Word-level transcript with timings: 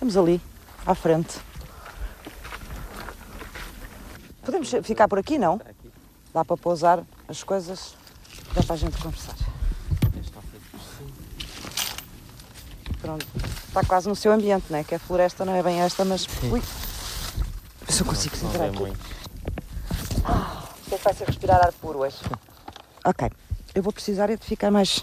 Temos 0.00 0.16
ali, 0.16 0.40
à 0.86 0.94
frente. 0.94 1.38
Podemos 4.42 4.70
ficar 4.82 5.06
por 5.06 5.18
aqui, 5.18 5.38
não? 5.38 5.60
Dá 6.32 6.42
para 6.42 6.56
pousar 6.56 7.04
as 7.28 7.42
coisas, 7.42 7.94
dá 8.54 8.62
para 8.62 8.74
a 8.74 8.78
gente 8.78 8.96
conversar. 8.96 9.34
Pronto, 13.02 13.26
está 13.68 13.84
quase 13.84 14.08
no 14.08 14.16
seu 14.16 14.32
ambiente, 14.32 14.64
não 14.70 14.78
é? 14.78 14.84
Que 14.84 14.94
a 14.94 14.98
floresta 14.98 15.44
não 15.44 15.54
é 15.54 15.62
bem 15.62 15.82
esta, 15.82 16.02
mas. 16.02 16.26
Ui! 16.44 16.60
Ver 16.60 17.92
se 17.92 18.00
eu 18.00 18.06
consigo 18.06 18.34
sentar 18.36 18.68
aqui. 18.68 18.92
Ah, 20.24 20.64
o 20.86 20.88
que 20.88 20.94
é 20.94 20.98
que 20.98 21.04
vai 21.04 21.14
ser 21.14 21.26
respirar 21.26 21.60
ar 21.62 21.72
puro 21.74 22.00
hoje? 22.00 22.16
Ok, 23.02 23.30
eu 23.74 23.82
vou 23.82 23.94
precisar 23.94 24.28
é 24.28 24.36
de 24.36 24.44
ficar 24.44 24.70
mais. 24.70 25.02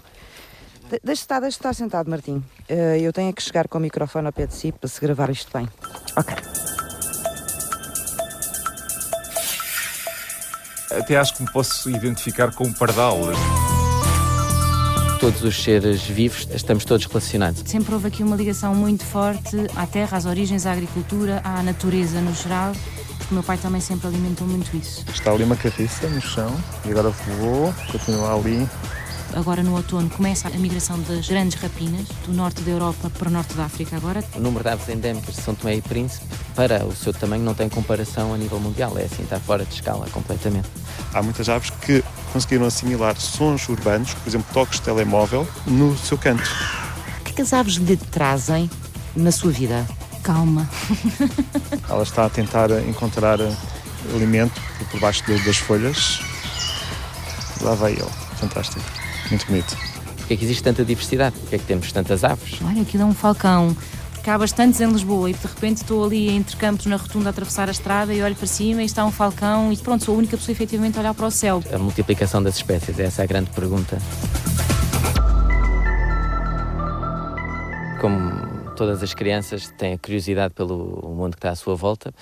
De- 0.90 1.00
Deixa 1.04 1.22
estar, 1.22 1.40
deixa 1.40 1.56
estar 1.58 1.74
sentado, 1.74 2.08
Martim. 2.10 2.42
Eh, 2.68 2.98
eu 3.00 3.12
tenho 3.12 3.32
que 3.32 3.42
chegar 3.42 3.68
com 3.68 3.78
o 3.78 3.80
microfone 3.80 4.26
ao 4.26 4.32
pé 4.32 4.46
de 4.46 4.54
si 4.54 4.72
para 4.72 4.88
se 4.88 5.00
gravar 5.00 5.30
isto 5.30 5.50
bem. 5.56 5.68
Ok. 6.16 6.34
Até 10.90 11.16
acho 11.16 11.34
que 11.34 11.42
me 11.42 11.52
posso 11.52 11.90
identificar 11.90 12.52
com 12.54 12.64
um 12.64 12.72
pardal. 12.72 13.18
Todos 15.20 15.42
os 15.42 15.62
seres 15.62 16.02
vivos 16.02 16.48
estamos 16.54 16.84
todos 16.84 17.04
relacionados. 17.06 17.62
Sempre 17.66 17.92
houve 17.92 18.08
aqui 18.08 18.22
uma 18.22 18.36
ligação 18.36 18.74
muito 18.74 19.04
forte 19.04 19.56
à 19.76 19.86
terra, 19.86 20.16
às 20.16 20.24
origens, 20.26 20.64
à 20.64 20.72
agricultura, 20.72 21.40
à 21.44 21.62
natureza 21.62 22.20
no 22.20 22.32
geral, 22.34 22.72
porque 23.18 23.30
o 23.30 23.34
meu 23.34 23.42
pai 23.42 23.58
também 23.58 23.80
sempre 23.80 24.06
alimentou 24.06 24.46
muito 24.46 24.74
isso. 24.76 25.04
Está 25.12 25.32
ali 25.32 25.42
uma 25.44 25.56
carriça 25.56 26.06
no 26.08 26.20
chão 26.20 26.54
e 26.84 26.90
agora 26.90 27.10
voou, 27.10 27.74
continua 27.90 28.34
ali. 28.38 28.66
Agora 29.34 29.62
no 29.62 29.76
outono 29.76 30.08
começa 30.08 30.48
a 30.48 30.50
migração 30.52 30.98
das 31.02 31.28
grandes 31.28 31.60
rapinas 31.60 32.06
do 32.24 32.32
norte 32.32 32.62
da 32.62 32.70
Europa 32.70 33.10
para 33.10 33.28
o 33.28 33.30
norte 33.30 33.54
da 33.54 33.64
África 33.64 33.96
agora. 33.96 34.24
O 34.34 34.40
número 34.40 34.64
de 34.64 34.70
aves 34.70 34.88
endémicas 34.88 35.36
de 35.36 35.42
São 35.42 35.54
Tomé 35.54 35.76
e 35.76 35.82
Príncipe, 35.82 36.26
para 36.54 36.84
o 36.84 36.94
seu 36.94 37.12
tamanho, 37.12 37.44
não 37.44 37.54
tem 37.54 37.68
comparação 37.68 38.34
a 38.34 38.38
nível 38.38 38.58
mundial. 38.58 38.98
É 38.98 39.04
assim, 39.04 39.22
está 39.22 39.38
fora 39.38 39.64
de 39.64 39.74
escala 39.74 40.08
completamente. 40.10 40.68
Há 41.12 41.22
muitas 41.22 41.48
aves 41.48 41.70
que 41.70 42.02
conseguiram 42.32 42.66
assimilar 42.66 43.16
sons 43.20 43.68
urbanos, 43.68 44.14
por 44.14 44.28
exemplo, 44.28 44.46
toques 44.52 44.80
de 44.80 44.86
telemóvel, 44.86 45.46
no 45.66 45.96
seu 45.98 46.18
canto. 46.18 46.50
O 47.20 47.24
que 47.24 47.30
é 47.30 47.34
que 47.34 47.42
as 47.42 47.52
aves 47.52 47.74
lhe 47.74 47.96
trazem 47.96 48.70
na 49.14 49.30
sua 49.30 49.52
vida? 49.52 49.86
Calma. 50.22 50.68
Ela 51.88 52.02
está 52.02 52.24
a 52.24 52.30
tentar 52.30 52.70
encontrar 52.88 53.38
alimento 54.14 54.60
por 54.90 55.00
baixo 55.00 55.22
das 55.44 55.56
folhas. 55.58 56.20
Lá 57.60 57.74
vai 57.74 57.92
ele. 57.92 58.10
Fantástico. 58.36 58.97
Muito 59.30 59.46
bonito. 59.46 59.76
Porquê 60.16 60.34
é 60.34 60.36
que 60.36 60.44
existe 60.44 60.62
tanta 60.62 60.84
diversidade? 60.84 61.36
Porquê 61.38 61.56
é 61.56 61.58
que 61.58 61.64
temos 61.64 61.90
tantas 61.92 62.24
aves? 62.24 62.58
Olha, 62.62 62.82
aquilo 62.82 63.02
é 63.02 63.06
um 63.06 63.14
falcão. 63.14 63.76
Porque 64.12 64.28
há 64.30 64.36
bastantes 64.36 64.80
em 64.80 64.90
Lisboa 64.90 65.30
e 65.30 65.32
de 65.32 65.46
repente 65.46 65.78
estou 65.78 66.04
ali 66.04 66.28
entre 66.28 66.56
campos 66.56 66.86
na 66.86 66.96
rotunda 66.96 67.28
a 67.28 67.30
atravessar 67.30 67.68
a 67.68 67.70
estrada 67.70 68.12
e 68.12 68.20
olho 68.20 68.34
para 68.34 68.46
cima 68.46 68.82
e 68.82 68.84
está 68.84 69.04
um 69.04 69.12
falcão 69.12 69.72
e 69.72 69.76
pronto, 69.76 70.04
sou 70.04 70.14
a 70.14 70.18
única 70.18 70.36
pessoa 70.36 70.52
efetivamente 70.52 70.98
a 70.98 71.00
olhar 71.00 71.14
para 71.14 71.26
o 71.26 71.30
céu. 71.30 71.62
A 71.72 71.78
multiplicação 71.78 72.42
das 72.42 72.56
espécies, 72.56 72.98
essa 72.98 73.22
é 73.22 73.24
a 73.24 73.26
grande 73.26 73.50
pergunta. 73.50 73.98
Como 78.00 78.74
todas 78.76 79.02
as 79.02 79.14
crianças 79.14 79.72
têm 79.78 79.94
a 79.94 79.98
curiosidade 79.98 80.52
pelo 80.52 81.14
mundo 81.16 81.32
que 81.32 81.38
está 81.38 81.50
à 81.50 81.56
sua 81.56 81.74
volta, 81.74 82.12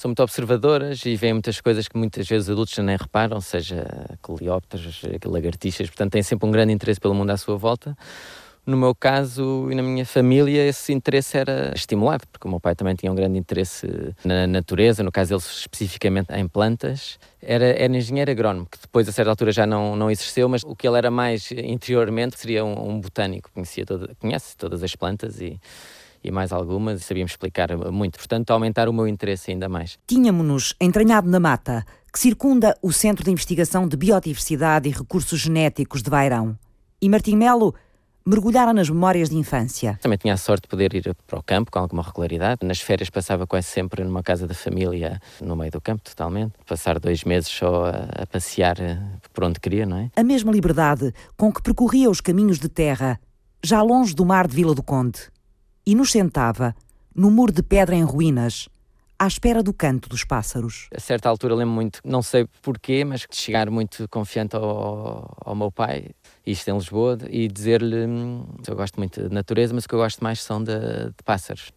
são 0.00 0.08
muito 0.08 0.22
observadoras 0.22 1.04
e 1.04 1.14
veem 1.14 1.34
muitas 1.34 1.60
coisas 1.60 1.86
que 1.86 1.94
muitas 1.98 2.26
vezes 2.26 2.48
os 2.48 2.52
adultos 2.52 2.78
nem 2.78 2.96
reparam, 2.96 3.38
seja 3.38 3.84
coleópteros, 4.22 5.02
lagartixas, 5.26 5.88
portanto 5.88 6.12
têm 6.12 6.22
sempre 6.22 6.48
um 6.48 6.50
grande 6.50 6.72
interesse 6.72 6.98
pelo 6.98 7.14
mundo 7.14 7.28
à 7.28 7.36
sua 7.36 7.58
volta. 7.58 7.94
No 8.64 8.78
meu 8.78 8.94
caso 8.94 9.68
e 9.70 9.74
na 9.74 9.82
minha 9.82 10.06
família, 10.06 10.66
esse 10.66 10.90
interesse 10.90 11.36
era 11.36 11.72
estimulado, 11.74 12.26
porque 12.32 12.48
o 12.48 12.50
meu 12.50 12.58
pai 12.58 12.74
também 12.74 12.94
tinha 12.94 13.12
um 13.12 13.14
grande 13.14 13.38
interesse 13.38 13.86
na 14.24 14.46
natureza, 14.46 15.02
no 15.02 15.12
caso 15.12 15.30
dele 15.30 15.42
especificamente 15.42 16.32
em 16.32 16.48
plantas. 16.48 17.18
Era, 17.42 17.66
era 17.66 17.94
engenheiro 17.94 18.30
agrónomo, 18.30 18.66
que 18.70 18.78
depois 18.80 19.06
a 19.06 19.12
certa 19.12 19.30
altura 19.30 19.52
já 19.52 19.66
não, 19.66 19.96
não 19.96 20.10
exerceu, 20.10 20.48
mas 20.48 20.62
o 20.64 20.74
que 20.74 20.88
ele 20.88 20.96
era 20.96 21.10
mais 21.10 21.50
interiormente 21.52 22.38
seria 22.38 22.64
um, 22.64 22.92
um 22.92 23.00
botânico, 23.00 23.50
conhecia 23.52 23.84
toda, 23.84 24.14
conhece 24.18 24.56
todas 24.56 24.82
as 24.82 24.96
plantas 24.96 25.42
e, 25.42 25.60
e 26.22 26.30
mais 26.30 26.52
algumas, 26.52 27.00
e 27.00 27.04
sabíamos 27.04 27.32
explicar 27.32 27.76
muito. 27.90 28.18
Portanto, 28.18 28.50
aumentar 28.50 28.88
o 28.88 28.92
meu 28.92 29.06
interesse 29.06 29.50
ainda 29.50 29.68
mais. 29.68 29.98
Tínhamos-nos 30.06 30.74
entranhado 30.80 31.28
na 31.28 31.40
mata, 31.40 31.84
que 32.12 32.18
circunda 32.18 32.76
o 32.82 32.92
Centro 32.92 33.24
de 33.24 33.30
Investigação 33.30 33.86
de 33.86 33.96
Biodiversidade 33.96 34.88
e 34.88 34.92
Recursos 34.92 35.40
Genéticos 35.40 36.02
de 36.02 36.10
Bairão. 36.10 36.58
E 37.00 37.08
Martim 37.08 37.36
Melo 37.36 37.74
mergulhara 38.26 38.72
nas 38.72 38.88
memórias 38.88 39.30
de 39.30 39.36
infância. 39.36 39.98
Também 40.02 40.18
tinha 40.18 40.34
a 40.34 40.36
sorte 40.36 40.62
de 40.62 40.68
poder 40.68 40.94
ir 40.94 41.14
para 41.26 41.38
o 41.38 41.42
campo 41.42 41.70
com 41.70 41.78
alguma 41.78 42.02
regularidade. 42.02 42.64
Nas 42.64 42.80
férias 42.80 43.08
passava 43.10 43.46
quase 43.46 43.68
sempre 43.68 44.04
numa 44.04 44.22
casa 44.22 44.46
da 44.46 44.54
família, 44.54 45.20
no 45.40 45.56
meio 45.56 45.70
do 45.70 45.80
campo, 45.80 46.02
totalmente. 46.02 46.52
Passar 46.66 46.98
dois 46.98 47.24
meses 47.24 47.48
só 47.48 47.86
a, 47.86 48.22
a 48.22 48.26
passear 48.26 48.78
eh, 48.80 48.98
por 49.32 49.44
onde 49.44 49.58
queria, 49.58 49.86
não 49.86 49.96
é? 49.96 50.10
A 50.14 50.22
mesma 50.22 50.52
liberdade 50.52 51.12
com 51.36 51.52
que 51.52 51.62
percorria 51.62 52.10
os 52.10 52.20
caminhos 52.20 52.58
de 52.58 52.68
terra, 52.68 53.18
já 53.62 53.82
longe 53.82 54.14
do 54.14 54.24
mar 54.24 54.46
de 54.46 54.54
Vila 54.54 54.74
do 54.74 54.82
Conde. 54.82 55.20
E 55.86 55.94
nos 55.94 56.12
sentava, 56.12 56.74
no 57.14 57.30
muro 57.30 57.52
de 57.52 57.62
pedra 57.62 57.94
em 57.94 58.02
ruínas, 58.02 58.68
à 59.18 59.26
espera 59.26 59.62
do 59.62 59.72
canto 59.74 60.08
dos 60.08 60.24
pássaros. 60.24 60.88
A 60.94 61.00
certa 61.00 61.28
altura 61.28 61.54
lembro 61.54 61.74
muito, 61.74 62.00
não 62.04 62.22
sei 62.22 62.46
porquê, 62.62 63.04
mas 63.04 63.20
de 63.20 63.36
chegar 63.36 63.70
muito 63.70 64.08
confiante 64.08 64.56
ao, 64.56 65.36
ao 65.44 65.54
meu 65.54 65.70
pai, 65.70 66.10
isto 66.46 66.68
em 66.70 66.74
Lisboa, 66.74 67.18
e 67.28 67.46
dizer-lhe: 67.46 68.06
hum, 68.06 68.46
eu 68.66 68.74
gosto 68.76 68.96
muito 68.96 69.28
de 69.28 69.34
natureza, 69.34 69.74
mas 69.74 69.84
o 69.84 69.88
que 69.88 69.94
eu 69.94 69.98
gosto 69.98 70.24
mais 70.24 70.42
são 70.42 70.62
de, 70.62 70.72
de 70.74 71.22
pássaros. 71.24 71.70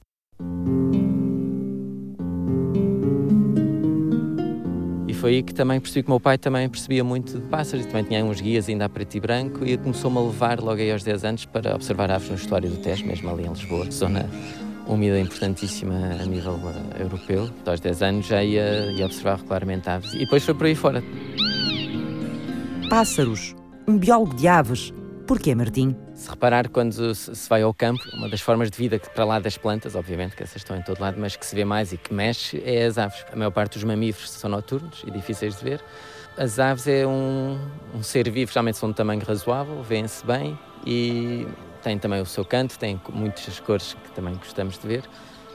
Foi 5.23 5.35
aí 5.35 5.41
que 5.41 5.53
também 5.53 5.79
percebi 5.79 6.03
que 6.03 6.09
o 6.09 6.11
meu 6.11 6.19
pai 6.19 6.37
também 6.37 6.67
percebia 6.67 7.01
muito 7.01 7.39
de 7.39 7.47
pássaros 7.47 7.85
também 7.85 8.03
tinha 8.03 8.25
uns 8.25 8.41
guias 8.41 8.67
ainda 8.67 8.83
a 8.83 8.89
preto 8.89 9.15
e 9.15 9.21
branco 9.21 9.65
e 9.65 9.77
começou-me 9.77 10.17
a 10.17 10.19
levar 10.19 10.59
logo 10.59 10.81
aí 10.81 10.91
aos 10.91 11.01
10 11.01 11.23
anos 11.23 11.45
para 11.45 11.73
observar 11.73 12.11
aves 12.11 12.27
no 12.27 12.35
estuário 12.35 12.69
do 12.69 12.75
Tejo, 12.75 13.05
mesmo 13.05 13.29
ali 13.29 13.45
em 13.45 13.49
Lisboa, 13.49 13.89
zona 13.89 14.29
úmida 14.85 15.17
importantíssima 15.17 15.93
a 16.21 16.25
nível 16.25 16.55
uh, 16.55 17.01
europeu. 17.01 17.49
Aos 17.65 17.79
10 17.79 18.01
anos 18.01 18.25
já 18.27 18.43
ia, 18.43 18.91
ia 18.91 19.05
observar 19.05 19.37
regularmente 19.37 19.89
aves 19.89 20.13
e 20.13 20.17
depois 20.17 20.43
foi 20.43 20.55
por 20.55 20.65
aí 20.67 20.75
fora. 20.75 21.01
Pássaros, 22.89 23.55
um 23.87 23.97
biólogo 23.97 24.35
de 24.35 24.49
aves. 24.49 24.93
Porquê, 25.25 25.55
Martim? 25.55 25.95
Se 26.23 26.29
reparar, 26.29 26.69
quando 26.69 27.13
se 27.13 27.49
vai 27.49 27.63
ao 27.63 27.73
campo, 27.73 28.01
uma 28.13 28.29
das 28.29 28.39
formas 28.39 28.71
de 28.71 28.77
vida 28.77 28.97
que 28.97 29.09
para 29.09 29.25
lá 29.25 29.39
das 29.39 29.57
plantas, 29.57 29.93
obviamente 29.93 30.37
que 30.37 30.43
essas 30.43 30.55
estão 30.55 30.77
em 30.77 30.81
todo 30.81 31.01
lado, 31.01 31.19
mas 31.19 31.35
que 31.35 31.45
se 31.45 31.53
vê 31.53 31.65
mais 31.65 31.91
e 31.91 31.97
que 31.97 32.13
mexe 32.13 32.63
é 32.65 32.85
as 32.85 32.97
aves. 32.97 33.25
A 33.29 33.35
maior 33.35 33.51
parte 33.51 33.73
dos 33.73 33.83
mamíferos 33.83 34.31
são 34.31 34.49
noturnos 34.49 35.03
e 35.05 35.11
difíceis 35.11 35.57
de 35.57 35.61
ver. 35.65 35.83
As 36.37 36.59
aves 36.59 36.87
é 36.87 37.05
um, 37.05 37.59
um 37.93 38.01
ser 38.01 38.29
vivo, 38.31 38.49
geralmente 38.53 38.77
são 38.77 38.89
de 38.89 38.95
tamanho 38.95 39.21
razoável, 39.21 39.83
vêem-se 39.83 40.25
bem 40.25 40.57
e 40.87 41.45
têm 41.81 41.99
também 41.99 42.21
o 42.21 42.25
seu 42.25 42.45
canto, 42.45 42.79
têm 42.79 43.01
muitas 43.09 43.59
cores 43.59 43.93
que 44.01 44.11
também 44.13 44.33
gostamos 44.35 44.77
de 44.77 44.87
ver. 44.87 45.03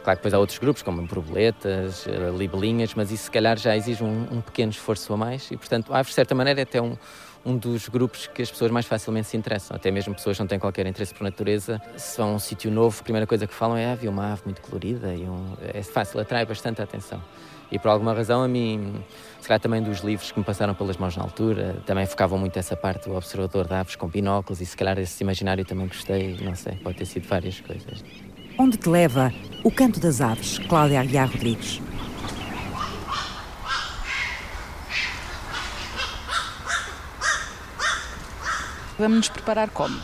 Claro 0.04 0.18
que 0.18 0.22
depois 0.22 0.34
há 0.34 0.38
outros 0.38 0.58
grupos, 0.58 0.82
como 0.82 1.00
borboletas, 1.06 2.06
eh, 2.06 2.30
libelinhas, 2.36 2.94
mas 2.94 3.10
isso 3.10 3.24
se 3.24 3.30
calhar 3.30 3.58
já 3.58 3.74
exige 3.74 4.04
um, 4.04 4.28
um 4.30 4.40
pequeno 4.42 4.70
esforço 4.70 5.14
a 5.14 5.16
mais 5.16 5.50
e, 5.50 5.56
portanto, 5.56 5.94
aves, 5.94 6.08
de 6.08 6.14
certa 6.14 6.34
maneira, 6.34 6.60
é 6.60 6.62
até 6.64 6.80
um, 6.80 6.94
um 7.44 7.56
dos 7.56 7.88
grupos 7.88 8.26
que 8.26 8.42
as 8.42 8.50
pessoas 8.50 8.70
mais 8.70 8.86
facilmente 8.86 9.28
se 9.28 9.36
interessam. 9.36 9.76
Até 9.76 9.90
mesmo 9.90 10.14
pessoas 10.14 10.36
que 10.36 10.42
não 10.42 10.48
têm 10.48 10.58
qualquer 10.58 10.86
interesse 10.86 11.14
por 11.14 11.24
natureza, 11.24 11.80
se 11.96 12.16
vão 12.18 12.30
a 12.30 12.34
um 12.34 12.38
sítio 12.38 12.70
novo, 12.70 12.98
a 13.00 13.02
primeira 13.02 13.26
coisa 13.26 13.46
que 13.46 13.54
falam 13.54 13.76
é 13.76 13.92
ah, 13.92 13.94
vi 13.94 14.08
uma 14.08 14.32
ave 14.32 14.42
muito 14.44 14.60
colorida 14.60 15.14
e 15.14 15.22
um... 15.22 15.54
é 15.62 15.82
fácil, 15.82 16.20
atrai 16.20 16.44
bastante 16.44 16.80
a 16.80 16.84
atenção. 16.84 17.22
E 17.70 17.78
por 17.78 17.88
alguma 17.88 18.14
razão 18.14 18.42
a 18.42 18.48
mim, 18.48 18.94
se 19.40 19.46
calhar 19.46 19.60
também 19.60 19.82
dos 19.82 20.00
livros 20.00 20.32
que 20.32 20.38
me 20.38 20.44
passaram 20.44 20.74
pelas 20.74 20.96
mãos 20.96 21.16
na 21.16 21.22
altura, 21.22 21.82
também 21.84 22.06
focavam 22.06 22.38
muito 22.38 22.58
essa 22.58 22.74
parte 22.74 23.08
do 23.08 23.14
observador 23.14 23.66
de 23.66 23.74
aves 23.74 23.94
com 23.94 24.08
binóculos 24.08 24.60
e 24.60 24.66
se 24.66 24.76
calhar 24.76 24.98
esse 24.98 25.22
imaginário 25.22 25.64
também 25.64 25.86
gostei, 25.86 26.38
não 26.42 26.54
sei, 26.54 26.76
pode 26.76 26.96
ter 26.96 27.04
sido 27.04 27.28
várias 27.28 27.60
coisas. 27.60 28.02
Onde 28.58 28.76
te 28.76 28.88
leva 28.88 29.32
o 29.62 29.70
canto 29.70 30.00
das 30.00 30.20
aves, 30.20 30.58
Cláudia 30.60 31.00
Aguiar 31.00 31.30
Rodrigues? 31.30 31.80
Vamos 38.98 39.16
nos 39.18 39.28
preparar 39.28 39.70
como? 39.70 39.98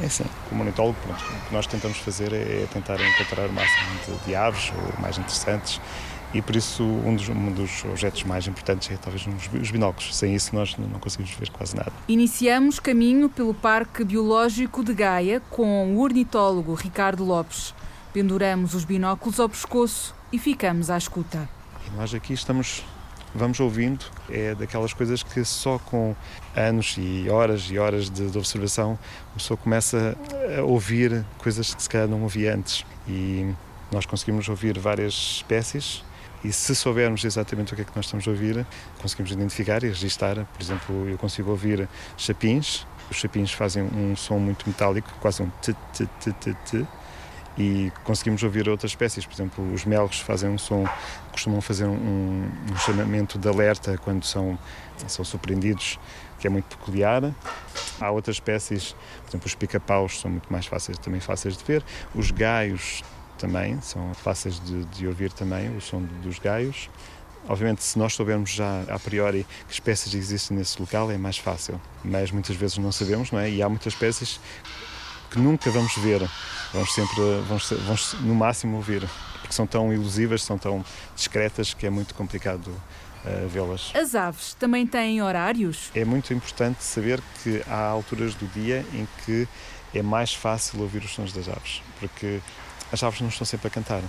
É 0.00 0.06
assim, 0.06 0.24
como 0.48 0.62
ornitólogo, 0.62 0.96
pronto, 1.02 1.22
o 1.22 1.48
que 1.48 1.54
nós 1.54 1.66
tentamos 1.66 1.98
fazer 1.98 2.32
é 2.32 2.66
tentar 2.72 3.00
encontrar 3.00 3.46
o 3.46 3.52
máximo 3.52 4.18
de, 4.18 4.26
de 4.26 4.34
aves 4.36 4.72
ou 4.76 5.00
mais 5.00 5.16
interessantes 5.16 5.80
e 6.34 6.42
por 6.42 6.54
isso 6.54 6.82
um 6.82 7.14
dos, 7.14 7.28
um 7.28 7.52
dos 7.52 7.84
objetos 7.84 8.24
mais 8.24 8.46
importantes 8.46 8.90
é 8.90 8.96
talvez 8.96 9.26
os, 9.26 9.60
os 9.60 9.70
binóculos. 9.70 10.14
Sem 10.14 10.34
isso 10.34 10.54
nós 10.54 10.76
não 10.76 10.98
conseguimos 10.98 11.32
ver 11.32 11.50
quase 11.50 11.74
nada. 11.76 11.92
Iniciamos 12.08 12.78
caminho 12.78 13.28
pelo 13.28 13.54
Parque 13.54 14.04
Biológico 14.04 14.84
de 14.84 14.92
Gaia 14.92 15.40
com 15.50 15.94
o 15.94 16.00
ornitólogo 16.00 16.74
Ricardo 16.74 17.24
Lopes. 17.24 17.74
Penduramos 18.12 18.74
os 18.74 18.84
binóculos 18.84 19.40
ao 19.40 19.48
pescoço 19.48 20.14
e 20.32 20.38
ficamos 20.38 20.90
à 20.90 20.98
escuta. 20.98 21.48
E 21.86 21.96
nós 21.96 22.12
aqui 22.12 22.32
estamos, 22.32 22.84
vamos 23.36 23.60
ouvindo, 23.60 24.04
é 24.30 24.54
daquelas 24.54 24.92
coisas 24.92 25.22
que 25.22 25.44
só 25.44 25.78
com 25.78 26.14
anos 26.54 26.96
e 26.98 27.28
horas 27.28 27.68
e 27.70 27.78
horas 27.78 28.10
de, 28.10 28.30
de 28.30 28.38
observação 28.38 28.98
a 29.30 29.34
pessoa 29.34 29.56
começa 29.56 30.16
a 30.58 30.62
ouvir 30.62 31.24
coisas 31.38 31.74
que 31.74 31.82
se 31.82 31.88
calhar 31.88 32.08
não 32.08 32.22
ouvia 32.22 32.54
antes. 32.54 32.84
E 33.06 33.54
Nós 33.92 34.04
conseguimos 34.04 34.48
ouvir 34.48 34.78
várias 34.78 35.14
espécies 35.14 36.02
e 36.42 36.52
se 36.52 36.74
soubermos 36.74 37.24
exatamente 37.24 37.72
o 37.72 37.76
que 37.76 37.82
é 37.82 37.84
que 37.84 37.94
nós 37.94 38.06
estamos 38.06 38.26
a 38.26 38.30
ouvir, 38.30 38.66
conseguimos 39.00 39.32
identificar 39.32 39.82
e 39.84 39.88
registar. 39.88 40.34
Por 40.36 40.62
exemplo, 40.62 41.08
eu 41.08 41.18
consigo 41.18 41.50
ouvir 41.50 41.88
chapins. 42.16 42.86
Os 43.10 43.18
chapins 43.18 43.52
fazem 43.52 43.84
um 43.84 44.16
som 44.16 44.38
muito 44.38 44.68
metálico, 44.68 45.08
quase 45.20 45.42
um 45.42 45.50
t 45.62 45.72
t 45.92 46.06
t 46.20 46.32
t 46.32 46.54
t 46.64 46.86
e 47.56 47.90
conseguimos 48.04 48.42
ouvir 48.42 48.68
outras 48.68 48.92
espécies. 48.92 49.24
Por 49.24 49.34
exemplo, 49.34 49.72
os 49.72 49.84
melros 49.84 50.20
fazem 50.20 50.50
um 50.50 50.58
som, 50.58 50.86
costumam 51.32 51.60
fazer 51.60 51.86
um, 51.86 52.48
um 52.70 52.76
chamamento 52.78 53.38
de 53.38 53.48
alerta 53.48 53.98
quando 53.98 54.24
são, 54.24 54.58
são 55.06 55.24
surpreendidos, 55.24 55.98
que 56.38 56.46
é 56.46 56.50
muito 56.50 56.76
peculiar. 56.76 57.22
Há 58.00 58.10
outras 58.10 58.36
espécies, 58.36 58.94
por 59.22 59.30
exemplo, 59.30 59.46
os 59.46 59.54
pica-paus 59.54 60.20
são 60.20 60.30
muito 60.30 60.52
mais 60.52 60.66
fáceis, 60.66 60.98
também 60.98 61.20
fáceis 61.20 61.56
de 61.56 61.64
ver. 61.64 61.82
Os 62.14 62.30
gaios 62.30 63.02
também 63.38 63.80
são 63.80 64.12
fáceis 64.14 64.60
de, 64.60 64.84
de 64.86 65.06
ouvir 65.06 65.32
também, 65.32 65.74
o 65.76 65.80
som 65.80 66.02
dos 66.22 66.38
gaios. 66.38 66.90
Obviamente, 67.48 67.82
se 67.84 67.96
nós 67.96 68.12
soubermos 68.12 68.50
já 68.50 68.82
a 68.88 68.98
priori 68.98 69.46
que 69.68 69.72
espécies 69.72 70.12
existem 70.14 70.56
nesse 70.56 70.80
local, 70.80 71.10
é 71.12 71.16
mais 71.16 71.38
fácil. 71.38 71.80
Mas 72.04 72.32
muitas 72.32 72.56
vezes 72.56 72.76
não 72.78 72.90
sabemos, 72.90 73.30
não 73.30 73.38
é? 73.38 73.48
E 73.48 73.62
há 73.62 73.68
muitas 73.68 73.92
espécies 73.92 74.40
que 75.36 75.40
nunca 75.40 75.70
vamos 75.70 75.94
ver. 75.98 76.26
Vamos 76.72 76.92
sempre, 76.94 77.20
vamos, 77.46 77.70
vamos 77.70 78.14
no 78.20 78.34
máximo 78.34 78.76
ouvir, 78.76 79.06
porque 79.40 79.52
são 79.52 79.66
tão 79.66 79.92
ilusivas, 79.92 80.42
são 80.42 80.58
tão 80.58 80.84
discretas 81.14 81.74
que 81.74 81.86
é 81.86 81.90
muito 81.90 82.14
complicado 82.14 82.68
uh, 82.68 83.48
vê-las. 83.48 83.92
As 83.94 84.14
aves 84.14 84.54
também 84.54 84.86
têm 84.86 85.22
horários? 85.22 85.90
É 85.94 86.04
muito 86.04 86.32
importante 86.32 86.82
saber 86.82 87.20
que 87.42 87.62
há 87.68 87.86
alturas 87.86 88.34
do 88.34 88.46
dia 88.46 88.84
em 88.92 89.06
que 89.24 89.46
é 89.94 90.02
mais 90.02 90.34
fácil 90.34 90.80
ouvir 90.80 91.04
os 91.04 91.14
sons 91.14 91.32
das 91.32 91.48
aves, 91.48 91.82
porque 92.00 92.40
as 92.90 93.02
aves 93.02 93.20
não 93.20 93.28
estão 93.28 93.46
sempre 93.46 93.68
a 93.68 93.70
cantar. 93.70 94.02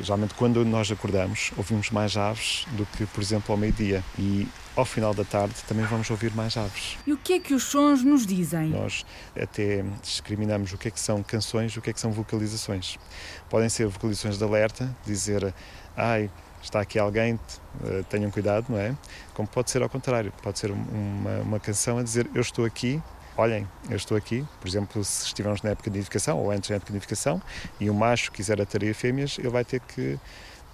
Geralmente, 0.00 0.34
quando 0.34 0.64
nós 0.64 0.90
acordamos, 0.90 1.52
ouvimos 1.56 1.90
mais 1.90 2.16
aves 2.16 2.66
do 2.72 2.86
que, 2.86 3.06
por 3.06 3.22
exemplo, 3.22 3.52
ao 3.52 3.58
meio-dia. 3.58 4.02
E 4.18 4.48
ao 4.74 4.84
final 4.84 5.12
da 5.12 5.24
tarde 5.24 5.54
também 5.68 5.84
vamos 5.84 6.08
ouvir 6.10 6.34
mais 6.34 6.56
aves. 6.56 6.96
E 7.06 7.12
o 7.12 7.16
que 7.16 7.34
é 7.34 7.38
que 7.38 7.54
os 7.54 7.64
sons 7.64 8.02
nos 8.02 8.26
dizem? 8.26 8.70
Nós 8.70 9.04
até 9.40 9.84
discriminamos 10.02 10.72
o 10.72 10.78
que 10.78 10.88
é 10.88 10.90
que 10.90 11.00
são 11.00 11.22
canções 11.22 11.72
e 11.72 11.78
o 11.78 11.82
que 11.82 11.90
é 11.90 11.92
que 11.92 12.00
são 12.00 12.10
vocalizações. 12.10 12.98
Podem 13.50 13.68
ser 13.68 13.86
vocalizações 13.86 14.38
de 14.38 14.44
alerta, 14.44 14.94
dizer, 15.04 15.52
ai, 15.96 16.30
está 16.62 16.80
aqui 16.80 16.98
alguém, 16.98 17.38
eh, 17.84 18.04
tenham 18.08 18.30
cuidado, 18.30 18.66
não 18.68 18.78
é? 18.78 18.96
Como 19.34 19.46
pode 19.46 19.70
ser 19.70 19.82
ao 19.82 19.88
contrário, 19.88 20.32
pode 20.42 20.58
ser 20.58 20.70
uma, 20.70 21.40
uma 21.40 21.60
canção 21.60 21.98
a 21.98 22.02
dizer, 22.02 22.30
eu 22.34 22.40
estou 22.40 22.64
aqui, 22.64 23.02
olhem, 23.36 23.66
eu 23.88 23.96
estou 23.96 24.16
aqui, 24.16 24.44
por 24.60 24.68
exemplo, 24.68 25.04
se 25.04 25.26
estivermos 25.26 25.62
na 25.62 25.70
época 25.70 25.90
de 25.90 25.96
nidificação 25.96 26.38
ou 26.38 26.50
antes 26.50 26.70
da 26.70 26.76
época 26.76 26.88
de 26.88 26.94
nidificação 26.94 27.40
e 27.80 27.88
o 27.88 27.94
macho 27.94 28.30
quiser 28.32 28.60
atrair 28.60 28.94
fêmeas, 28.94 29.38
ele 29.38 29.48
vai 29.48 29.64
ter 29.64 29.80
que, 29.80 30.18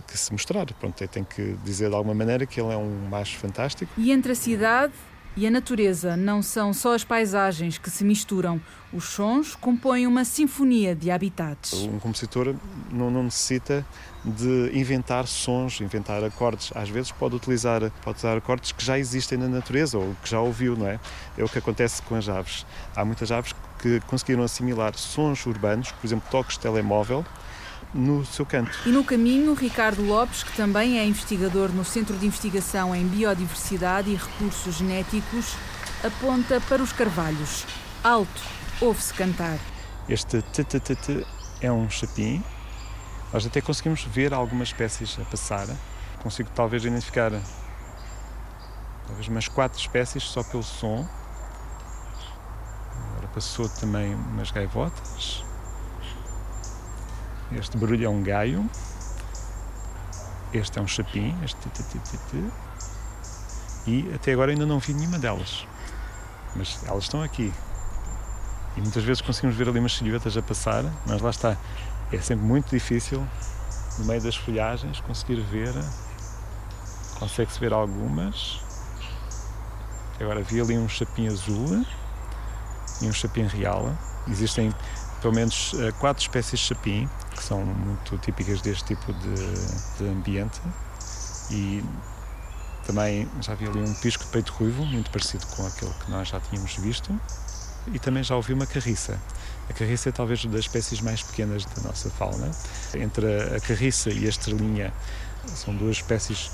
que 0.06 0.19
se 0.19 0.32
mostrar, 0.32 0.66
pronto, 0.75 1.06
tem 1.08 1.25
que 1.25 1.56
dizer 1.64 1.88
de 1.88 1.94
alguma 1.94 2.14
maneira 2.14 2.46
que 2.46 2.60
ele 2.60 2.72
é 2.72 2.76
um 2.76 3.08
macho 3.08 3.37
fantástico. 3.38 3.93
E 3.96 4.10
entre 4.10 4.32
a 4.32 4.34
cidade 4.34 4.93
e 5.38 5.46
a 5.46 5.52
natureza 5.52 6.17
não 6.17 6.43
são 6.43 6.75
só 6.75 6.96
as 6.96 7.05
paisagens 7.05 7.79
que 7.79 7.88
se 7.90 8.02
misturam, 8.02 8.61
os 8.93 9.05
sons 9.05 9.55
compõem 9.55 10.05
uma 10.05 10.25
sinfonia 10.25 10.96
de 10.96 11.12
habitats. 11.12 11.75
Um 11.75 12.00
compositor 12.00 12.56
não, 12.90 13.08
não 13.08 13.23
necessita 13.23 13.87
de 14.25 14.73
inventar 14.76 15.29
sons, 15.29 15.81
inventar 15.81 16.25
acordes. 16.25 16.73
Às 16.75 16.88
vezes 16.88 17.12
pode 17.12 17.37
utilizar, 17.37 17.88
pode 18.02 18.19
usar 18.19 18.37
acordes 18.37 18.73
que 18.73 18.85
já 18.85 18.99
existem 18.99 19.38
na 19.38 19.46
natureza 19.46 19.96
ou 19.96 20.12
que 20.25 20.29
já 20.29 20.40
ouviu, 20.40 20.76
não 20.76 20.88
é? 20.88 20.99
É 21.37 21.44
o 21.44 21.49
que 21.49 21.58
acontece 21.58 22.02
com 22.02 22.17
as 22.17 22.29
aves. 22.29 22.67
Há 22.96 23.05
muitas 23.05 23.31
aves 23.31 23.55
que 23.81 24.00
conseguiram 24.08 24.43
assimilar 24.43 24.96
sons 24.96 25.46
urbanos, 25.46 25.93
por 25.93 26.05
exemplo, 26.05 26.29
toques 26.32 26.56
de 26.56 26.62
telemóvel, 26.62 27.25
no 27.94 28.25
seu 28.25 28.44
canto. 28.44 28.70
E 28.87 28.90
no 28.90 29.05
caminho, 29.05 29.55
Ricardo 29.55 30.02
Lopes, 30.02 30.43
que 30.43 30.56
também 30.56 30.99
é 30.99 31.06
investigador 31.06 31.70
no 31.70 31.85
Centro 31.85 32.17
de 32.17 32.26
Investigação 32.26 32.94
em 32.94 33.06
Biodiversidade 33.06 34.11
e 34.11 34.14
Recursos 34.14 34.76
Genéticos, 34.76 35.55
aponta 36.05 36.61
para 36.69 36.82
os 36.82 36.93
carvalhos. 36.93 37.67
Alto, 38.05 38.43
ouve-se 38.81 39.12
cantar. 39.14 39.58
Este 40.08 40.40
t 40.43 41.26
é 41.61 41.73
um 41.73 41.90
chapim 41.90 42.43
nós 43.32 43.44
até 43.44 43.61
conseguimos 43.61 44.02
ver 44.05 44.32
algumas 44.32 44.69
espécies 44.69 45.19
a 45.20 45.25
passar. 45.25 45.67
Consigo 46.23 46.49
talvez 46.55 46.84
identificar 46.84 47.31
talvez 49.06 49.29
umas 49.29 49.49
quatro 49.49 49.79
espécies 49.79 50.23
só 50.23 50.43
pelo 50.43 50.62
som. 50.62 51.06
Agora 53.12 53.29
passou 53.29 53.69
também 53.69 54.14
umas 54.14 54.50
gaivotas. 54.50 55.44
Este 57.52 57.76
barulho 57.76 58.04
é 58.04 58.08
um 58.08 58.22
gaio. 58.22 58.68
Este 60.52 60.78
é 60.78 60.82
um 60.82 60.86
chapim, 60.86 61.34
este 61.44 61.58
E 63.86 64.12
até 64.14 64.32
agora 64.32 64.50
ainda 64.50 64.66
não 64.66 64.78
vi 64.78 64.92
nenhuma 64.92 65.18
delas. 65.18 65.66
Mas 66.54 66.78
elas 66.86 67.04
estão 67.04 67.22
aqui. 67.22 67.52
E 68.76 68.80
muitas 68.80 69.02
vezes 69.02 69.22
conseguimos 69.22 69.56
ver 69.56 69.68
ali 69.68 69.78
umas 69.78 69.94
silhuetas 69.94 70.36
a 70.36 70.42
passar, 70.42 70.84
mas 71.06 71.20
lá 71.20 71.30
está 71.30 71.56
é 72.12 72.18
sempre 72.18 72.46
muito 72.46 72.70
difícil, 72.70 73.26
no 73.98 74.04
meio 74.06 74.22
das 74.22 74.36
folhagens, 74.36 75.00
conseguir 75.00 75.40
ver. 75.42 75.74
Consegue-se 77.18 77.58
ver 77.58 77.72
algumas. 77.72 78.60
Agora 80.20 80.42
vi 80.42 80.60
ali 80.60 80.78
um 80.78 80.88
chapim 80.88 81.26
azul 81.28 81.84
e 83.02 83.06
um 83.06 83.12
chapim 83.12 83.46
real. 83.46 83.92
Existem 84.26 84.72
pelo 85.20 85.35
menos 85.35 85.75
eh, 85.79 85.93
quatro 85.93 86.23
espécies 86.23 86.61
de 86.61 86.67
chapim 86.67 87.09
que 87.35 87.43
são 87.43 87.65
muito 87.65 88.19
típicas 88.19 88.61
deste 88.61 88.85
tipo 88.85 89.12
de, 89.12 89.35
de 89.99 90.09
ambiente. 90.09 90.61
E 91.50 91.82
também 92.87 93.29
já 93.41 93.55
vi 93.55 93.67
ali 93.67 93.81
um 93.81 93.94
pisco 93.94 94.25
de 94.25 94.31
peito 94.31 94.53
ruivo, 94.53 94.85
muito 94.85 95.11
parecido 95.11 95.47
com 95.49 95.67
aquele 95.67 95.93
que 95.94 96.11
nós 96.11 96.29
já 96.29 96.41
tínhamos 96.41 96.75
visto. 96.76 97.19
E 97.93 97.99
também 97.99 98.23
já 98.23 98.37
ouvi 98.37 98.53
uma 98.53 98.67
carriça. 98.67 99.19
A 99.69 99.73
carriça 99.73 100.09
é 100.09 100.12
talvez 100.12 100.44
das 100.47 100.61
espécies 100.61 101.00
mais 101.00 101.23
pequenas 101.23 101.65
da 101.65 101.82
nossa 101.82 102.11
fauna. 102.11 102.50
Entre 102.94 103.26
a 103.56 103.61
carriça 103.61 104.11
e 104.11 104.26
a 104.26 104.29
estrelinha 104.29 104.93
são 105.55 105.75
duas 105.75 105.97
espécies 105.97 106.50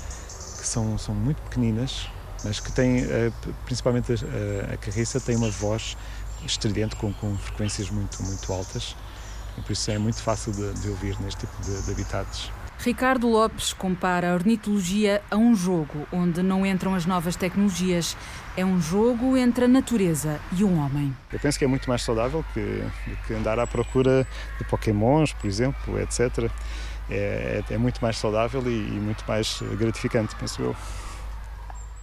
que 0.59 0.67
são, 0.67 0.97
são 0.97 1.13
muito 1.13 1.41
pequeninas, 1.43 2.09
mas 2.43 2.59
que 2.59 2.71
têm, 2.71 2.99
eh, 2.99 3.31
principalmente 3.65 4.13
a, 4.13 4.73
a 4.73 4.77
carriça, 4.77 5.19
tem 5.19 5.35
uma 5.35 5.49
voz 5.49 5.97
estridente 6.45 6.95
com, 6.95 7.11
com 7.13 7.37
frequências 7.37 7.89
muito, 7.89 8.21
muito 8.23 8.53
altas. 8.53 8.95
E 9.57 9.61
por 9.61 9.71
isso 9.71 9.89
é 9.89 9.97
muito 9.97 10.21
fácil 10.21 10.51
de, 10.51 10.73
de 10.81 10.89
ouvir 10.89 11.19
neste 11.21 11.41
tipo 11.41 11.61
de, 11.61 11.81
de 11.81 11.91
habitats. 11.91 12.51
Ricardo 12.79 13.27
Lopes 13.27 13.73
compara 13.73 14.31
a 14.31 14.33
ornitologia 14.33 15.21
a 15.31 15.37
um 15.37 15.55
jogo 15.55 16.05
onde 16.11 16.43
não 16.43 16.65
entram 16.65 16.93
as 16.93 17.05
novas 17.05 17.35
tecnologias. 17.35 18.17
É 18.57 18.65
um 18.65 18.79
jogo 18.81 19.37
entre 19.37 19.65
a 19.65 19.67
natureza 19.67 20.39
e 20.51 20.63
um 20.63 20.77
homem. 20.83 21.15
Eu 21.31 21.39
penso 21.39 21.57
que 21.57 21.65
é 21.65 21.67
muito 21.67 21.89
mais 21.89 22.03
saudável 22.03 22.43
que, 22.53 22.83
que 23.25 23.33
andar 23.33 23.59
à 23.59 23.65
procura 23.65 24.27
de 24.57 24.65
pokémons, 24.65 25.33
por 25.33 25.47
exemplo, 25.47 25.99
etc. 25.99 26.51
É, 27.09 27.63
é, 27.69 27.73
é 27.73 27.77
muito 27.77 28.01
mais 28.01 28.17
saudável 28.17 28.61
e, 28.65 28.69
e 28.69 28.99
muito 28.99 29.23
mais 29.27 29.61
gratificante, 29.77 30.35
penso 30.35 30.61
eu. 30.61 30.75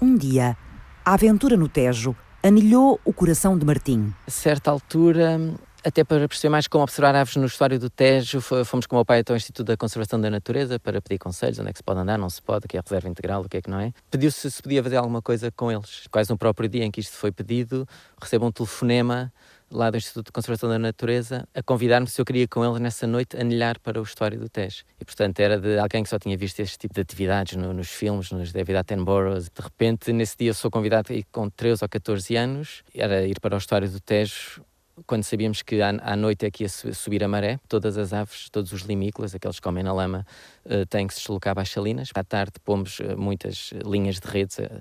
Um 0.01 0.17
dia, 0.17 0.57
a 1.05 1.15
aventura 1.15 1.57
no 1.57 1.69
Tejo 1.69 2.17
anilhou 2.43 3.01
o 3.05 3.13
coração 3.13 3.57
de 3.57 3.65
Martim. 3.65 4.13
A 4.27 4.31
certa 4.31 4.71
altura, 4.71 5.39
até 5.85 6.03
para 6.03 6.27
perceber 6.27 6.51
mais 6.51 6.67
como 6.67 6.83
observar 6.83 7.15
aves 7.15 7.37
no 7.37 7.47
estuário 7.47 7.79
do 7.79 7.89
Tejo, 7.89 8.41
fomos 8.41 8.87
com 8.87 8.97
o 8.97 8.99
meu 8.99 9.05
pai 9.05 9.21
até 9.21 9.33
ao 9.33 9.37
Instituto 9.37 9.69
da 9.69 9.77
Conservação 9.77 10.21
da 10.21 10.29
Natureza 10.29 10.79
para 10.79 11.01
pedir 11.01 11.19
conselhos, 11.19 11.61
onde 11.61 11.71
é 11.71 11.73
que 11.73 11.79
se 11.79 11.85
pode 11.85 12.01
andar, 12.01 12.19
não 12.19 12.29
se 12.29 12.43
pode, 12.43 12.67
o 12.67 12.69
que 12.69 12.77
é 12.77 12.81
reserva 12.81 13.09
integral, 13.09 13.43
o 13.43 13.49
que 13.49 13.59
é 13.59 13.63
que 13.63 13.71
não 13.71 13.79
é. 13.79 13.93
Pediu-se 14.11 14.51
se 14.51 14.61
podia 14.61 14.83
fazer 14.83 14.97
alguma 14.97 15.23
coisa 15.23 15.53
com 15.53 15.71
eles. 15.71 16.09
Quase 16.11 16.31
no 16.31 16.37
próprio 16.37 16.69
dia 16.69 16.85
em 16.85 16.91
que 16.91 17.01
isto 17.01 17.17
foi 17.17 17.31
pedido, 17.31 17.87
recebo 18.21 18.47
um 18.47 18.53
telefonema 18.53 19.33
lá 19.73 19.91
do 19.91 19.97
Instituto 19.97 20.27
de 20.27 20.33
Conservação 20.33 20.69
da 20.69 20.79
Natureza 20.79 21.49
a 21.55 21.63
convidar-me 21.63 22.07
se 22.07 22.21
eu 22.21 22.25
queria 22.25 22.47
com 22.47 22.65
eles 22.65 22.81
nessa 22.81 23.07
noite 23.07 23.37
anilhar 23.37 23.81
para 23.81 23.99
o 24.01 24.03
estuário 24.03 24.39
do 24.39 24.49
Tejo. 24.49 24.85
E 25.01 25.05
portanto 25.05 25.41
era 25.41 25.59
de 25.59 25.79
alguém 25.79 26.03
que 26.03 26.09
só 26.09 26.19
tinha 26.19 26.37
visto 26.37 26.61
este 26.61 26.79
tipo 26.79 26.95
de 26.95 27.01
atividades 27.01 27.57
no, 27.57 27.73
nos 27.73 27.89
filmes, 27.89 28.31
nos 28.31 28.53
David 28.53 28.77
Attenborough. 28.77 29.41
De 29.41 29.63
repente, 29.63 30.13
nesse 30.13 30.37
dia 30.37 30.55
sou 30.55 30.71
convidado 30.71 31.13
e 31.13 31.25
com 31.25 31.49
13 31.49 31.85
ou 31.85 31.89
14 31.89 32.37
anos, 32.37 32.83
era 32.95 33.27
ir 33.27 33.41
para 33.41 33.55
o 33.55 33.59
estuário 33.59 33.89
do 33.89 34.01
Tejo 34.01 34.63
quando 35.07 35.25
sabíamos 35.25 35.63
que 35.63 35.81
à, 35.81 36.17
noite 36.17 36.47
é 36.47 36.51
que 36.51 36.65
ia 36.65 36.69
subir 36.69 37.25
a 37.25 37.29
maré, 37.29 37.59
todas 37.69 37.97
as 37.97 38.13
aves, 38.13 38.49
todos 38.51 38.73
os 38.73 38.83
limícolas, 38.83 39.35
aqueles 39.35 39.57
que 39.57 39.63
comem 39.63 39.83
na 39.83 39.93
lama, 39.93 40.27
uh, 40.67 40.87
têm 40.87 41.07
que 41.07 41.15
se 41.15 41.21
deslocar 41.21 41.55
para 41.55 41.63
as 41.63 41.71
salinas. 41.71 42.11
À 42.15 42.23
tarde 42.23 42.53
pomos 42.63 43.01
uh, 43.01 43.17
muitas 43.17 43.73
linhas 43.85 44.21
de 44.21 44.29
redes, 44.29 44.59
uh, 44.59 44.81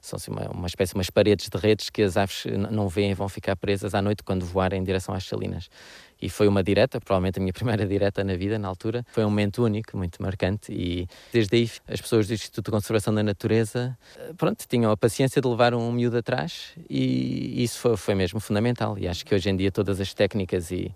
são 0.00 0.16
assim, 0.16 0.30
uma, 0.30 0.48
uma 0.50 0.66
espécie, 0.66 0.94
umas 0.94 1.10
paredes 1.10 1.48
de 1.48 1.58
redes 1.58 1.90
que 1.90 2.02
as 2.02 2.16
aves 2.16 2.44
não 2.70 2.88
veem 2.88 3.10
e 3.10 3.14
vão 3.14 3.28
ficar 3.28 3.56
presas 3.56 3.94
à 3.94 4.02
noite 4.02 4.22
quando 4.22 4.44
voarem 4.44 4.80
em 4.80 4.84
direção 4.84 5.14
às 5.14 5.24
salinas 5.24 5.68
e 6.22 6.28
foi 6.28 6.46
uma 6.46 6.62
direta, 6.62 7.00
provavelmente 7.00 7.38
a 7.38 7.40
minha 7.40 7.52
primeira 7.54 7.86
direta 7.86 8.22
na 8.22 8.36
vida, 8.36 8.58
na 8.58 8.68
altura. 8.68 9.04
Foi 9.12 9.24
um 9.24 9.30
momento 9.30 9.64
único, 9.64 9.96
muito 9.96 10.22
marcante 10.22 10.72
e 10.72 11.08
desde 11.32 11.56
aí 11.56 11.70
as 11.88 12.00
pessoas 12.00 12.26
do 12.26 12.34
Instituto 12.34 12.66
de 12.66 12.70
Conservação 12.70 13.14
da 13.14 13.22
Natureza, 13.22 13.96
eh, 14.18 14.32
pronto, 14.36 14.64
tinham 14.68 14.90
a 14.90 14.96
paciência 14.96 15.40
de 15.40 15.48
levar 15.48 15.74
um 15.74 15.92
miúdo 15.92 16.18
atrás 16.18 16.72
e 16.88 17.62
isso 17.62 17.78
foi, 17.78 17.96
foi 17.96 18.14
mesmo 18.14 18.40
fundamental 18.40 18.98
e 18.98 19.08
acho 19.08 19.24
que 19.24 19.34
hoje 19.34 19.48
em 19.48 19.56
dia 19.56 19.70
todas 19.70 20.00
as 20.00 20.12
técnicas 20.12 20.70
e 20.70 20.94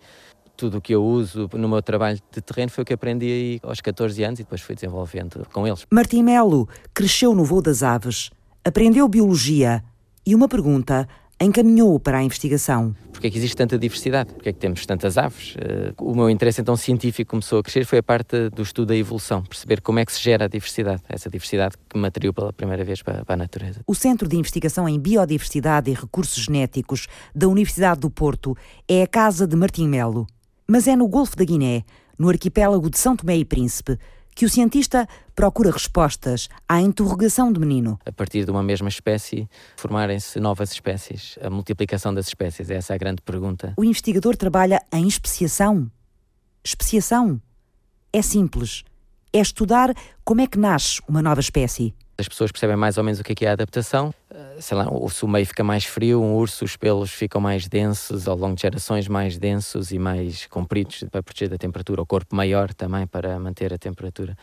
tudo 0.56 0.78
o 0.78 0.80
que 0.80 0.94
eu 0.94 1.04
uso 1.04 1.49
no 1.54 1.68
meu 1.68 1.82
trabalho 1.82 2.18
de 2.30 2.40
terreno 2.40 2.70
foi 2.70 2.82
o 2.82 2.84
que 2.84 2.92
aprendi 2.92 3.26
aí 3.26 3.61
aos 3.62 3.80
14 3.80 4.23
anos 4.23 4.40
e 4.40 4.44
depois 4.44 4.61
fui 4.61 4.75
desenvolvendo 4.75 5.46
com 5.52 5.66
eles. 5.66 5.84
Martim 5.90 6.23
Melo 6.23 6.68
cresceu 6.92 7.34
no 7.34 7.44
voo 7.44 7.61
das 7.61 7.82
aves, 7.82 8.30
aprendeu 8.64 9.06
biologia 9.06 9.85
e 10.26 10.35
uma 10.35 10.49
pergunta 10.49 11.06
encaminhou-o 11.40 12.00
para 12.00 12.18
a 12.18 12.23
investigação. 12.23 12.94
Porquê 13.12 13.26
é 13.26 13.30
que 13.30 13.37
existe 13.37 13.56
tanta 13.56 13.78
diversidade? 13.78 14.33
Porquê 14.33 14.49
é 14.49 14.52
que 14.52 14.59
temos 14.59 14.87
tantas 14.87 15.18
aves? 15.18 15.54
Eh, 15.59 15.92
o 16.00 16.14
meu 16.14 16.30
interesse 16.30 16.61
então 16.61 16.76
científico 16.76 17.30
começou 17.30 17.59
a 17.59 17.62
crescer 17.62 17.85
foi 17.85 17.99
a 17.99 18.02
parte 18.02 18.49
do 18.50 18.62
estudo 18.62 18.88
da 18.88 18.97
evolução, 18.97 19.42
perceber 19.42 19.80
como 19.80 19.99
é 19.99 20.06
que 20.06 20.12
se 20.12 20.23
gera 20.23 20.47
a 20.47 20.49
diversidade, 20.49 21.02
essa 21.09 21.28
diversidade 21.28 21.76
que 21.88 21.99
me 21.99 22.06
atraiu 22.06 22.33
pela 22.33 22.52
primeira 22.52 22.85
vez 22.85 23.02
para, 23.02 23.23
a 23.26 23.37
natureza. 23.37 23.80
O 23.87 23.94
Centro 23.94 24.28
de 24.28 24.37
Investigação 24.37 24.88
em 24.88 24.99
Biodiversidade 24.99 25.90
e 25.90 25.94
Recursos 25.94 26.42
Genéticos 26.42 27.06
da 27.35 27.49
Universidade 27.49 28.00
do 28.00 28.11
Porto 28.11 28.56
é 28.88 29.02
a 29.02 29.06
casa 29.06 29.47
de 29.47 29.56
Martim 29.56 29.88
Melo. 29.88 30.26
Mas 30.66 30.88
é 30.88 30.97
no 30.97 31.06
Golfo 31.06 31.37
da 31.37 31.44
Guiné, 31.44 31.85
no 32.18 32.30
arquipélago 32.30 32.88
de 32.88 32.99
São 32.99 33.16
Tomé 33.16 33.37
e 33.37 33.44
Príncipe, 33.44 33.99
que 34.35 34.45
o 34.45 34.50
cientista 34.50 35.09
procura 35.35 35.71
respostas 35.71 36.49
à 36.69 36.81
interrogação 36.81 37.53
do 37.53 37.61
menino. 37.61 37.99
A 38.05 38.12
partir 38.12 38.45
de 38.45 38.50
uma 38.50 38.62
mesma 38.62 38.88
espécie, 38.88 39.49
formarem-se 39.76 40.41
novas 40.41 40.73
espécies. 40.73 41.38
A 41.41 41.49
multiplicação 41.49 42.12
das 42.12 42.26
espécies, 42.26 42.71
essa 42.71 42.93
é 42.93 42.97
a 42.97 42.99
grande 42.99 43.23
pergunta. 43.23 43.75
O 43.76 43.85
investigador 43.85 44.37
trabalha 44.37 44.83
em 44.93 45.07
especiação. 45.07 45.91
Especiação 46.62 47.41
é 48.12 48.23
simples. 48.23 48.85
É 49.33 49.41
estudar 49.41 49.95
como 50.25 50.41
é 50.41 50.47
que 50.47 50.59
nasce 50.59 51.00
uma 51.09 51.21
nova 51.21 51.41
espécie. 51.41 51.95
As 52.16 52.28
pessoas 52.28 52.52
percebem 52.52 52.76
mais 52.76 52.97
ou 52.97 53.04
menos 53.04 53.18
o 53.21 53.25
que 53.25 53.33
é, 53.33 53.35
que 53.35 53.44
é 53.44 53.49
a 53.49 53.52
adaptação. 53.52 54.14
Eh, 54.30 54.56
sei 54.61 54.76
lá, 54.76 54.87
o 54.88 55.28
meio 55.28 55.47
fica 55.47 55.64
mais 55.64 55.85
frio, 55.85 56.23
um 56.23 56.35
urso, 56.35 56.64
os 56.64 56.76
pelos 56.76 57.11
ficam 57.11 57.40
mais 57.40 57.66
densos, 57.66 58.28
ao 58.28 58.37
longo 58.37 58.54
de 58.54 58.62
gerações 58.62 59.09
mais 59.09 59.37
densos 59.37 59.90
e 59.90 59.99
mais 59.99 60.47
compridos 60.47 61.04
para 61.11 61.23
proteger 61.23 61.49
da 61.49 61.59
temperatura. 61.59 62.02
O 62.02 62.06
corpo 62.06 62.35
maior 62.37 62.73
também 62.73 63.06
para 63.06 63.38
manter 63.38 63.73
a 63.73 63.78
temperatura. 63.78 64.37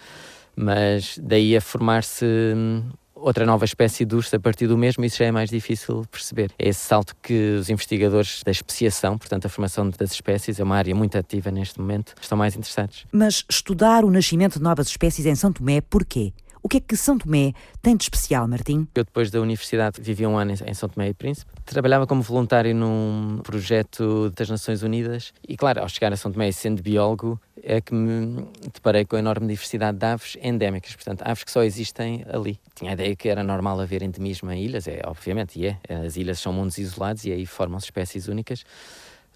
Mas 0.56 1.18
daí 1.22 1.56
a 1.56 1.62
formar-se 1.62 2.26
hum, 2.26 2.84
outra 3.16 3.46
nova 3.46 3.64
espécie 3.66 4.04
de 4.04 4.16
urso 4.16 4.36
a 4.36 4.40
partir 4.40 4.68
do 4.68 4.78
mesmo, 4.78 5.06
isso 5.06 5.18
já 5.18 5.26
é 5.26 5.32
mais 5.32 5.50
difícil 5.50 6.06
perceber. 6.12 6.52
É 6.58 6.68
esse 6.68 6.82
salto 6.82 7.16
que 7.22 7.56
os 7.60 7.70
investigadores 7.70 8.42
da 8.44 8.52
especiação, 8.52 9.18
portanto 9.18 9.46
a 9.46 9.50
formação 9.50 9.90
das 9.90 10.12
espécies, 10.12 10.60
é 10.60 10.64
uma 10.64 10.76
área 10.76 10.94
muito 10.94 11.18
ativa 11.18 11.52
neste 11.52 11.80
momento, 11.80 12.14
estão 12.22 12.38
mais 12.38 12.56
interessados. 12.56 13.06
Mas 13.12 13.46
estudar 13.50 14.04
o 14.04 14.12
nascimento 14.12 14.58
de 14.58 14.64
novas 14.64 14.88
espécies 14.88 15.26
em 15.26 15.36
São 15.36 15.54
Tomé, 15.54 15.82
porquê? 15.82 16.34
O 16.64 16.70
que 16.70 16.78
é 16.78 16.80
que 16.80 16.96
São 16.96 17.18
Tomé 17.18 17.54
tem 17.82 17.98
de 17.98 18.04
especial, 18.04 18.48
Martim? 18.48 18.88
Eu, 18.94 19.04
depois 19.04 19.32
da 19.32 19.42
universidade, 19.42 20.00
vivi 20.00 20.28
um 20.28 20.38
ano 20.38 20.52
em 20.52 20.74
São 20.76 20.88
Tomé 20.88 21.10
e 21.10 21.14
Príncipe. 21.14 21.52
Trabalhava 21.66 22.06
como 22.06 22.22
voluntário 22.22 22.76
num 22.76 23.40
projeto 23.44 24.30
das 24.30 24.48
Nações 24.48 24.84
Unidas 24.84 25.34
e, 25.48 25.58
claro, 25.58 25.82
ao 25.82 25.90
chegar 25.90 26.14
a 26.14 26.16
São 26.16 26.32
Tomé 26.32 26.50
e 26.50 26.54
sendo 26.54 26.84
biólogo, 26.84 27.42
é 27.64 27.82
que 27.82 27.96
me 27.96 28.46
deparei 28.74 29.06
com 29.06 29.16
a 29.16 29.20
enorme 29.20 29.48
diversidade 29.48 29.98
de 29.98 30.06
aves 30.06 30.38
endémicas, 30.40 30.96
portanto, 30.96 31.24
aves 31.26 31.44
que 31.44 31.52
só 31.52 31.64
existem 31.64 32.24
ali. 32.32 32.60
Tinha 32.76 32.92
a 32.92 32.94
ideia 32.94 33.16
que 33.16 33.28
era 33.28 33.44
normal 33.44 33.80
haver 33.80 34.04
endemismo 34.04 34.52
em 34.52 34.64
ilhas, 34.64 34.88
é, 34.88 35.02
obviamente, 35.06 35.60
e 35.60 35.66
é. 35.66 35.78
As 36.06 36.16
ilhas 36.16 36.40
são 36.40 36.54
mundos 36.54 36.78
isolados 36.78 37.26
e 37.26 37.32
aí 37.32 37.46
formam-se 37.48 37.86
espécies 37.88 38.28
únicas 38.28 38.64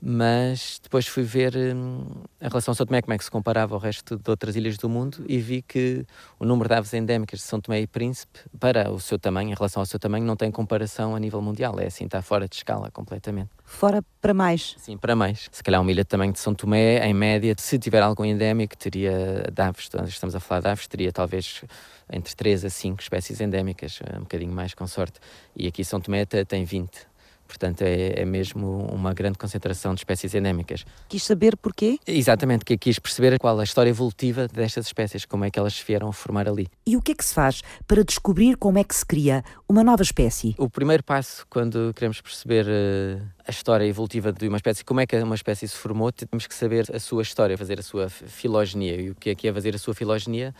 mas 0.01 0.79
depois 0.83 1.07
fui 1.07 1.23
ver 1.23 1.55
hum, 1.55 2.05
a 2.39 2.47
relação 2.47 2.73
São 2.73 2.85
Tomé, 2.85 3.01
como 3.01 3.13
é 3.13 3.17
que 3.17 3.23
se 3.23 3.31
comparava 3.31 3.73
ao 3.73 3.79
resto 3.79 4.17
de 4.17 4.29
outras 4.29 4.55
ilhas 4.55 4.77
do 4.77 4.89
mundo 4.89 5.23
e 5.27 5.37
vi 5.39 5.61
que 5.61 6.05
o 6.39 6.45
número 6.45 6.69
de 6.69 6.75
aves 6.75 6.93
endémicas 6.93 7.39
de 7.39 7.45
São 7.45 7.59
Tomé 7.59 7.81
e 7.81 7.87
Príncipe, 7.87 8.39
para 8.59 8.91
o 8.91 8.99
seu 8.99 9.17
tamanho, 9.17 9.49
em 9.49 9.53
relação 9.53 9.81
ao 9.81 9.85
seu 9.85 9.99
tamanho, 9.99 10.25
não 10.25 10.35
tem 10.35 10.51
comparação 10.51 11.15
a 11.15 11.19
nível 11.19 11.41
mundial. 11.41 11.79
É 11.79 11.87
assim, 11.87 12.05
está 12.05 12.21
fora 12.21 12.47
de 12.47 12.55
escala 12.55 12.91
completamente. 12.91 13.49
Fora 13.63 14.03
para 14.21 14.33
mais? 14.33 14.75
Sim, 14.77 14.97
para 14.97 15.15
mais. 15.15 15.49
Se 15.51 15.63
calhar 15.63 15.81
uma 15.81 15.91
ilha 15.91 16.03
de 16.03 16.09
tamanho 16.09 16.33
de 16.33 16.39
São 16.39 16.53
Tomé, 16.53 17.05
em 17.07 17.13
média, 17.13 17.55
se 17.57 17.79
tiver 17.79 18.03
algum 18.03 18.25
endémico, 18.25 18.77
teria 18.77 19.45
de 19.51 19.61
aves, 19.61 19.89
estamos 20.07 20.35
a 20.35 20.39
falar 20.39 20.61
de 20.61 20.67
aves, 20.67 20.87
teria 20.87 21.11
talvez 21.11 21.63
entre 22.11 22.35
3 22.35 22.65
a 22.65 22.69
5 22.69 23.01
espécies 23.01 23.41
endémicas, 23.41 23.99
um 24.15 24.21
bocadinho 24.21 24.51
mais 24.51 24.73
com 24.73 24.85
sorte. 24.85 25.19
E 25.55 25.67
aqui 25.67 25.83
São 25.83 25.99
Tomé 25.99 26.25
tem 26.25 26.63
20. 26.63 27.14
Portanto, 27.47 27.81
é, 27.81 28.21
é, 28.21 28.25
mesmo 28.25 28.87
uma 28.91 29.13
grande 29.13 29.37
concentração 29.37 29.93
de 29.93 30.01
espécies 30.01 30.33
endémicas. 30.33 30.85
Quis 31.07 31.23
saber 31.23 31.55
porquê? 31.55 31.99
Exatamente, 32.07 32.65
que 32.65 32.77
quis 32.77 32.99
perceber 32.99 33.37
qual 33.39 33.59
a 33.59 33.63
história 33.63 33.89
evolutiva 33.89 34.47
destas 34.47 34.87
espécies, 34.87 35.25
como 35.25 35.45
é 35.45 35.51
que 35.51 35.59
elas 35.59 35.75
se 35.75 35.83
vieram 35.85 36.07
a 36.09 36.13
formar 36.13 36.47
ali. 36.47 36.67
E 36.85 36.97
o 36.97 37.01
que 37.01 37.11
é 37.11 37.15
que 37.15 37.23
se 37.23 37.33
faz 37.33 37.61
para 37.87 38.03
descobrir 38.03 38.57
como 38.57 38.79
é 38.79 38.83
que 38.83 38.95
se 38.95 39.05
cria 39.05 39.43
uma 39.69 39.83
nova 39.83 40.03
espécie? 40.03 40.55
O 40.57 40.69
primeiro 40.69 41.03
passo, 41.03 41.45
quando 41.49 41.93
queremos 41.93 42.19
perceber 42.19 42.65
uh, 42.65 43.21
a 43.47 43.51
história 43.51 43.85
evolutiva 43.85 44.31
de 44.31 44.47
uma 44.47 44.57
espécie, 44.57 44.83
como 44.83 44.99
é 44.99 45.05
que 45.05 45.15
uma 45.17 45.35
espécie 45.35 45.67
se 45.67 45.75
formou, 45.75 46.11
temos 46.11 46.47
que 46.47 46.53
saber 46.53 46.93
a 46.93 46.99
sua 46.99 47.21
história, 47.21 47.57
fazer 47.57 47.79
a 47.79 47.83
sua 47.83 48.09
filogenia. 48.09 48.99
E 48.99 49.09
o 49.11 49.15
que 49.15 49.29
é 49.29 49.35
que 49.35 49.47
é 49.47 49.53
fazer 49.53 49.75
a 49.75 49.77
sua 49.77 49.93
filogenia? 49.93 50.53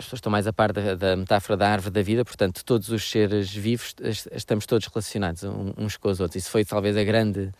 As 0.00 0.06
pessoas 0.06 0.18
estão 0.18 0.32
mais 0.32 0.46
a 0.46 0.52
par 0.52 0.72
da, 0.72 0.94
da, 0.94 1.16
metáfora 1.16 1.56
da 1.56 1.68
árvore 1.68 1.92
da 1.92 2.02
vida, 2.02 2.24
portanto, 2.24 2.64
todos 2.64 2.88
os 2.88 3.08
seres 3.08 3.54
vivos 3.54 3.94
estamos 4.32 4.66
todos 4.66 4.86
relacionados 4.86 5.44
uns 5.44 5.96
com 5.96 6.08
os 6.08 6.20
outros. 6.20 6.42
Isso 6.42 6.50
foi 6.50 6.64
talvez 6.64 6.96
a 6.96 7.04
grande, 7.04 7.52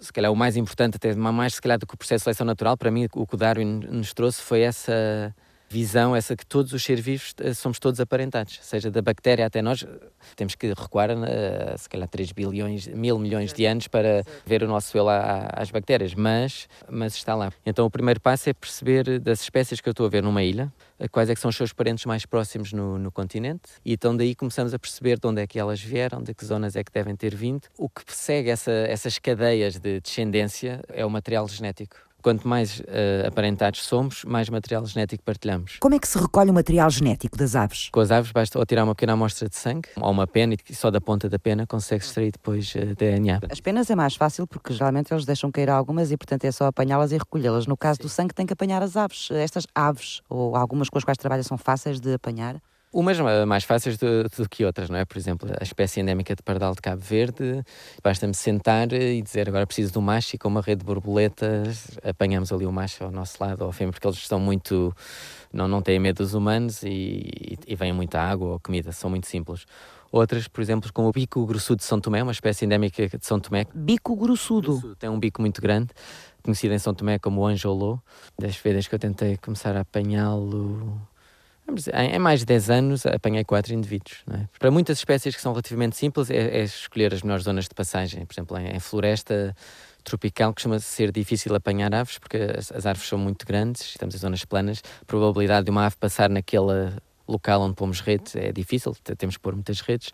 se 0.00 0.12
calhar 0.12 0.32
o 0.32 0.36
mais 0.36 0.56
importante, 0.56 0.96
até 0.96 1.14
mais 1.14 1.54
se 1.54 1.62
calhar 1.62 1.78
do 1.78 1.86
que 1.86 1.94
o 1.94 1.96
processo 1.96 2.22
de 2.22 2.24
seleção 2.24 2.46
natural. 2.46 2.76
Para 2.76 2.90
mim, 2.90 3.06
o 3.14 3.26
que 3.26 3.34
o 3.34 3.38
Darwin 3.38 3.80
nos 3.88 4.12
trouxe 4.12 4.40
foi 4.40 4.62
essa 4.62 5.34
visão, 5.74 6.14
essa 6.14 6.36
que 6.36 6.46
todos 6.46 6.72
os 6.72 6.84
seres 6.84 7.04
vivos 7.04 7.34
eh, 7.40 7.52
somos 7.52 7.80
todos 7.80 7.98
aparentados, 7.98 8.60
seja 8.62 8.92
da 8.92 9.02
bactéria 9.02 9.44
até 9.44 9.60
nós, 9.60 9.84
temos 10.36 10.54
que 10.54 10.68
recuar 10.68 11.10
a, 11.10 11.76
se 11.76 11.88
calhar 11.88 12.08
3 12.08 12.30
bilhões, 12.30 12.86
mil 12.86 13.18
milhões 13.18 13.52
de 13.52 13.66
anos 13.66 13.88
para 13.88 14.22
ver 14.46 14.62
o 14.62 14.68
nosso 14.68 14.96
elo 14.96 15.08
às 15.10 15.72
bactérias, 15.72 16.14
mas, 16.14 16.68
mas 16.88 17.16
está 17.16 17.34
lá. 17.34 17.52
Então 17.66 17.84
o 17.86 17.90
primeiro 17.90 18.20
passo 18.20 18.48
é 18.48 18.52
perceber 18.52 19.18
das 19.18 19.40
espécies 19.40 19.80
que 19.80 19.88
eu 19.88 19.90
estou 19.90 20.06
a 20.06 20.08
ver 20.08 20.22
numa 20.22 20.44
ilha, 20.44 20.72
quais 21.10 21.28
é 21.28 21.34
que 21.34 21.40
são 21.40 21.48
os 21.48 21.56
seus 21.56 21.72
parentes 21.72 22.04
mais 22.04 22.24
próximos 22.24 22.72
no, 22.72 22.96
no 22.96 23.10
continente, 23.10 23.62
e 23.84 23.94
então 23.94 24.16
daí 24.16 24.36
começamos 24.36 24.72
a 24.72 24.78
perceber 24.78 25.18
de 25.18 25.26
onde 25.26 25.42
é 25.42 25.46
que 25.46 25.58
elas 25.58 25.80
vieram, 25.80 26.22
de 26.22 26.32
que 26.34 26.44
zonas 26.44 26.76
é 26.76 26.84
que 26.84 26.92
devem 26.92 27.16
ter 27.16 27.34
vindo. 27.34 27.62
O 27.76 27.88
que 27.88 28.02
segue 28.14 28.50
essa, 28.50 28.70
essas 28.70 29.18
cadeias 29.18 29.76
de 29.76 30.00
descendência 30.00 30.80
é 30.88 31.04
o 31.04 31.10
material 31.10 31.48
genético. 31.48 31.96
Quanto 32.24 32.48
mais 32.48 32.80
uh, 32.80 33.28
aparentados 33.28 33.84
somos, 33.84 34.24
mais 34.24 34.48
material 34.48 34.86
genético 34.86 35.22
partilhamos. 35.22 35.76
Como 35.78 35.94
é 35.94 35.98
que 35.98 36.08
se 36.08 36.16
recolhe 36.16 36.50
o 36.50 36.54
material 36.54 36.88
genético 36.88 37.36
das 37.36 37.54
aves? 37.54 37.90
Com 37.92 38.00
as 38.00 38.10
aves 38.10 38.32
basta 38.32 38.58
ou 38.58 38.64
tirar 38.64 38.84
uma 38.84 38.94
pequena 38.94 39.12
amostra 39.12 39.46
de 39.46 39.54
sangue 39.54 39.90
ou 39.94 40.10
uma 40.10 40.26
pena 40.26 40.54
e 40.54 40.74
só 40.74 40.90
da 40.90 41.02
ponta 41.02 41.28
da 41.28 41.38
pena 41.38 41.66
consegue 41.66 42.02
extrair 42.02 42.32
depois 42.32 42.74
uh, 42.76 42.94
DNA. 42.96 43.40
As 43.50 43.60
penas 43.60 43.90
é 43.90 43.94
mais 43.94 44.16
fácil 44.16 44.46
porque 44.46 44.72
geralmente 44.72 45.12
eles 45.12 45.26
deixam 45.26 45.52
cair 45.52 45.68
algumas 45.68 46.10
e 46.10 46.16
portanto 46.16 46.46
é 46.46 46.50
só 46.50 46.64
apanhá-las 46.64 47.12
e 47.12 47.18
recolhê-las. 47.18 47.66
No 47.66 47.76
caso 47.76 47.98
Sim. 47.98 48.02
do 48.04 48.08
sangue 48.08 48.34
tem 48.34 48.46
que 48.46 48.54
apanhar 48.54 48.82
as 48.82 48.96
aves. 48.96 49.28
Estas 49.30 49.66
aves 49.74 50.22
ou 50.26 50.56
algumas 50.56 50.88
com 50.88 50.96
as 50.96 51.04
quais 51.04 51.18
trabalha 51.18 51.42
são 51.42 51.58
fáceis 51.58 52.00
de 52.00 52.14
apanhar? 52.14 52.58
Umas 52.94 53.18
mais 53.44 53.64
fáceis 53.64 53.98
do, 53.98 54.22
do, 54.22 54.48
que 54.48 54.64
outras, 54.64 54.88
não 54.88 54.96
é? 54.96 55.04
Por 55.04 55.18
exemplo, 55.18 55.50
a 55.60 55.64
espécie 55.64 55.98
endémica 55.98 56.36
de 56.36 56.44
pardal 56.44 56.76
de 56.76 56.80
Cabo 56.80 57.02
Verde, 57.02 57.64
basta-me 58.00 58.32
sentar 58.34 58.92
e 58.92 59.20
dizer 59.20 59.48
agora 59.48 59.66
preciso 59.66 59.90
de 59.90 59.98
um 59.98 60.00
macho 60.00 60.36
e 60.36 60.38
com 60.38 60.46
uma 60.46 60.60
rede 60.60 60.78
de 60.78 60.84
borboletas 60.84 61.98
apanhamos 62.04 62.52
ali 62.52 62.64
o 62.64 62.70
macho 62.70 63.02
ao 63.02 63.10
nosso 63.10 63.36
lado 63.42 63.62
ou 63.62 63.70
a 63.70 63.72
fêmea, 63.72 63.90
porque 63.90 64.06
eles 64.06 64.18
estão 64.18 64.38
muito. 64.38 64.94
não, 65.52 65.66
não 65.66 65.82
têm 65.82 65.98
medo 65.98 66.18
dos 66.18 66.34
humanos 66.34 66.84
e, 66.84 66.88
e, 66.88 67.58
e 67.66 67.74
vêm 67.74 67.92
muita 67.92 68.20
água 68.20 68.52
ou 68.52 68.60
comida, 68.60 68.92
são 68.92 69.10
muito 69.10 69.26
simples. 69.26 69.66
Outras, 70.12 70.46
por 70.46 70.60
exemplo, 70.60 70.92
como 70.92 71.08
o 71.08 71.12
bico 71.12 71.44
grossudo 71.44 71.78
de 71.78 71.84
São 71.84 72.00
Tomé, 72.00 72.22
uma 72.22 72.30
espécie 72.30 72.64
endémica 72.64 73.08
de 73.08 73.26
São 73.26 73.40
Tomé. 73.40 73.66
Bico 73.74 74.14
grossudo? 74.14 74.94
Tem 74.94 75.10
um 75.10 75.18
bico 75.18 75.40
muito 75.40 75.60
grande, 75.60 75.90
conhecido 76.44 76.72
em 76.72 76.78
São 76.78 76.94
Tomé 76.94 77.18
como 77.18 77.40
o 77.40 77.46
anjolô. 77.48 77.98
Das 78.38 78.54
vezes 78.56 78.86
que 78.86 78.94
eu 78.94 79.00
tentei 79.00 79.36
começar 79.36 79.76
a 79.76 79.80
apanhá-lo 79.80 81.02
em 81.92 82.18
mais 82.18 82.40
de 82.40 82.46
10 82.46 82.70
anos 82.70 83.06
apanhei 83.06 83.44
quatro 83.44 83.72
indivíduos. 83.72 84.22
É? 84.30 84.46
Para 84.58 84.70
muitas 84.70 84.98
espécies 84.98 85.34
que 85.34 85.40
são 85.40 85.52
relativamente 85.52 85.96
simples, 85.96 86.30
é, 86.30 86.60
é 86.60 86.62
escolher 86.62 87.12
as 87.14 87.22
melhores 87.22 87.44
zonas 87.44 87.64
de 87.64 87.74
passagem. 87.74 88.24
Por 88.26 88.34
exemplo, 88.34 88.58
em, 88.58 88.76
em 88.76 88.80
floresta 88.80 89.54
tropical 90.04 90.52
costuma 90.52 90.78
ser 90.78 91.10
difícil 91.10 91.54
apanhar 91.54 91.94
aves, 91.94 92.18
porque 92.18 92.36
as, 92.36 92.70
as, 92.70 92.86
árvores 92.86 93.08
são 93.08 93.18
muito 93.18 93.46
grandes, 93.46 93.82
estamos 93.82 94.14
em 94.14 94.18
zonas 94.18 94.44
planas, 94.44 94.82
a 95.00 95.04
probabilidade 95.06 95.64
de 95.64 95.70
uma 95.70 95.86
ave 95.86 95.96
passar 95.96 96.28
naquele 96.28 96.92
local 97.26 97.62
onde 97.62 97.74
pomos 97.74 98.00
redes 98.00 98.36
é 98.36 98.52
difícil, 98.52 98.94
temos 99.16 99.38
que 99.38 99.42
pôr 99.42 99.54
muitas 99.54 99.80
redes, 99.80 100.12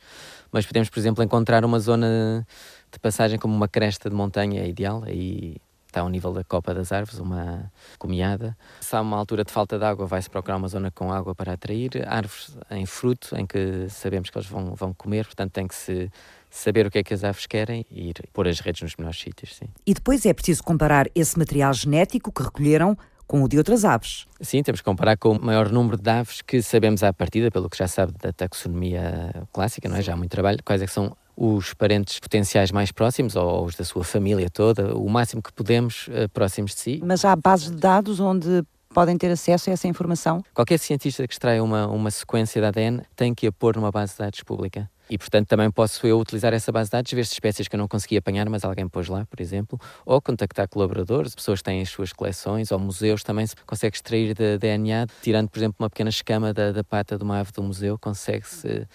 mas 0.52 0.64
podemos, 0.64 0.88
por 0.88 1.00
exemplo, 1.00 1.25
encontrar 1.25 1.64
uma 1.64 1.80
zona 1.80 2.47
de 2.90 2.99
passagem 3.00 3.38
como 3.38 3.54
uma 3.54 3.66
cresta 3.66 4.09
de 4.09 4.14
montanha, 4.14 4.62
é 4.62 4.69
ideal, 4.69 5.02
aí 5.04 5.57
está 5.90 6.00
ao 6.00 6.09
nível 6.09 6.32
da 6.32 6.42
copa 6.44 6.73
das 6.73 6.92
árvores, 6.92 7.20
uma 7.20 7.70
comiada. 7.99 8.56
Se 8.80 8.97
há 8.97 9.00
uma 9.00 9.16
altura 9.16 9.44
de 9.44 9.52
falta 9.52 9.78
de 9.78 9.85
água, 9.85 10.06
vai-se 10.06 10.30
procurar 10.30 10.56
uma 10.56 10.68
zona 10.68 10.90
com 10.90 11.12
água 11.12 11.35
para 11.35 11.52
atrair. 11.52 12.04
Árvores 12.06 12.56
em 12.70 12.87
fruto, 12.87 13.37
em 13.37 13.47
que 13.47 13.88
sabemos 13.88 14.30
que 14.30 14.38
eles 14.38 14.49
vão, 14.49 14.75
vão 14.75 14.94
comer, 14.94 15.26
portanto 15.26 15.52
tem 15.52 15.66
que 15.66 15.75
se 15.75 16.11
saber 16.50 16.87
o 16.87 16.90
que 16.90 16.99
é 16.99 17.02
que 17.02 17.14
as 17.14 17.23
aves 17.23 17.47
querem 17.47 17.87
e 17.90 18.09
ir 18.09 18.14
pôr 18.32 18.49
as 18.49 18.59
redes 18.61 18.82
nos 18.82 18.97
melhores 18.97 19.20
sítios. 19.20 19.54
Sim. 19.54 19.66
E 19.87 19.94
depois 19.94 20.26
é 20.26 20.32
preciso 20.32 20.62
comparar 20.62 21.06
esse 21.14 21.38
material 21.38 21.73
genético 21.73 22.32
que 22.32 22.42
recolheram 22.42 22.97
com 23.26 23.44
o 23.44 23.49
de 23.49 23.56
outras 23.59 23.85
aves. 23.85 24.26
Sim, 24.40 24.61
temos 24.61 24.80
que 24.80 24.85
comparar 24.85 25.16
com 25.16 25.30
o 25.30 25.40
maior 25.40 25.70
número 25.70 25.97
de 25.97 26.11
aves 26.11 26.42
que 26.42 26.61
sabemos 26.61 27.04
à 27.04 27.12
partida, 27.12 27.49
pelo 27.49 27.70
que 27.70 27.78
já 27.78 27.87
sabe 27.87 28.12
da 28.20 28.32
taxonomia 28.32 29.47
clássica, 29.52 29.88
não 29.88 29.97
é? 29.97 30.02
Já 30.02 30.14
há 30.14 30.16
muito 30.16 30.32
trabalho, 30.32 30.59
quais 30.64 30.82
é 30.82 30.87
que 30.87 30.92
são 30.92 31.16
os 31.40 31.73
parentes 31.73 32.20
potenciais 32.20 32.70
mais 32.70 32.92
próximos 32.92 33.35
ou 33.35 33.64
os 33.64 33.75
da 33.75 33.82
sua 33.82 34.04
família 34.04 34.50
toda, 34.50 34.94
o 34.94 35.09
máximo 35.09 35.42
que 35.42 35.50
podemos 35.50 36.06
uh, 36.09 36.28
próximos 36.35 36.75
de 36.75 36.80
si. 36.80 37.00
Mas 37.02 37.25
há 37.25 37.35
bases 37.35 37.70
de 37.70 37.78
dados 37.78 38.20
onde 38.20 38.62
podem 38.90 39.16
ter 39.16 39.30
acesso 39.30 39.70
a 39.70 39.73
essa 39.73 39.88
informação? 39.88 40.44
Qualquer 40.52 40.78
cientista 40.78 41.26
que 41.26 41.32
extrai 41.32 41.59
uma, 41.59 41.87
uma 41.87 42.11
sequência 42.11 42.61
de 42.61 42.66
ADN 42.66 43.02
tem 43.16 43.35
que 43.35 43.47
a 43.47 43.52
pôr 43.52 43.76
numa 43.76 43.90
base 43.90 44.12
de 44.12 44.18
dados 44.18 44.42
pública. 44.42 44.90
E, 45.11 45.19
portanto, 45.19 45.49
também 45.49 45.69
posso 45.71 46.07
eu 46.07 46.21
utilizar 46.21 46.55
essa 46.55 46.71
base 46.71 46.88
de 46.88 46.93
dados, 46.93 47.12
ver 47.12 47.26
se 47.26 47.33
espécies 47.33 47.67
que 47.67 47.75
eu 47.75 47.79
não 47.79 47.88
consegui 47.88 48.17
apanhar, 48.17 48.49
mas 48.49 48.64
alguém 48.64 48.88
pôs 48.88 49.09
lá, 49.09 49.26
por 49.26 49.40
exemplo, 49.40 49.79
ou 50.07 50.23
contactar 50.23 50.69
colaboradores, 50.69 51.35
pessoas 51.35 51.59
que 51.59 51.64
têm 51.64 51.83
as 51.83 51.88
suas 51.88 52.12
coleções, 52.12 52.71
ou 52.71 52.79
museus 52.79 53.25
também 53.25 53.45
se 53.45 53.57
consegue 53.67 53.97
extrair 53.97 54.35
de 54.35 54.57
DNA, 54.57 55.09
tirando, 55.21 55.49
por 55.49 55.59
exemplo, 55.59 55.76
uma 55.81 55.90
pequena 55.90 56.11
escama 56.11 56.55
da, 56.55 56.71
da 56.71 56.85
pata 56.85 57.19
de 57.19 57.25
uma 57.25 57.40
ave 57.40 57.50
do 57.50 57.62
museu, 57.62 57.99
consegue-se 57.99 58.69
eh, 58.69 58.87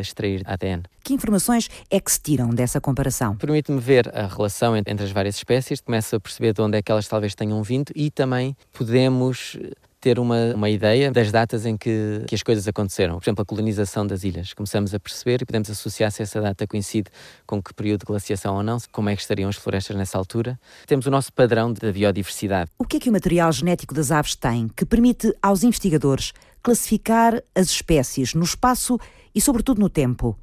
extrair 0.00 0.42
ADN. 0.46 0.84
Que 1.02 1.12
informações 1.12 1.68
é 1.90 1.98
que 1.98 2.10
se 2.10 2.20
tiram 2.20 2.50
dessa 2.50 2.80
comparação? 2.80 3.36
Permite-me 3.36 3.80
ver 3.80 4.16
a 4.16 4.28
relação 4.28 4.76
entre 4.76 5.02
as 5.02 5.10
várias 5.10 5.34
espécies, 5.36 5.80
começo 5.80 6.14
a 6.14 6.20
perceber 6.20 6.52
de 6.52 6.62
onde 6.62 6.78
é 6.78 6.82
que 6.82 6.92
elas 6.92 7.08
talvez 7.08 7.34
tenham 7.34 7.60
vindo 7.64 7.92
e 7.96 8.10
também 8.10 8.56
podemos 8.72 9.58
ter 10.04 10.18
uma, 10.18 10.54
uma 10.54 10.68
ideia 10.68 11.10
das 11.10 11.32
datas 11.32 11.64
em 11.64 11.78
que, 11.78 12.26
que 12.28 12.34
as 12.34 12.42
coisas 12.42 12.68
aconteceram. 12.68 13.14
Por 13.14 13.24
exemplo, 13.24 13.40
a 13.40 13.44
colonização 13.46 14.06
das 14.06 14.22
ilhas. 14.22 14.52
Começamos 14.52 14.92
a 14.92 15.00
perceber 15.00 15.40
e 15.40 15.46
podemos 15.46 15.70
associar 15.70 16.12
se 16.12 16.22
essa 16.22 16.42
data 16.42 16.66
coincide 16.66 17.08
com 17.46 17.62
que 17.62 17.72
período 17.72 18.00
de 18.00 18.04
glaciação 18.04 18.54
ou 18.56 18.62
não, 18.62 18.76
como 18.92 19.08
é 19.08 19.16
que 19.16 19.22
estariam 19.22 19.48
as 19.48 19.56
florestas 19.56 19.96
nessa 19.96 20.18
altura. 20.18 20.60
Temos 20.86 21.06
o 21.06 21.10
nosso 21.10 21.32
padrão 21.32 21.72
da 21.72 21.90
biodiversidade. 21.90 22.70
O 22.78 22.84
que 22.84 22.98
é 22.98 23.00
que 23.00 23.08
o 23.08 23.12
material 23.14 23.50
genético 23.50 23.94
das 23.94 24.10
aves 24.10 24.34
tem 24.34 24.68
que 24.68 24.84
permite 24.84 25.34
aos 25.40 25.62
investigadores 25.62 26.34
classificar 26.62 27.42
as 27.54 27.68
espécies 27.68 28.34
no 28.34 28.44
espaço 28.44 28.98
e, 29.34 29.40
sobretudo, 29.40 29.80
no 29.80 29.88
tempo? 29.88 30.38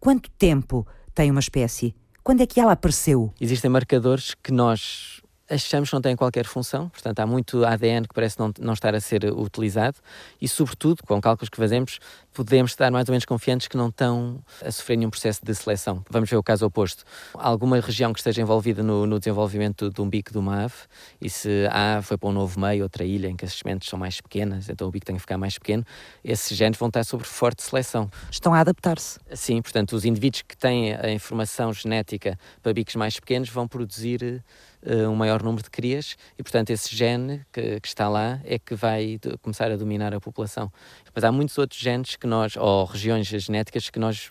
Quanto 0.00 0.30
tempo 0.30 0.86
tem 1.14 1.30
uma 1.30 1.40
espécie? 1.40 1.94
Quando 2.24 2.40
é 2.40 2.46
que 2.46 2.58
ela 2.58 2.72
apareceu? 2.72 3.30
Existem 3.38 3.70
marcadores 3.70 4.34
que 4.42 4.50
nós 4.50 5.20
achamos 5.48 5.88
que 5.90 5.94
não 5.94 6.00
têm 6.00 6.16
qualquer 6.16 6.44
função, 6.44 6.88
portanto 6.88 7.20
há 7.20 7.26
muito 7.26 7.64
ADN 7.64 8.06
que 8.06 8.14
parece 8.14 8.38
não, 8.38 8.52
não 8.58 8.72
estar 8.72 8.94
a 8.94 9.00
ser 9.00 9.24
utilizado 9.24 9.96
e, 10.40 10.48
sobretudo, 10.48 11.02
com 11.04 11.20
cálculos 11.20 11.48
que 11.48 11.56
fazemos, 11.56 11.98
podemos 12.36 12.72
estar 12.72 12.90
mais 12.90 13.08
ou 13.08 13.12
menos 13.12 13.24
confiantes 13.24 13.66
que 13.66 13.78
não 13.78 13.88
estão 13.88 14.44
a 14.62 14.70
sofrer 14.70 14.98
nenhum 14.98 15.08
processo 15.08 15.42
de 15.42 15.54
seleção. 15.54 16.04
Vamos 16.10 16.28
ver 16.28 16.36
o 16.36 16.42
caso 16.42 16.66
oposto. 16.66 17.02
Alguma 17.32 17.80
região 17.80 18.12
que 18.12 18.20
esteja 18.20 18.42
envolvida 18.42 18.82
no, 18.82 19.06
no 19.06 19.18
desenvolvimento 19.18 19.88
de 19.88 20.02
um 20.02 20.08
bico 20.08 20.30
de 20.30 20.36
uma 20.36 20.64
ave 20.64 20.74
e 21.18 21.30
se 21.30 21.66
a 21.70 21.96
ave 21.96 22.06
foi 22.06 22.18
para 22.18 22.28
um 22.28 22.32
novo 22.32 22.60
meio, 22.60 22.82
outra 22.82 23.04
ilha 23.04 23.28
em 23.28 23.34
que 23.34 23.46
as 23.46 23.54
sementes 23.54 23.88
são 23.88 23.98
mais 23.98 24.20
pequenas, 24.20 24.68
então 24.68 24.86
o 24.86 24.90
bico 24.90 25.06
tem 25.06 25.16
que 25.16 25.22
ficar 25.22 25.38
mais 25.38 25.56
pequeno, 25.56 25.82
esses 26.22 26.54
genes 26.54 26.78
vão 26.78 26.88
estar 26.88 27.04
sobre 27.04 27.26
forte 27.26 27.62
seleção. 27.62 28.10
Estão 28.30 28.52
a 28.52 28.60
adaptar-se. 28.60 29.18
Sim, 29.32 29.62
portanto, 29.62 29.94
os 29.96 30.04
indivíduos 30.04 30.42
que 30.42 30.58
têm 30.58 30.94
a 30.94 31.10
informação 31.10 31.72
genética 31.72 32.38
para 32.62 32.74
bicos 32.74 32.96
mais 32.96 33.18
pequenos 33.18 33.48
vão 33.48 33.66
produzir 33.66 34.44
uh, 34.82 35.08
um 35.08 35.14
maior 35.14 35.42
número 35.42 35.62
de 35.62 35.70
crias 35.70 36.16
e, 36.38 36.42
portanto, 36.42 36.68
esse 36.68 36.94
gene 36.94 37.46
que, 37.50 37.80
que 37.80 37.88
está 37.88 38.10
lá 38.10 38.40
é 38.44 38.58
que 38.58 38.74
vai 38.74 39.18
começar 39.40 39.70
a 39.70 39.76
dominar 39.76 40.14
a 40.14 40.20
população. 40.20 40.70
Mas 41.16 41.24
há 41.24 41.32
muitos 41.32 41.56
outros 41.56 41.80
genes 41.80 42.14
que 42.14 42.26
nós, 42.26 42.56
ou 42.58 42.84
regiões 42.84 43.26
genéticas 43.26 43.88
que 43.88 43.98
nós 43.98 44.30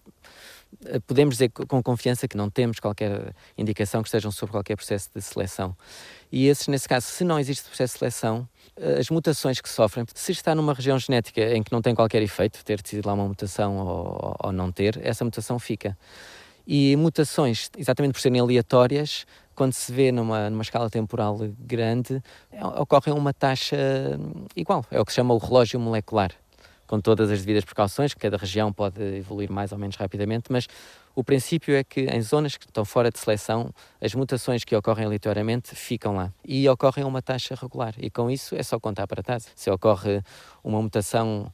eh, 0.85 0.99
podemos 0.99 1.33
dizer 1.33 1.49
com 1.49 1.81
confiança 1.81 2.27
que 2.27 2.37
não 2.37 2.47
temos 2.47 2.79
qualquer 2.79 3.33
indicação 3.57 4.03
que 4.03 4.07
estejam 4.07 4.29
sob 4.29 4.51
qualquer 4.51 4.75
processo 4.75 5.09
de 5.13 5.19
seleção. 5.19 5.75
E 6.31 6.47
esses, 6.47 6.67
nesse 6.67 6.87
caso, 6.87 7.07
se 7.07 7.23
não 7.23 7.39
existe 7.39 7.65
processo 7.65 7.93
de 7.93 7.99
seleção, 7.99 8.47
eh, 8.77 8.99
as 8.99 9.09
mutações 9.09 9.59
que 9.59 9.67
sofrem, 9.67 10.05
se 10.13 10.31
está 10.31 10.53
numa 10.53 10.75
região 10.75 10.99
genética 10.99 11.41
em 11.55 11.63
que 11.63 11.71
não 11.71 11.81
tem 11.81 11.95
qualquer 11.95 12.21
efeito, 12.21 12.63
ter 12.63 12.79
decidido 12.79 13.07
lá 13.07 13.15
uma 13.15 13.27
mutação 13.27 13.77
ou, 13.77 14.35
ou 14.43 14.51
não 14.51 14.71
ter, 14.71 14.99
essa 15.03 15.25
mutação 15.25 15.57
fica. 15.57 15.97
E 16.67 16.95
mutações, 16.95 17.71
exatamente 17.75 18.13
por 18.13 18.21
serem 18.21 18.39
aleatórias, 18.39 19.25
quando 19.55 19.73
se 19.73 19.91
vê 19.91 20.11
numa, 20.11 20.49
numa 20.49 20.61
escala 20.61 20.89
temporal 20.89 21.37
grande, 21.59 22.21
ocorre 22.77 23.11
uma 23.11 23.33
taxa 23.33 23.77
igual. 24.55 24.85
É 24.91 24.99
o 24.99 25.05
que 25.05 25.11
se 25.11 25.15
chama 25.15 25.33
o 25.33 25.37
relógio 25.37 25.79
molecular, 25.79 26.31
com 26.87 26.99
todas 26.99 27.31
as 27.31 27.39
devidas 27.39 27.65
precauções, 27.65 28.13
que 28.13 28.19
cada 28.19 28.37
região 28.37 28.71
pode 28.71 29.01
evoluir 29.01 29.51
mais 29.51 29.71
ou 29.71 29.77
menos 29.77 29.95
rapidamente, 29.95 30.51
mas 30.51 30.67
o 31.15 31.23
princípio 31.23 31.75
é 31.75 31.83
que 31.83 32.01
em 32.01 32.21
zonas 32.21 32.57
que 32.57 32.65
estão 32.65 32.83
fora 32.83 33.09
de 33.09 33.17
seleção, 33.17 33.73
as 34.01 34.13
mutações 34.13 34.63
que 34.63 34.75
ocorrem 34.75 35.05
aleatoriamente 35.05 35.73
ficam 35.73 36.15
lá 36.15 36.31
e 36.43 36.67
ocorrem 36.67 37.03
a 37.03 37.07
uma 37.07 37.21
taxa 37.21 37.55
regular. 37.55 37.95
E 37.97 38.09
com 38.09 38.29
isso 38.29 38.55
é 38.55 38.63
só 38.63 38.79
contar 38.79 39.07
para 39.07 39.23
trás. 39.23 39.47
Se 39.55 39.69
ocorre 39.71 40.21
uma 40.63 40.81
mutação 40.81 41.51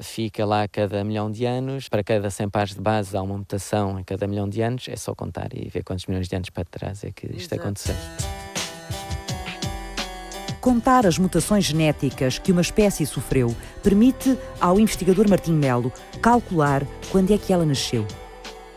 fica 0.00 0.46
lá 0.46 0.62
a 0.62 0.68
cada 0.68 1.04
milhão 1.04 1.30
de 1.30 1.44
anos. 1.44 1.88
Para 1.88 2.02
cada 2.02 2.30
100 2.30 2.48
pares 2.48 2.74
de 2.74 2.80
base 2.80 3.16
há 3.16 3.22
uma 3.22 3.36
mutação 3.36 3.98
em 3.98 4.04
cada 4.04 4.26
milhão 4.26 4.48
de 4.48 4.62
anos. 4.62 4.88
É 4.88 4.96
só 4.96 5.14
contar 5.14 5.48
e 5.52 5.68
ver 5.68 5.82
quantos 5.82 6.06
milhões 6.06 6.28
de 6.28 6.36
anos 6.36 6.50
para 6.50 6.64
trás 6.64 7.04
é 7.04 7.10
que 7.10 7.26
isto 7.26 7.52
Exato. 7.54 7.60
aconteceu. 7.60 8.51
Contar 10.62 11.08
as 11.08 11.18
mutações 11.18 11.64
genéticas 11.64 12.38
que 12.38 12.52
uma 12.52 12.60
espécie 12.60 13.04
sofreu 13.04 13.52
permite 13.82 14.38
ao 14.60 14.78
investigador 14.78 15.28
Martim 15.28 15.54
Melo 15.54 15.92
calcular 16.22 16.86
quando 17.10 17.34
é 17.34 17.36
que 17.36 17.52
ela 17.52 17.66
nasceu. 17.66 18.06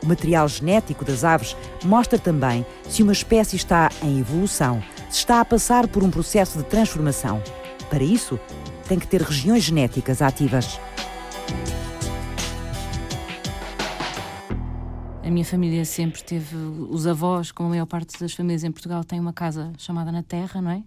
O 0.01 0.07
material 0.07 0.47
genético 0.47 1.05
das 1.05 1.23
aves 1.23 1.55
mostra 1.83 2.17
também 2.17 2.65
se 2.89 3.03
uma 3.03 3.11
espécie 3.11 3.55
está 3.55 3.91
em 4.01 4.19
evolução, 4.19 4.81
se 5.11 5.19
está 5.19 5.39
a 5.39 5.45
passar 5.45 5.87
por 5.87 6.03
um 6.03 6.09
processo 6.09 6.57
de 6.57 6.63
transformação. 6.63 7.39
Para 7.87 8.03
isso, 8.03 8.39
tem 8.89 8.97
que 8.97 9.05
ter 9.05 9.21
regiões 9.21 9.61
genéticas 9.61 10.23
ativas. 10.23 10.79
A 15.23 15.29
minha 15.29 15.45
família 15.45 15.85
sempre 15.85 16.23
teve, 16.23 16.55
os 16.89 17.05
avós, 17.05 17.51
como 17.51 17.67
a 17.67 17.69
maior 17.69 17.85
parte 17.85 18.19
das 18.19 18.33
famílias 18.33 18.63
em 18.63 18.71
Portugal, 18.71 19.03
têm 19.03 19.19
uma 19.19 19.33
casa 19.33 19.71
chamada 19.77 20.11
Na 20.11 20.23
Terra, 20.23 20.59
não 20.59 20.71
é? 20.71 20.81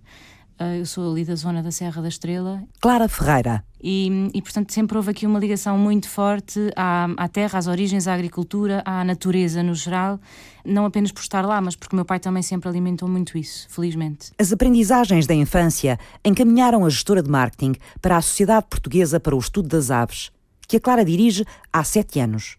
Ah, 0.58 0.76
eu 0.76 0.84
sou 0.84 1.12
ali 1.12 1.24
da 1.24 1.36
zona 1.36 1.62
da 1.62 1.70
Serra 1.70 2.02
da 2.02 2.08
Estrela. 2.08 2.62
Clara 2.80 3.08
Ferreira. 3.08 3.64
E, 3.80 4.28
e 4.34 4.42
portanto, 4.42 4.72
sempre 4.72 4.96
houve 4.96 5.10
aqui 5.10 5.24
uma 5.24 5.38
ligação 5.38 5.78
muito 5.78 6.08
forte 6.08 6.58
à, 6.74 7.08
à 7.16 7.28
terra, 7.28 7.60
às 7.60 7.68
origens, 7.68 8.08
à 8.08 8.14
agricultura, 8.14 8.82
à 8.84 9.04
natureza 9.04 9.62
no 9.62 9.72
geral, 9.72 10.18
não 10.64 10.84
apenas 10.84 11.12
por 11.12 11.20
estar 11.20 11.46
lá, 11.46 11.60
mas 11.60 11.76
porque 11.76 11.94
o 11.94 11.96
meu 11.96 12.04
pai 12.04 12.18
também 12.18 12.42
sempre 12.42 12.68
alimentou 12.68 13.08
muito 13.08 13.38
isso, 13.38 13.68
felizmente. 13.70 14.32
As 14.36 14.52
aprendizagens 14.52 15.28
da 15.28 15.34
infância 15.34 15.96
encaminharam 16.24 16.84
a 16.84 16.90
gestora 16.90 17.22
de 17.22 17.30
marketing 17.30 17.74
para 18.02 18.16
a 18.16 18.22
Sociedade 18.22 18.66
Portuguesa 18.68 19.20
para 19.20 19.36
o 19.36 19.38
Estudo 19.38 19.68
das 19.68 19.92
Aves, 19.92 20.32
que 20.66 20.76
a 20.76 20.80
Clara 20.80 21.04
dirige 21.04 21.44
há 21.72 21.84
sete 21.84 22.18
anos. 22.18 22.56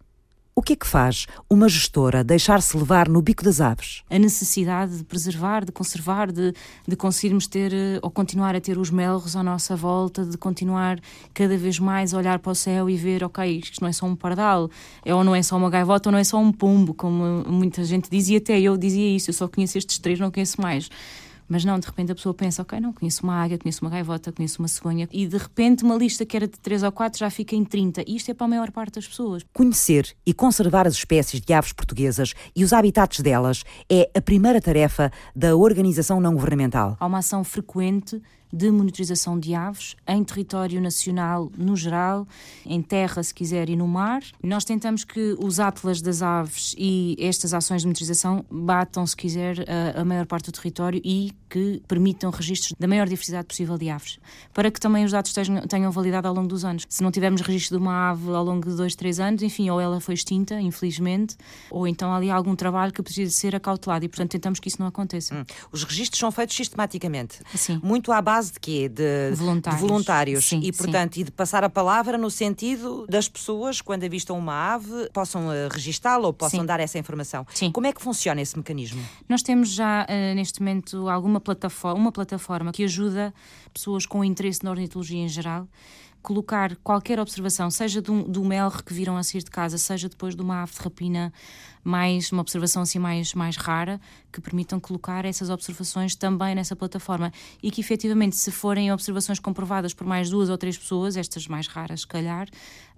O 0.59 0.61
que 0.61 0.73
é 0.73 0.75
que 0.75 0.85
faz 0.85 1.25
uma 1.49 1.69
gestora 1.69 2.21
deixar-se 2.21 2.75
levar 2.75 3.07
no 3.07 3.21
bico 3.21 3.45
das 3.45 3.61
aves? 3.61 4.03
A 4.09 4.19
necessidade 4.19 4.97
de 4.97 5.05
preservar, 5.05 5.63
de 5.63 5.71
conservar, 5.71 6.29
de, 6.33 6.53
de 6.85 6.97
conseguirmos 6.97 7.47
ter 7.47 7.71
eh, 7.73 7.97
ou 8.01 8.11
continuar 8.11 8.53
a 8.53 8.59
ter 8.59 8.77
os 8.77 8.89
melros 8.91 9.37
à 9.37 9.41
nossa 9.41 9.73
volta, 9.73 10.25
de 10.25 10.37
continuar 10.37 10.99
cada 11.33 11.55
vez 11.55 11.79
mais 11.79 12.13
a 12.13 12.17
olhar 12.17 12.39
para 12.39 12.51
o 12.51 12.55
céu 12.55 12.89
e 12.89 12.97
ver, 12.97 13.23
ok, 13.23 13.59
isto 13.59 13.81
não 13.81 13.87
é 13.87 13.93
só 13.93 14.05
um 14.05 14.17
pardal, 14.17 14.69
é, 15.05 15.15
ou 15.15 15.23
não 15.23 15.33
é 15.33 15.41
só 15.41 15.55
uma 15.55 15.69
gaivota, 15.69 16.09
ou 16.09 16.11
não 16.11 16.19
é 16.19 16.25
só 16.25 16.37
um 16.37 16.51
pombo, 16.51 16.93
como 16.93 17.41
muita 17.47 17.81
gente 17.85 18.09
dizia, 18.11 18.39
até 18.39 18.59
eu 18.59 18.75
dizia 18.75 19.15
isso, 19.15 19.29
eu 19.29 19.33
só 19.33 19.47
conheço 19.47 19.77
estes 19.77 19.97
três, 19.97 20.19
não 20.19 20.29
conheço 20.29 20.61
mais. 20.61 20.89
Mas 21.49 21.65
não, 21.65 21.79
de 21.79 21.87
repente 21.87 22.11
a 22.11 22.15
pessoa 22.15 22.33
pensa, 22.33 22.61
ok, 22.61 22.79
não, 22.79 22.93
conheço 22.93 23.23
uma 23.23 23.33
águia, 23.33 23.57
conheço 23.57 23.83
uma 23.83 23.89
gaivota, 23.89 24.31
conheço 24.31 24.61
uma 24.61 24.67
cegonha, 24.67 25.09
e 25.11 25.25
de 25.25 25.37
repente 25.37 25.83
uma 25.83 25.95
lista 25.95 26.23
que 26.25 26.37
era 26.37 26.47
de 26.47 26.59
3 26.59 26.83
ou 26.83 26.91
4 26.91 27.19
já 27.19 27.29
fica 27.29 27.55
em 27.55 27.65
30. 27.65 28.03
E 28.07 28.15
isto 28.15 28.29
é 28.29 28.33
para 28.35 28.45
a 28.45 28.49
maior 28.49 28.71
parte 28.71 28.95
das 28.95 29.07
pessoas. 29.07 29.43
Conhecer 29.51 30.15
e 30.25 30.33
conservar 30.33 30.85
as 30.85 30.93
espécies 30.93 31.41
de 31.41 31.51
aves 31.51 31.73
portuguesas 31.73 32.35
e 32.55 32.63
os 32.63 32.71
habitats 32.71 33.19
delas 33.21 33.63
é 33.89 34.09
a 34.15 34.21
primeira 34.21 34.61
tarefa 34.61 35.11
da 35.35 35.55
organização 35.55 36.21
não 36.21 36.35
governamental. 36.35 36.95
Há 36.99 37.05
uma 37.07 37.17
ação 37.17 37.43
frequente 37.43 38.21
de 38.51 38.71
monitorização 38.71 39.39
de 39.39 39.53
aves 39.53 39.95
em 40.07 40.23
território 40.23 40.81
nacional 40.81 41.51
no 41.57 41.75
geral, 41.75 42.27
em 42.65 42.81
terra, 42.81 43.21
se 43.21 43.33
quiser, 43.33 43.69
e 43.69 43.75
no 43.75 43.87
mar. 43.87 44.21
Nós 44.43 44.63
tentamos 44.65 45.03
que 45.03 45.35
os 45.39 45.59
atlas 45.59 46.01
das 46.01 46.21
aves 46.21 46.75
e 46.77 47.15
estas 47.19 47.53
ações 47.53 47.81
de 47.81 47.87
monitorização 47.87 48.45
batam, 48.49 49.05
se 49.05 49.15
quiser, 49.15 49.65
a, 49.69 50.01
a 50.01 50.05
maior 50.05 50.25
parte 50.25 50.45
do 50.45 50.51
território 50.51 51.01
e 51.03 51.31
que 51.49 51.81
permitam 51.87 52.29
registros 52.29 52.73
da 52.79 52.87
maior 52.87 53.07
diversidade 53.07 53.47
possível 53.47 53.77
de 53.77 53.89
aves, 53.89 54.19
para 54.53 54.69
que 54.69 54.79
também 54.79 55.03
os 55.03 55.11
dados 55.11 55.33
tenham, 55.33 55.61
tenham 55.67 55.91
validade 55.91 56.27
ao 56.27 56.33
longo 56.33 56.47
dos 56.47 56.63
anos. 56.63 56.85
Se 56.87 57.01
não 57.01 57.11
tivermos 57.11 57.41
registro 57.41 57.77
de 57.77 57.83
uma 57.83 58.11
ave 58.11 58.29
ao 58.29 58.43
longo 58.43 58.69
de 58.69 58.75
dois, 58.75 58.95
três 58.95 59.19
anos, 59.19 59.41
enfim, 59.41 59.69
ou 59.69 59.79
ela 59.79 59.99
foi 59.99 60.13
extinta, 60.13 60.59
infelizmente, 60.61 61.35
ou 61.71 61.87
então 61.87 62.11
há 62.11 62.17
ali 62.17 62.29
algum 62.29 62.55
trabalho 62.55 62.93
que 62.93 63.01
precisa 63.01 63.31
ser 63.31 63.55
acautelado 63.55 64.05
e, 64.05 64.07
portanto, 64.07 64.31
tentamos 64.31 64.59
que 64.59 64.67
isso 64.67 64.77
não 64.79 64.87
aconteça. 64.87 65.35
Hum. 65.35 65.45
Os 65.71 65.83
registros 65.83 66.19
são 66.19 66.31
feitos 66.31 66.55
sistematicamente, 66.55 67.39
Sim. 67.55 67.79
muito 67.83 68.11
à 68.11 68.21
base 68.21 68.38
de 68.47 68.59
quê? 68.59 68.89
De 68.89 69.31
voluntários, 69.35 69.81
de 69.81 69.87
voluntários. 69.87 70.45
Sim, 70.45 70.61
e, 70.63 70.71
portanto, 70.71 71.15
sim. 71.15 71.21
e 71.21 71.23
de 71.25 71.31
passar 71.31 71.63
a 71.63 71.69
palavra 71.69 72.17
no 72.17 72.29
sentido 72.31 73.05
das 73.07 73.27
pessoas, 73.27 73.81
quando 73.81 74.03
avistam 74.03 74.37
uma 74.37 74.73
ave, 74.73 75.09
possam 75.13 75.47
uh, 75.47 75.69
registá-la 75.71 76.27
ou 76.27 76.33
possam 76.33 76.61
sim. 76.61 76.65
dar 76.65 76.79
essa 76.79 76.97
informação. 76.97 77.45
Sim. 77.53 77.71
Como 77.71 77.87
é 77.87 77.93
que 77.93 78.01
funciona 78.01 78.41
esse 78.41 78.57
mecanismo? 78.57 79.03
Nós 79.27 79.41
temos 79.41 79.69
já, 79.69 80.05
uh, 80.05 80.35
neste 80.35 80.59
momento, 80.59 81.09
alguma 81.09 81.39
plataforma, 81.39 81.99
uma 81.99 82.11
plataforma 82.11 82.71
que 82.71 82.83
ajuda 82.83 83.33
pessoas 83.73 84.05
com 84.05 84.23
interesse 84.23 84.63
na 84.63 84.71
ornitologia 84.71 85.19
em 85.19 85.29
geral 85.29 85.67
colocar 86.21 86.75
qualquer 86.83 87.19
observação, 87.19 87.71
seja 87.71 88.01
do, 88.01 88.23
do 88.23 88.43
melro 88.43 88.83
que 88.83 88.93
viram 88.93 89.17
a 89.17 89.23
sair 89.23 89.43
de 89.43 89.49
casa, 89.49 89.77
seja 89.77 90.09
depois 90.09 90.35
de 90.35 90.41
uma 90.41 90.63
ave 90.63 90.73
de 90.73 90.79
rapina 90.79 91.33
mais 91.83 92.31
uma 92.31 92.41
observação 92.41 92.81
assim 92.81 92.99
mais, 92.99 93.33
mais 93.33 93.55
rara 93.55 93.99
que 94.31 94.41
permitam 94.41 94.79
colocar 94.79 95.25
essas 95.25 95.49
observações 95.49 96.15
também 96.15 96.53
nessa 96.55 96.75
plataforma 96.75 97.31
e 97.61 97.71
que 97.71 97.81
efetivamente 97.81 98.35
se 98.35 98.51
forem 98.51 98.91
observações 98.91 99.39
comprovadas 99.39 99.93
por 99.93 100.05
mais 100.05 100.29
duas 100.29 100.49
ou 100.49 100.57
três 100.57 100.77
pessoas, 100.77 101.17
estas 101.17 101.47
mais 101.47 101.67
raras 101.67 102.01
se 102.01 102.07
calhar, 102.07 102.47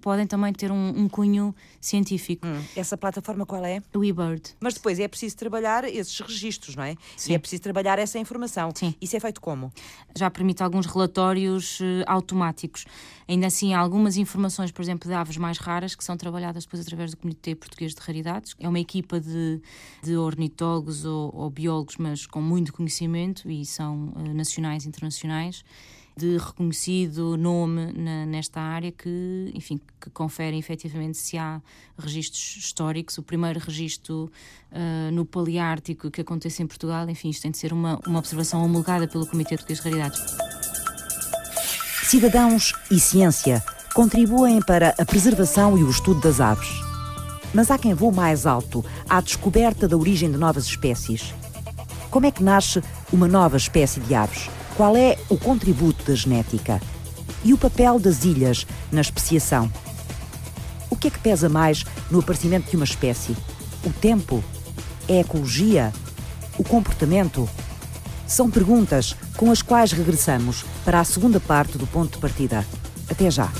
podem 0.01 0.25
também 0.25 0.51
ter 0.51 0.71
um, 0.71 0.89
um 0.89 1.07
cunho 1.07 1.55
científico. 1.79 2.45
Hum. 2.45 2.61
Essa 2.75 2.97
plataforma 2.97 3.45
qual 3.45 3.63
é? 3.63 3.81
O 3.93 4.03
eBird. 4.03 4.55
Mas 4.59 4.73
depois 4.73 4.99
é 4.99 5.07
preciso 5.07 5.37
trabalhar 5.37 5.85
esses 5.85 6.19
registros, 6.19 6.75
não 6.75 6.83
é? 6.83 6.95
Sim. 7.15 7.31
E 7.31 7.35
é 7.35 7.39
preciso 7.39 7.61
trabalhar 7.61 7.99
essa 7.99 8.17
informação. 8.17 8.71
Sim. 8.75 8.93
Isso 8.99 9.15
é 9.15 9.19
feito 9.19 9.39
como? 9.39 9.71
Já 10.17 10.29
permite 10.29 10.63
alguns 10.63 10.87
relatórios 10.87 11.79
uh, 11.79 12.03
automáticos. 12.07 12.85
Ainda 13.27 13.47
assim, 13.47 13.73
há 13.73 13.79
algumas 13.79 14.17
informações, 14.17 14.71
por 14.71 14.81
exemplo, 14.81 15.07
de 15.07 15.15
aves 15.15 15.37
mais 15.37 15.57
raras, 15.57 15.95
que 15.95 16.03
são 16.03 16.17
trabalhadas 16.17 16.65
depois 16.65 16.81
através 16.81 17.11
do 17.11 17.17
Comitê 17.17 17.55
Português 17.55 17.93
de 17.93 18.01
Raridades. 18.01 18.55
É 18.59 18.67
uma 18.71 18.79
equipa 18.79 19.19
de, 19.19 19.61
de 20.01 20.17
ornitólogos 20.17 21.05
ou, 21.05 21.31
ou 21.35 21.49
biólogos, 21.49 21.97
mas 21.97 22.25
com 22.25 22.41
muito 22.41 22.73
conhecimento 22.73 23.49
e 23.49 23.65
são 23.65 24.13
uh, 24.15 24.33
nacionais 24.33 24.85
e 24.85 24.87
internacionais 24.87 25.63
de 26.15 26.37
reconhecido 26.37 27.37
nome 27.37 27.91
na, 27.93 28.25
nesta 28.25 28.59
área 28.59 28.91
que, 28.91 29.51
enfim, 29.53 29.79
que 29.99 30.09
conferem 30.09 30.59
efetivamente 30.59 31.17
se 31.17 31.37
há 31.37 31.61
registros 31.97 32.57
históricos. 32.57 33.17
O 33.17 33.23
primeiro 33.23 33.59
registro 33.59 34.29
uh, 34.71 35.11
no 35.11 35.25
Paleártico 35.25 36.11
que 36.11 36.21
acontece 36.21 36.61
em 36.61 36.67
Portugal, 36.67 37.09
enfim, 37.09 37.29
isto 37.29 37.41
tem 37.41 37.51
de 37.51 37.57
ser 37.57 37.71
uma, 37.71 37.99
uma 38.05 38.19
observação 38.19 38.63
homologada 38.63 39.07
pelo 39.07 39.25
Comitê 39.25 39.55
de 39.55 39.73
Raridades. 39.81 40.21
Cidadãos 42.03 42.73
e 42.91 42.99
ciência 42.99 43.63
contribuem 43.93 44.59
para 44.61 44.93
a 44.97 45.05
preservação 45.05 45.77
e 45.77 45.83
o 45.83 45.89
estudo 45.89 46.19
das 46.19 46.41
aves. 46.41 46.90
Mas 47.53 47.69
há 47.69 47.77
quem 47.77 47.93
voe 47.93 48.13
mais 48.13 48.45
alto 48.45 48.83
à 49.09 49.19
descoberta 49.19 49.87
da 49.87 49.97
origem 49.97 50.31
de 50.31 50.37
novas 50.37 50.65
espécies. 50.65 51.33
Como 52.09 52.25
é 52.25 52.31
que 52.31 52.43
nasce 52.43 52.81
uma 53.11 53.27
nova 53.27 53.57
espécie 53.57 53.99
de 53.99 54.13
aves? 54.13 54.49
Qual 54.75 54.95
é 54.95 55.17
o 55.29 55.37
contributo 55.37 56.03
da 56.05 56.15
genética? 56.15 56.81
E 57.43 57.53
o 57.53 57.57
papel 57.57 57.99
das 57.99 58.23
ilhas 58.23 58.65
na 58.91 59.01
especiação? 59.01 59.71
O 60.89 60.95
que 60.95 61.07
é 61.07 61.11
que 61.11 61.19
pesa 61.19 61.49
mais 61.49 61.83
no 62.09 62.19
aparecimento 62.19 62.69
de 62.69 62.75
uma 62.75 62.85
espécie? 62.85 63.35
O 63.83 63.89
tempo? 63.91 64.43
É 65.07 65.17
a 65.17 65.21
ecologia? 65.21 65.91
O 66.57 66.63
comportamento? 66.63 67.49
São 68.27 68.49
perguntas 68.49 69.15
com 69.35 69.51
as 69.51 69.61
quais 69.61 69.91
regressamos 69.91 70.63
para 70.85 70.99
a 70.99 71.03
segunda 71.03 71.39
parte 71.39 71.77
do 71.77 71.87
ponto 71.87 72.13
de 72.13 72.19
partida. 72.19 72.65
Até 73.09 73.29
já! 73.29 73.51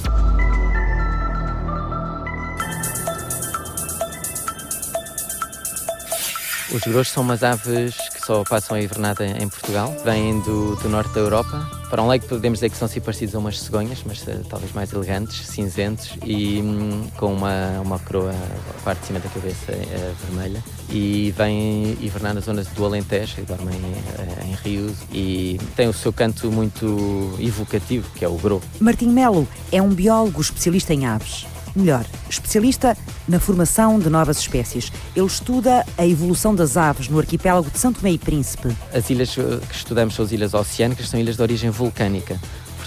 Os 6.74 6.84
grossos 6.84 7.10
são 7.10 7.22
umas 7.22 7.44
aves 7.44 7.98
que 8.14 8.26
só 8.26 8.46
passam 8.46 8.78
a 8.78 8.82
hibernada 8.82 9.26
em 9.26 9.50
Portugal, 9.50 9.94
vêm 10.06 10.40
do, 10.40 10.78
do 10.78 10.88
norte 10.88 11.14
da 11.14 11.20
Europa. 11.20 11.70
Para 11.90 12.02
um 12.02 12.08
leigo 12.08 12.26
podemos 12.28 12.60
dizer 12.60 12.70
que 12.70 12.78
são 12.78 12.86
assim 12.86 13.02
parecidos 13.02 13.36
a 13.36 13.40
umas 13.40 13.60
cegonhas, 13.60 14.02
mas 14.06 14.22
uh, 14.22 14.42
talvez 14.50 14.72
mais 14.72 14.94
elegantes, 14.94 15.48
cinzentos 15.48 16.18
e 16.26 16.62
hum, 16.62 17.08
com 17.18 17.34
uma, 17.34 17.82
uma 17.82 18.00
coroa, 18.00 18.32
a 18.32 18.84
parte 18.84 19.02
de 19.02 19.08
cima 19.08 19.20
da 19.20 19.28
cabeça 19.28 19.74
uh, 19.74 20.16
vermelha. 20.26 20.64
E 20.90 21.34
vêm 21.36 21.98
hibernar 22.00 22.34
nas 22.34 22.46
zonas 22.46 22.68
do 22.68 22.86
Alentejo, 22.86 23.42
e 23.42 23.42
dormem 23.42 23.76
uh, 23.76 24.46
em 24.46 24.54
rios 24.64 24.96
e 25.12 25.60
têm 25.76 25.90
o 25.90 25.94
seu 25.94 26.14
canto 26.14 26.50
muito 26.50 27.36
evocativo, 27.38 28.10
que 28.16 28.24
é 28.24 28.30
o 28.30 28.38
gro. 28.38 28.62
Martim 28.80 29.10
Melo 29.10 29.46
é 29.74 29.82
um 29.82 29.90
biólogo 29.90 30.40
especialista 30.40 30.94
em 30.94 31.06
aves 31.06 31.46
melhor, 31.76 32.06
especialista 32.30 32.98
na 33.28 33.40
formação 33.40 34.00
de 34.00 34.10
novas 34.10 34.40
espécies. 34.40 34.92
Ele 35.16 35.26
estuda 35.26 35.86
a 35.98 36.06
evolução 36.06 36.54
das 36.54 36.78
aves 36.78 37.08
no 37.08 37.20
arquipélago 37.20 37.70
de 37.70 37.78
Santo 37.78 38.00
Tomé 38.00 38.12
e 38.12 38.18
Príncipe. 38.18 38.76
As 38.94 39.10
ilhas 39.10 39.38
eh, 39.38 39.60
que 39.68 39.76
estudamos 39.76 40.16
são 40.16 40.26
as 40.26 40.32
ilhas 40.32 40.54
oceânicas, 40.54 41.10
são 41.10 41.20
ilhas 41.20 41.36
de 41.36 41.42
origem 41.42 41.70
vulcânica. 41.70 42.40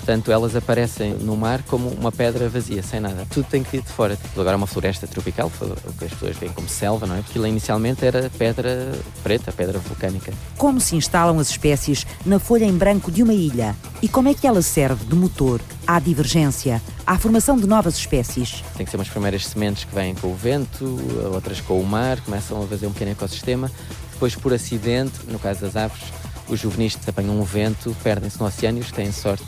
Portanto, 0.04 0.30
elas 0.30 0.54
aparecem 0.54 1.14
no 1.14 1.34
mar 1.34 1.62
como 1.62 1.88
uma 1.88 2.12
pedra 2.12 2.46
vazia, 2.46 2.82
sem 2.82 3.00
nada. 3.00 3.26
Tudo 3.30 3.46
tem 3.46 3.62
que 3.62 3.70
vir 3.70 3.80
de 3.80 3.88
fora. 3.88 4.18
Agora 4.34 4.50
é 4.50 4.56
uma 4.56 4.66
floresta 4.66 5.06
tropical, 5.06 5.50
o 5.62 5.92
que 5.94 6.04
as 6.04 6.12
pessoas 6.12 6.36
veem 6.36 6.52
como 6.52 6.68
selva, 6.68 7.06
não 7.06 7.16
é? 7.16 7.22
Porque 7.22 7.38
inicialmente 7.38 8.04
era 8.04 8.28
pedra 8.36 8.92
preta, 9.22 9.50
pedra 9.50 9.78
vulcânica. 9.78 10.30
Como 10.58 10.78
se 10.78 10.94
instalam 10.94 11.38
as 11.38 11.48
espécies 11.48 12.06
na 12.26 12.38
folha 12.38 12.66
em 12.66 12.76
branco 12.76 13.10
de 13.10 13.22
uma 13.22 13.32
ilha? 13.32 13.74
E 14.02 14.06
como 14.06 14.28
é 14.28 14.34
que 14.34 14.46
ela 14.46 14.60
serve 14.60 15.06
de 15.06 15.14
motor 15.14 15.58
à 15.86 15.98
divergência, 15.98 16.82
à 17.06 17.16
formação 17.16 17.56
de 17.56 17.66
novas 17.66 17.96
espécies? 17.96 18.62
Tem 18.76 18.84
que 18.84 18.90
ser 18.90 18.98
umas 18.98 19.08
primeiras 19.08 19.46
sementes 19.46 19.84
que 19.84 19.94
vêm 19.94 20.14
com 20.14 20.28
o 20.28 20.36
vento, 20.36 20.98
outras 21.32 21.62
com 21.62 21.80
o 21.80 21.86
mar, 21.86 22.20
começam 22.20 22.62
a 22.62 22.66
fazer 22.66 22.86
um 22.86 22.92
pequeno 22.92 23.12
ecossistema. 23.12 23.70
Depois, 24.12 24.34
por 24.34 24.52
acidente, 24.52 25.14
no 25.28 25.38
caso 25.38 25.62
das 25.62 25.76
aves, 25.76 26.02
os 26.46 26.60
juvenis 26.60 26.98
apanham 27.06 27.40
um 27.40 27.42
vento, 27.42 27.96
perdem-se 28.02 28.38
no 28.38 28.44
oceano 28.44 28.76
e 28.76 28.80
os 28.82 28.88
que 28.88 28.92
têm 28.92 29.10
sorte 29.10 29.46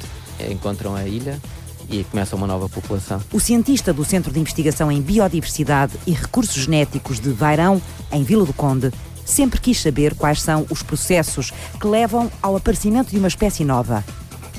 encontram 0.50 0.94
a 0.94 1.04
ilha 1.04 1.40
e 1.88 2.04
começa 2.04 2.34
uma 2.34 2.46
nova 2.46 2.68
população. 2.68 3.20
O 3.32 3.40
cientista 3.40 3.92
do 3.92 4.04
Centro 4.04 4.32
de 4.32 4.40
Investigação 4.40 4.90
em 4.90 5.00
Biodiversidade 5.00 5.94
e 6.06 6.12
Recursos 6.12 6.64
Genéticos 6.64 7.20
de 7.20 7.30
Vairão, 7.30 7.80
em 8.12 8.22
Vila 8.22 8.44
do 8.44 8.52
Conde, 8.52 8.92
sempre 9.24 9.60
quis 9.60 9.80
saber 9.80 10.14
quais 10.14 10.40
são 10.40 10.66
os 10.70 10.82
processos 10.82 11.52
que 11.80 11.86
levam 11.86 12.30
ao 12.40 12.56
aparecimento 12.56 13.10
de 13.10 13.18
uma 13.18 13.28
espécie 13.28 13.64
nova. 13.64 14.04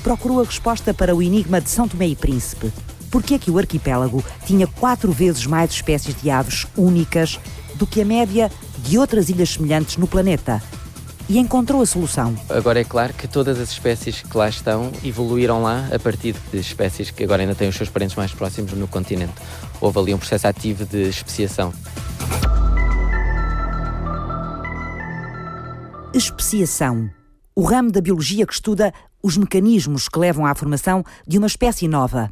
Procurou 0.02 0.40
a 0.40 0.44
resposta 0.44 0.94
para 0.94 1.14
o 1.14 1.22
enigma 1.22 1.60
de 1.60 1.70
São 1.70 1.88
Tomé 1.88 2.08
e 2.08 2.16
Príncipe. 2.16 2.72
Por 3.10 3.22
que 3.22 3.34
é 3.34 3.38
que 3.38 3.50
o 3.50 3.58
arquipélago 3.58 4.22
tinha 4.46 4.66
quatro 4.66 5.10
vezes 5.10 5.46
mais 5.46 5.70
espécies 5.70 6.14
de 6.14 6.30
aves 6.30 6.66
únicas 6.76 7.40
do 7.74 7.86
que 7.86 8.02
a 8.02 8.04
média 8.04 8.50
de 8.78 8.98
outras 8.98 9.28
ilhas 9.28 9.50
semelhantes 9.50 9.96
no 9.96 10.06
planeta? 10.06 10.62
E 11.28 11.38
encontrou 11.38 11.82
a 11.82 11.86
solução. 11.86 12.34
Agora 12.48 12.80
é 12.80 12.84
claro 12.84 13.12
que 13.12 13.28
todas 13.28 13.60
as 13.60 13.70
espécies 13.70 14.22
que 14.22 14.36
lá 14.36 14.48
estão 14.48 14.90
evoluíram 15.04 15.62
lá 15.62 15.88
a 15.92 15.98
partir 15.98 16.34
de 16.50 16.58
espécies 16.58 17.10
que 17.10 17.24
agora 17.24 17.42
ainda 17.42 17.54
têm 17.54 17.68
os 17.68 17.76
seus 17.76 17.90
parentes 17.90 18.16
mais 18.16 18.32
próximos 18.32 18.72
no 18.72 18.88
continente. 18.88 19.34
Houve 19.80 19.98
ali 19.98 20.14
um 20.14 20.18
processo 20.18 20.46
ativo 20.46 20.84
de 20.84 21.08
especiação. 21.08 21.72
Especiação. 26.14 27.10
O 27.54 27.62
ramo 27.62 27.92
da 27.92 28.00
biologia 28.00 28.46
que 28.46 28.54
estuda 28.54 28.92
os 29.22 29.36
mecanismos 29.36 30.08
que 30.08 30.18
levam 30.18 30.46
à 30.46 30.54
formação 30.54 31.04
de 31.26 31.36
uma 31.36 31.46
espécie 31.46 31.86
nova. 31.86 32.30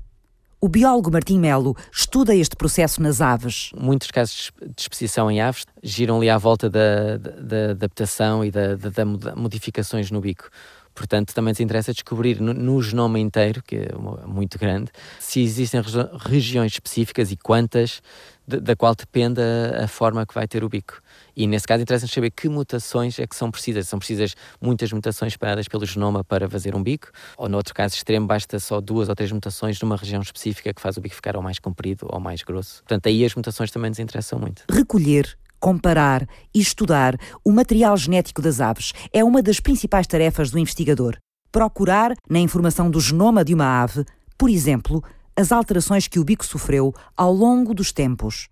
O 0.59 0.69
biólogo 0.69 1.13
Martim 1.13 1.39
Melo 1.39 1.77
estuda 1.93 2.35
este 2.35 2.57
processo 2.57 3.03
nas 3.03 3.21
aves. 3.21 3.71
Muitos 3.79 4.11
casos 4.11 4.51
de 4.63 4.81
especiação 4.81 5.31
em 5.31 5.39
aves 5.39 5.67
giram 5.83 6.17
ali 6.17 6.31
à 6.31 6.39
volta 6.39 6.71
da, 6.71 7.19
da, 7.19 7.31
da 7.31 7.71
adaptação 7.73 8.43
e 8.43 8.51
da, 8.51 8.75
da, 8.75 9.05
modificações 9.37 10.11
no 10.11 10.19
bico. 10.19 10.49
Portanto, 10.95 11.35
também 11.35 11.53
nos 11.53 11.61
interessa 11.61 11.93
descobrir 11.93 12.41
no, 12.41 12.55
no 12.55 12.83
genoma 12.83 13.19
inteiro, 13.19 13.63
que 13.63 13.77
é 13.77 14.27
muito 14.27 14.59
grande, 14.59 14.91
se 15.21 15.43
existem 15.43 15.83
regiões 16.21 16.73
específicas 16.73 17.31
e 17.31 17.37
quantas, 17.37 18.01
da 18.49 18.75
qual 18.75 18.95
depende 18.95 19.43
a, 19.43 19.85
a, 19.85 19.89
forma 19.89 20.25
que 20.25 20.33
vai 20.33 20.49
ter 20.49 20.65
o 20.65 20.71
bico. 20.71 21.03
E 21.37 21.47
nesse 21.47 21.67
caso 21.67 21.83
interessa-nos 21.83 22.13
saber 22.13 22.31
que 22.31 22.49
mutações 22.49 23.19
é 23.19 23.27
que 23.27 23.37
são 23.37 23.51
precisas. 23.51 23.87
São 23.87 23.99
precisas 23.99 24.35
muitas 24.61 24.91
mutações 24.91 25.35
espalhadas 25.35 25.69
pelo 25.69 25.85
genoma 25.85 26.25
para 26.25 26.49
fazer 26.49 26.75
um 26.75 26.83
bico, 26.83 27.09
ou 27.37 27.49
no 27.49 27.59
outro 27.59 27.75
caso 27.75 27.95
extremo 27.95 28.27
basta 28.27 28.59
só 28.59 28.81
duas 28.81 29.09
ou 29.09 29.15
três 29.15 29.31
mutações 29.31 29.81
numa 29.81 29.97
região 29.97 30.23
específica 30.23 30.73
que 30.73 30.81
faz 30.81 30.97
o 30.97 31.01
bico 31.01 31.15
ficar 31.15 31.37
ou 31.37 31.43
mais 31.43 31.59
comprido 31.59 32.07
ou 32.09 32.19
mais 32.19 32.43
grosso. 32.43 32.83
Portanto, 32.83 33.09
aí 33.09 33.25
as 33.25 33.35
mutações 33.35 33.71
também 33.71 33.91
nos 33.91 33.99
interessam 33.99 34.39
muito. 34.39 34.63
Recolher 34.71 35.37
comparar 35.59 36.27
e 36.55 36.61
estudar 36.61 37.17
o 37.45 37.51
material 37.51 37.97
genético 37.97 38.41
das 38.41 38.61
aves 38.61 38.93
é 39.13 39.25
uma 39.25 39.43
das 39.43 39.59
principais 39.59 40.07
tarefas 40.07 40.51
do 40.51 40.59
investigador. 40.59 41.17
Procurar, 41.51 42.15
na 42.29 42.39
informação 42.39 42.91
do 42.91 43.01
genoma 43.01 43.45
de 43.45 43.55
uma 43.55 43.83
ave, 43.83 44.05
por 44.39 44.51
exemplo, 44.51 45.03
as 45.35 45.53
alterações 45.53 46.09
que 46.09 46.19
o 46.19 46.25
bico 46.25 46.45
sofreu 46.45 46.95
ao 47.17 47.33
longo 47.33 47.75
dos 47.75 47.93
tempos. 47.93 48.49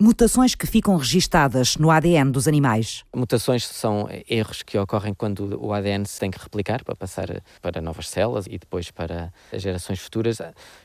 Mutações 0.00 0.54
que 0.54 0.64
ficam 0.64 0.96
registadas 0.96 1.76
no 1.76 1.90
ADN 1.90 2.30
dos 2.30 2.46
animais. 2.46 3.04
Mutações 3.12 3.66
são 3.66 4.08
erros 4.30 4.62
que 4.62 4.78
ocorrem 4.78 5.12
quando 5.12 5.60
o 5.60 5.72
ADN 5.72 6.06
se 6.06 6.20
tem 6.20 6.30
que 6.30 6.38
replicar 6.38 6.84
para 6.84 6.94
passar 6.94 7.42
para 7.60 7.82
novas 7.82 8.08
células 8.08 8.46
e 8.46 8.58
depois 8.58 8.92
para 8.92 9.32
as 9.52 9.60
gerações 9.60 9.98
futuras. 9.98 10.38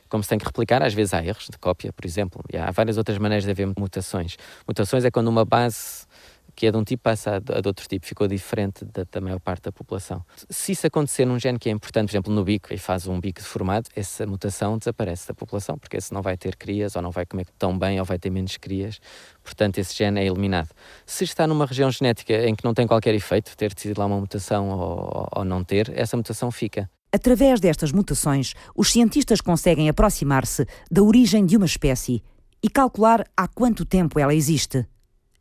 Como 0.10 0.24
se 0.24 0.30
tem 0.30 0.40
que 0.40 0.46
replicar, 0.46 0.82
às 0.82 0.96
vezes 0.96 1.14
há 1.14 1.24
erros 1.24 1.48
de 1.48 1.60
cópia, 1.60 1.94
por 1.94 2.08
exemplo. 2.08 2.44
E 2.52 2.58
há 2.58 2.72
várias 2.72 2.98
outras 2.98 3.20
maneiras 3.20 3.44
de 3.44 3.52
haver 3.52 3.68
mutações. 3.78 4.36
Mutações 4.68 5.06
é 5.06 5.12
quando 5.12 5.28
uma 5.28 5.46
base 5.46 6.08
que 6.56 6.68
é 6.68 6.72
de 6.72 6.78
um 6.78 6.84
tipo 6.84 7.04
passa 7.04 7.36
a 7.36 7.40
de 7.40 7.68
outro 7.68 7.88
tipo, 7.88 8.06
ficou 8.06 8.28
diferente 8.28 8.86
da, 8.86 9.06
da, 9.12 9.22
maior 9.22 9.40
parte 9.40 9.64
da 9.64 9.72
população. 9.72 10.24
Se 10.50 10.72
isso 10.72 10.88
acontecer 10.88 11.26
num 11.26 11.40
gene 11.40 11.60
que 11.60 11.70
é 11.70 11.72
importante, 11.72 12.08
por 12.08 12.14
exemplo, 12.14 12.34
no 12.34 12.44
bico, 12.44 12.74
e 12.74 12.78
faz 12.78 13.08
um 13.08 13.20
bico 13.20 13.40
deformado, 13.40 13.90
essa 13.96 14.26
mutação 14.26 14.78
desaparece 14.78 15.28
da 15.28 15.34
população, 15.34 15.78
porque 15.78 15.98
esse 15.98 16.14
não 16.14 16.22
vai 16.22 16.38
ter 16.38 16.56
crias, 16.56 16.96
ou 16.96 17.02
não 17.02 17.12
vai 17.12 17.26
comer 17.26 17.48
tão 17.58 17.78
bem, 17.78 18.00
ou 18.00 18.06
vai 18.06 18.20
ter 18.20 18.30
menos 18.30 18.58
crias, 18.58 19.00
portanto 19.44 19.78
esse 19.78 19.96
gene 19.96 20.20
é 20.20 20.26
eliminado. 20.26 20.70
Se 21.06 21.24
está 21.24 21.48
numa 21.48 21.66
região 21.66 21.90
genética 21.90 22.34
em 22.48 22.56
que 22.56 22.64
não 22.64 22.74
tem 22.74 22.88
qualquer 22.88 23.14
efeito, 23.14 23.56
ter 23.58 23.74
decidido 23.74 24.00
lá 24.00 24.06
uma 24.06 24.20
mutação 24.20 24.70
ou, 24.70 25.28
ou 25.36 25.46
não 25.46 25.64
ter, 25.64 25.92
essa 25.96 26.16
mutação 26.16 26.52
fica. 26.52 26.90
Através 27.12 27.60
destas 27.60 27.92
mutações, 27.92 28.54
os 28.76 28.92
cientistas 28.92 29.40
conseguem 29.40 29.88
aproximar-se 29.88 30.66
da 30.90 31.04
origem 31.04 31.46
de 31.46 31.56
uma 31.56 31.66
espécie 31.68 32.24
e 32.64 32.70
calcular 32.70 33.24
há 33.38 33.48
quanto 33.48 33.86
tempo 33.86 34.20
ela 34.20 34.34
existe. 34.34 34.88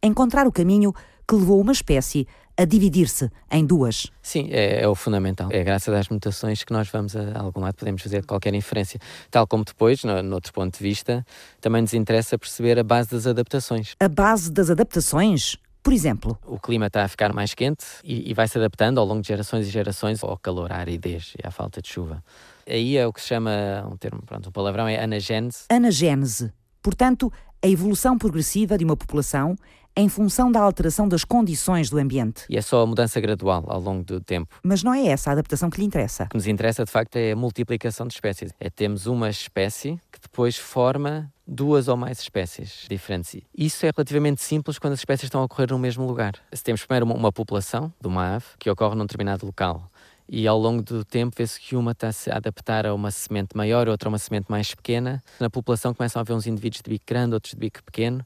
Encontrar 0.03 0.47
o 0.47 0.53
caminho 0.53 0.93
que 1.29 1.35
levou 1.35 1.61
uma 1.61 1.73
espécie 1.73 2.27
a 2.57 2.65
dividir-se 2.65 3.31
em 3.51 3.65
duas. 3.65 4.09
Sim, 4.23 4.49
é, 4.51 4.83
é, 4.83 4.89
o 4.89 4.95
fundamental. 4.95 5.49
É 5.51 5.65
graças 5.65 5.93
às 5.95 6.09
mutações 6.09 6.63
que 6.63 6.73
nós 6.73 6.89
vamos 6.89 7.17
a, 7.17 7.39
algum 7.39 7.61
lado, 7.61 7.75
podemos 7.75 8.03
fazer 8.03 8.25
qualquer 8.27 8.55
inferência. 8.55 9.01
Tal 9.31 9.47
como 9.47 9.65
depois, 9.65 10.05
no, 10.05 10.23
no 10.23 10.35
outro 10.35 10.53
ponto 10.53 10.77
de 10.77 10.83
vista, 10.83 11.25
também 11.61 11.83
nos 11.83 11.95
interessa 11.95 12.39
perceber 12.39 12.79
a 12.79 12.85
base 12.85 13.11
das 13.11 13.27
adaptações. 13.27 13.95
A 13.99 14.09
base 14.09 14.51
das 14.51 14.71
adaptações? 14.71 15.57
Por 15.83 15.93
exemplo, 15.93 16.39
o 16.47 16.61
clima 16.61 16.87
está 16.87 17.03
a 17.03 17.09
ficar 17.09 17.33
mais 17.33 17.55
quente 17.55 17.85
e, 18.05 18.31
e 18.31 18.35
vai 18.35 18.47
se 18.47 18.57
adaptando 18.57 19.01
ao 19.01 19.07
longo 19.07 19.21
de 19.21 19.29
gerações 19.29 19.67
e 19.67 19.71
gerações 19.71 20.23
ao 20.23 20.39
calor, 20.39 20.71
à 20.71 20.77
aridez 20.77 21.33
e 21.43 21.47
à 21.47 21.51
falta 21.51 21.83
de 21.83 21.89
chuva. 21.89 22.23
Aí 22.69 22.97
é 22.97 23.05
o 23.05 23.13
que 23.13 23.21
se 23.21 23.29
chama, 23.29 23.51
um 23.91 23.97
termo, 23.97 24.23
pronto, 24.23 24.49
um 24.49 24.53
palavrão 24.53 24.87
é 24.87 25.03
anagênese. 25.03 25.65
Anagênese. 25.69 26.53
Portanto, 26.81 27.33
a 27.61 27.69
evolução 27.69 28.17
progressiva 28.17 28.79
de 28.79 28.85
uma 28.85 28.97
população 28.97 29.57
em 29.97 30.09
função 30.09 30.51
da 30.51 30.61
alteração 30.61 31.07
das 31.07 31.25
condições 31.25 31.91
do 31.91 31.99
ambiente. 31.99 32.45
E 32.49 32.57
é 32.57 32.63
só 32.63 32.83
a 32.83 32.87
mudança 32.87 33.21
gradual 33.21 33.65
ao 33.69 33.81
longo 33.81 34.05
do 34.05 34.21
tempo. 34.21 34.57
Mas 34.63 34.83
não 34.83 34.95
é 34.95 35.07
essa 35.07 35.31
a 35.31 35.33
adaptação 35.33 35.69
que 35.69 35.79
lhe 35.79 35.87
interessa. 35.87 36.25
O 36.25 36.29
que 36.31 36.37
nos 36.37 36.47
interessa, 36.47 36.85
de 36.85 36.91
facto, 36.91 37.17
é 37.17 37.33
a 37.33 37.37
multiplicação 37.37 38.07
de 38.07 38.15
espécies. 38.15 38.53
É 38.59 38.71
termos 38.71 39.07
uma 39.07 39.29
espécie 39.29 39.99
que 40.11 40.21
depois 40.21 40.57
forma 40.57 41.31
duas 41.47 41.89
ou 41.89 41.97
mais 41.97 42.21
espécies 42.21 42.87
diferentes. 42.89 43.43
Isso 43.57 43.85
é 43.85 43.91
relativamente 43.95 44.43
simples 44.43 44.79
quando 44.79 44.95
as 44.95 45.01
espécies 45.01 45.25
estão 45.25 45.41
a 45.43 45.45
ocorrer 45.45 45.71
no 45.71 45.79
mesmo 45.79 46.07
lugar. 46.07 46.35
Se 46.53 46.63
temos 46.63 46.85
primeiro 46.85 47.05
uma, 47.05 47.15
uma 47.15 47.33
população 47.33 47.93
de 48.01 48.09
uma 48.09 48.37
ave 48.37 48.47
que 48.59 48.71
ocorre 48.71 48.95
num 48.95 49.05
determinado 49.05 49.45
local 49.45 49.91
e 50.29 50.47
ao 50.47 50.59
longo 50.59 50.83
do 50.83 51.05
tempo 51.05 51.35
vê-se 51.37 51.61
que 51.61 51.77
uma 51.77 51.93
está-se 51.93 52.31
a 52.31 52.37
adaptar 52.37 52.87
a 52.87 52.95
uma 52.95 53.11
semente 53.11 53.57
maior, 53.57 53.89
outra 53.89 54.09
a 54.09 54.11
uma 54.11 54.19
semente 54.19 54.47
mais 54.49 54.75
pequena. 54.75 55.23
Na 55.39 55.51
população 55.51 55.93
começam 55.93 56.21
a 56.21 56.23
haver 56.23 56.33
uns 56.33 56.47
indivíduos 56.47 56.81
de 56.83 56.89
bico 56.89 57.05
grande, 57.07 57.35
outros 57.35 57.53
de 57.53 57.59
bico 57.59 57.83
pequeno. 57.85 58.25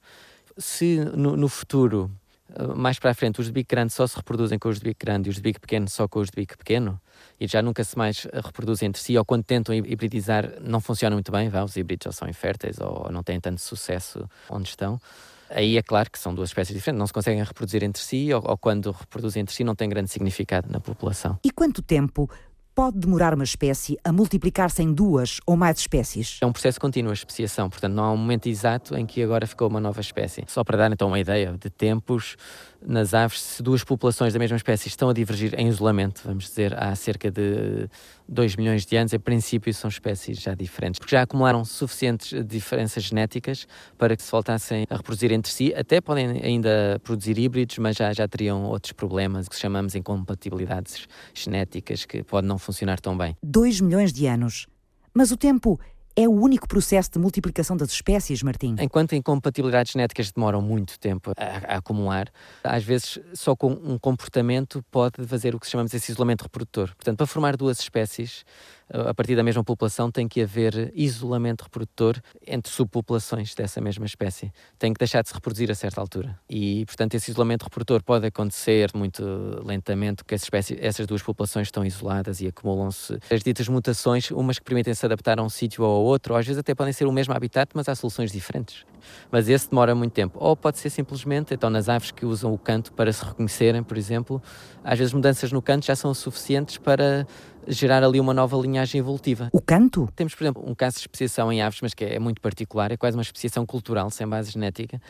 Se 0.58 0.98
no, 1.14 1.36
no 1.36 1.48
futuro, 1.48 2.10
eh, 2.54 2.66
mais 2.74 2.98
para 2.98 3.10
a 3.10 3.14
frente, 3.14 3.40
os 3.40 3.46
de 3.46 3.52
bico 3.52 3.68
grande 3.68 3.92
só 3.92 4.06
se 4.06 4.16
reproduzem 4.16 4.58
com 4.58 4.68
os 4.68 4.78
de 4.78 4.84
bico 4.84 5.00
grande 5.00 5.28
e 5.28 5.30
os 5.30 5.36
de 5.36 5.42
bico 5.42 5.60
pequeno 5.60 5.88
só 5.88 6.08
com 6.08 6.20
os 6.20 6.30
de 6.30 6.36
bico 6.36 6.56
pequeno, 6.56 7.00
e 7.40 7.46
já 7.46 7.60
nunca 7.60 7.84
se 7.84 7.96
mais 7.96 8.26
reproduzem 8.32 8.88
entre 8.88 9.02
si, 9.02 9.16
ou 9.16 9.24
quando 9.24 9.44
tentam 9.44 9.74
hibridizar 9.74 10.50
não 10.60 10.80
funciona 10.80 11.14
muito 11.14 11.30
bem, 11.30 11.48
vá, 11.48 11.62
os 11.62 11.76
híbridos 11.76 12.06
ou 12.06 12.12
são 12.12 12.28
inférteis 12.28 12.78
ou 12.80 13.10
não 13.10 13.22
têm 13.22 13.40
tanto 13.40 13.60
sucesso 13.60 14.28
onde 14.48 14.68
estão. 14.68 15.00
Aí 15.48 15.76
é 15.76 15.82
claro 15.82 16.10
que 16.10 16.18
são 16.18 16.34
duas 16.34 16.48
espécies 16.48 16.74
diferentes, 16.74 16.98
não 16.98 17.06
se 17.06 17.12
conseguem 17.12 17.42
reproduzir 17.42 17.82
entre 17.84 18.02
si, 18.02 18.32
ou, 18.32 18.42
ou 18.44 18.58
quando 18.58 18.90
reproduzem 18.90 19.42
entre 19.42 19.54
si 19.54 19.62
não 19.62 19.76
tem 19.76 19.88
grande 19.88 20.10
significado 20.10 20.68
na 20.70 20.80
população. 20.80 21.38
E 21.44 21.50
quanto 21.50 21.82
tempo 21.82 22.28
pode 22.76 22.98
demorar 22.98 23.32
uma 23.32 23.42
espécie 23.42 23.96
a 24.04 24.12
multiplicar-se 24.12 24.82
em 24.82 24.92
duas 24.92 25.40
ou 25.46 25.56
mais 25.56 25.78
espécies? 25.78 26.36
É 26.42 26.44
um 26.44 26.52
processo 26.52 26.78
contínuo 26.78 27.10
a 27.10 27.14
especiação, 27.14 27.70
portanto 27.70 27.94
não 27.94 28.04
há 28.04 28.12
um 28.12 28.18
momento 28.18 28.50
exato 28.50 28.94
em 28.94 29.06
que 29.06 29.22
agora 29.22 29.46
ficou 29.46 29.66
uma 29.66 29.80
nova 29.80 30.02
espécie. 30.02 30.44
Só 30.46 30.62
para 30.62 30.76
dar 30.76 30.92
então 30.92 31.08
uma 31.08 31.18
ideia 31.18 31.56
de 31.58 31.70
tempos, 31.70 32.36
nas 32.84 33.14
aves, 33.14 33.40
se 33.40 33.62
duas 33.62 33.84
populações 33.84 34.32
da 34.32 34.38
mesma 34.38 34.56
espécie 34.56 34.88
estão 34.88 35.08
a 35.08 35.12
divergir 35.12 35.54
em 35.58 35.68
isolamento, 35.68 36.22
vamos 36.24 36.44
dizer, 36.44 36.74
há 36.76 36.94
cerca 36.94 37.30
de 37.30 37.88
2 38.28 38.56
milhões 38.56 38.84
de 38.84 38.96
anos, 38.96 39.12
em 39.12 39.18
princípio 39.18 39.72
são 39.72 39.88
espécies 39.88 40.38
já 40.40 40.54
diferentes, 40.54 40.98
porque 40.98 41.14
já 41.14 41.22
acumularam 41.22 41.64
suficientes 41.64 42.32
diferenças 42.46 43.04
genéticas 43.04 43.66
para 43.96 44.16
que 44.16 44.22
se 44.22 44.30
voltassem 44.30 44.86
a 44.88 44.96
reproduzir 44.96 45.32
entre 45.32 45.50
si. 45.50 45.74
Até 45.74 46.00
podem 46.00 46.40
ainda 46.42 47.00
produzir 47.02 47.38
híbridos, 47.38 47.78
mas 47.78 47.96
já, 47.96 48.12
já 48.12 48.26
teriam 48.26 48.64
outros 48.64 48.92
problemas 48.92 49.48
que 49.48 49.56
chamamos 49.56 49.94
incompatibilidades 49.94 51.06
genéticas 51.34 52.04
que 52.04 52.22
podem 52.22 52.48
não 52.48 52.58
funcionar 52.58 53.00
tão 53.00 53.16
bem. 53.16 53.36
2 53.42 53.80
milhões 53.80 54.12
de 54.12 54.26
anos. 54.26 54.66
Mas 55.14 55.30
o 55.30 55.36
tempo 55.36 55.80
é 56.16 56.26
o 56.26 56.32
único 56.32 56.66
processo 56.66 57.10
de 57.12 57.18
multiplicação 57.18 57.76
das 57.76 57.90
espécies, 57.90 58.42
Martim? 58.42 58.74
Enquanto 58.80 59.14
incompatibilidades 59.14 59.92
genéticas 59.92 60.32
demoram 60.32 60.62
muito 60.62 60.98
tempo 60.98 61.32
a, 61.36 61.74
a, 61.74 61.76
acumular, 61.76 62.30
às 62.64 62.82
vezes 62.82 63.18
só 63.34 63.54
com 63.54 63.70
um 63.70 63.98
comportamento 63.98 64.82
pode 64.90 65.24
fazer 65.26 65.54
o 65.54 65.60
que 65.60 65.66
chamamos 65.68 65.92
esse 65.92 66.10
isolamento 66.10 66.42
reprodutor. 66.42 66.94
Portanto, 66.96 67.18
para 67.18 67.26
formar 67.26 67.56
duas 67.56 67.78
espécies, 67.78 68.44
a 68.88 69.12
partir 69.12 69.34
da 69.34 69.42
mesma 69.42 69.64
população 69.64 70.10
tem 70.10 70.28
que 70.28 70.40
haver 70.40 70.92
isolamento 70.94 71.62
reprodutor 71.62 72.20
entre 72.46 72.72
subpopulações 72.72 73.54
dessa 73.54 73.80
mesma 73.80 74.06
espécie. 74.06 74.52
Tem 74.78 74.92
que 74.92 74.98
deixar 74.98 75.22
de 75.22 75.28
se 75.28 75.34
reproduzir 75.34 75.70
a 75.70 75.74
certa 75.74 76.00
altura. 76.00 76.38
E, 76.48 76.84
portanto, 76.86 77.14
esse 77.14 77.30
isolamento 77.30 77.64
reprodutor 77.64 78.02
pode 78.02 78.26
acontecer 78.26 78.90
muito 78.94 79.24
lentamente, 79.64 80.22
porque 80.22 80.34
espécie, 80.34 80.78
essas 80.80 81.06
duas 81.06 81.22
populações 81.22 81.66
estão 81.66 81.84
isoladas 81.84 82.40
e 82.40 82.46
acumulam-se 82.46 83.18
as 83.30 83.42
ditas 83.42 83.68
mutações, 83.68 84.30
umas 84.30 84.58
que 84.58 84.64
permitem 84.64 84.94
se 84.94 85.04
adaptar 85.04 85.38
a 85.38 85.42
um 85.42 85.48
sítio 85.48 85.82
ou 85.84 85.96
ao 85.96 86.02
outro, 86.02 86.34
ou 86.34 86.38
às 86.38 86.46
vezes 86.46 86.58
até 86.58 86.74
podem 86.74 86.92
ser 86.92 87.06
o 87.06 87.12
mesmo 87.12 87.34
habitat, 87.34 87.70
mas 87.74 87.88
há 87.88 87.94
soluções 87.94 88.30
diferentes. 88.30 88.84
Mas 89.30 89.48
esse 89.48 89.68
demora 89.68 89.94
muito 89.94 90.12
tempo. 90.12 90.38
Ou 90.40 90.56
pode 90.56 90.78
ser 90.78 90.90
simplesmente, 90.90 91.54
então, 91.54 91.70
nas 91.70 91.88
aves 91.88 92.10
que 92.10 92.24
usam 92.24 92.52
o 92.52 92.58
canto 92.58 92.92
para 92.92 93.12
se 93.12 93.24
reconhecerem, 93.24 93.82
por 93.82 93.96
exemplo, 93.96 94.42
às 94.84 94.98
vezes 94.98 95.12
mudanças 95.12 95.50
no 95.52 95.60
canto 95.60 95.86
já 95.86 95.96
são 95.96 96.12
suficientes 96.14 96.78
para 96.78 97.26
gerar 97.68 98.02
ali 98.02 98.20
uma 98.20 98.34
nova 98.34 98.56
linhagem 98.56 98.98
evolutiva. 98.98 99.48
O 99.52 99.60
canto? 99.60 100.08
Temos, 100.14 100.34
por 100.34 100.44
exemplo, 100.44 100.64
um 100.66 100.74
caso 100.74 100.96
de 100.96 101.00
especiação 101.00 101.52
em 101.52 101.62
aves, 101.62 101.80
mas 101.80 101.94
que 101.94 102.04
é 102.04 102.18
muito 102.18 102.40
particular, 102.40 102.92
é 102.92 102.96
quase 102.96 103.16
uma 103.16 103.22
especiação 103.22 103.66
cultural, 103.66 104.10
sem 104.10 104.26
base 104.26 104.50
genética, 104.50 105.00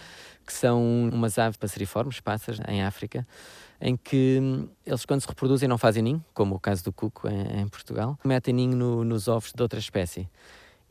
que 0.46 0.52
são 0.52 1.08
umas 1.12 1.38
aves 1.38 1.56
passeriformes, 1.56 2.20
pássaros, 2.20 2.60
em 2.68 2.82
África, 2.82 3.26
em 3.80 3.96
que 3.96 4.38
hum, 4.40 4.68
eles, 4.84 5.04
quando 5.04 5.20
se 5.20 5.28
reproduzem, 5.28 5.68
não 5.68 5.78
fazem 5.78 6.02
ninho, 6.02 6.24
como 6.32 6.54
o 6.54 6.60
caso 6.60 6.84
do 6.84 6.92
cuco 6.92 7.28
em, 7.28 7.62
em 7.62 7.68
Portugal, 7.68 8.18
metem 8.24 8.54
ninho 8.54 8.76
no, 8.76 9.04
nos 9.04 9.28
ovos 9.28 9.52
de 9.54 9.62
outra 9.62 9.78
espécie. 9.78 10.28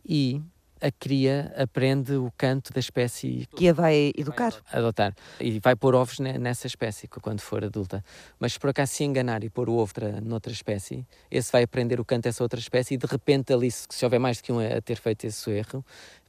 E 0.06 0.42
a 0.82 0.92
cria 0.92 1.54
aprende 1.58 2.14
o 2.16 2.32
canto 2.38 2.74
da 2.74 2.80
espécie 2.80 3.48
que 3.56 3.70
a 3.70 3.74
vai 3.74 4.12
educar, 4.18 4.54
adotar 4.72 5.14
e 5.40 5.60
vai 5.60 5.76
pôr 5.76 5.96
ovos 5.96 6.20
nessa 6.20 6.68
espécie 6.68 7.08
quando 7.08 7.42
for 7.42 7.64
adulta. 7.64 8.04
Mas 8.40 8.54
se 8.54 8.60
por 8.60 8.70
acaso 8.70 8.94
se 8.94 9.04
enganar 9.04 9.44
e 9.44 9.50
pôr 9.50 9.70
o 9.70 9.76
ovo 9.76 9.94
noutra 10.24 10.52
espécie, 10.52 11.06
esse 11.32 11.52
vai 11.52 11.64
aprender 11.64 12.00
o 12.00 12.06
canto 12.06 12.24
dessa 12.24 12.44
outra 12.44 12.60
espécie 12.60 12.96
e 12.96 12.98
de 12.98 13.06
repente 13.06 13.54
ali, 13.54 13.72
se 13.72 14.04
houver 14.04 14.20
mais 14.20 14.38
do 14.38 14.44
que 14.44 14.52
um 14.52 14.60
a 14.60 14.82
ter 14.82 14.98
feito 14.98 15.26
esse 15.26 15.50
erro, 15.52 15.84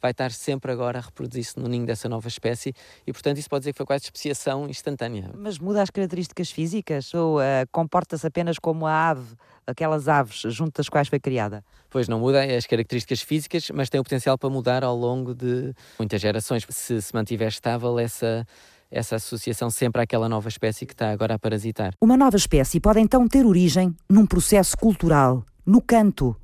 vai 0.06 0.12
estar 0.12 0.30
sempre 0.30 0.70
agora 0.70 0.98
a 0.98 1.02
reproduzir-se 1.02 1.58
no 1.58 1.68
ninho 1.68 1.84
dessa 1.84 2.08
nova 2.08 2.28
espécie 2.28 2.72
e, 3.04 3.12
portanto, 3.12 3.38
isso 3.38 3.48
pode 3.48 3.62
dizer 3.62 3.72
que 3.72 3.76
foi 3.76 3.86
quase 3.86 4.04
especiação 4.04 4.68
instantânea. 4.68 5.30
Mas 5.36 5.58
muda 5.58 5.82
as 5.82 5.90
características 5.90 6.50
físicas 6.50 7.12
ou 7.12 7.38
uh, 7.38 7.42
comporta-se 7.72 8.26
apenas 8.26 8.58
como 8.58 8.86
a 8.86 9.10
ave 9.10 9.34
aquelas 9.66 10.06
aves 10.06 10.42
junto 10.54 10.76
das 10.76 10.88
quais 10.88 11.08
foi 11.08 11.18
criada? 11.18 11.64
Pois 11.90 12.06
não 12.06 12.20
muda 12.20 12.44
as 12.56 12.66
características 12.66 13.20
físicas, 13.20 13.68
mas 13.74 13.90
tem 13.90 14.00
o 14.00 14.04
potencial 14.04 14.38
para 14.38 14.48
mudar 14.48 14.84
ao 14.84 14.96
longo 14.96 15.34
de 15.34 15.74
muitas 15.98 16.20
gerações. 16.20 16.64
Se 16.68 17.02
se 17.02 17.14
mantiver 17.14 17.48
estável 17.48 17.98
essa 17.98 18.46
essa 18.88 19.16
associação 19.16 19.68
sempre 19.68 20.00
àquela 20.00 20.28
nova 20.28 20.48
espécie 20.48 20.86
que 20.86 20.92
está 20.92 21.10
agora 21.10 21.34
a 21.34 21.38
parasitar. 21.40 21.92
Uma 22.00 22.16
nova 22.16 22.36
espécie 22.36 22.78
pode 22.78 23.00
então 23.00 23.26
ter 23.26 23.44
origem 23.44 23.92
num 24.08 24.24
processo 24.24 24.76
cultural, 24.78 25.44
no 25.66 25.82
canto, 25.82 26.36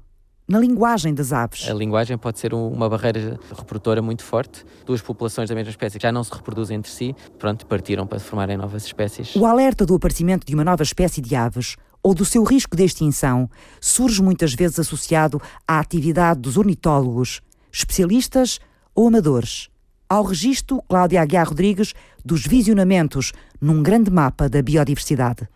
na 0.48 0.59
linguagem 0.59 1.14
das 1.14 1.33
aves. 1.33 1.68
A 1.68 1.74
linguagem 1.74 2.18
pode 2.18 2.38
ser 2.38 2.52
uma 2.52 2.88
barreira 2.88 3.38
reprodutora 3.57 4.02
muito 4.02 4.22
forte. 4.22 4.64
Duas 4.85 5.00
populações 5.00 5.48
da 5.48 5.55
mesma 5.55 5.70
espécie 5.70 5.98
que 5.98 6.02
já 6.02 6.12
não 6.12 6.24
se 6.24 6.33
reproduzem 6.33 6.76
entre 6.76 6.90
si, 6.90 7.14
pronto, 7.38 7.66
partiram 7.66 8.07
para 8.07 8.18
formarem 8.18 8.57
novas 8.57 8.85
espécies. 8.85 9.35
O 9.37 9.46
alerta 9.46 9.87
do 9.87 9.94
aparecimento 9.94 10.46
de 10.46 10.55
uma 10.55 10.64
nova 10.64 10.83
espécie 10.83 11.20
de 11.20 11.35
aves 11.35 11.76
ou 12.02 12.14
do 12.14 12.24
seu 12.24 12.42
risco 12.42 12.76
de 12.76 12.85
extinção 12.85 13.48
surge 13.81 14.20
muitas 14.22 14.55
vezes 14.55 14.78
associado 14.78 15.40
à 15.66 15.78
atividade 15.78 16.40
dos 16.40 16.57
ornitólogos, 16.57 17.40
especialistas 17.70 18.59
ou 18.94 19.07
amadores. 19.07 19.68
Ao 20.09 20.24
registro, 20.24 20.83
Cláudia 20.88 21.22
Aguiar 21.22 21.48
Rodrigues, 21.48 21.94
dos 22.22 22.46
visionamentos 22.46 23.33
num 23.61 23.83
grande 23.83 24.11
mapa 24.11 24.48
da 24.48 24.61
biodiversidade. 24.61 25.48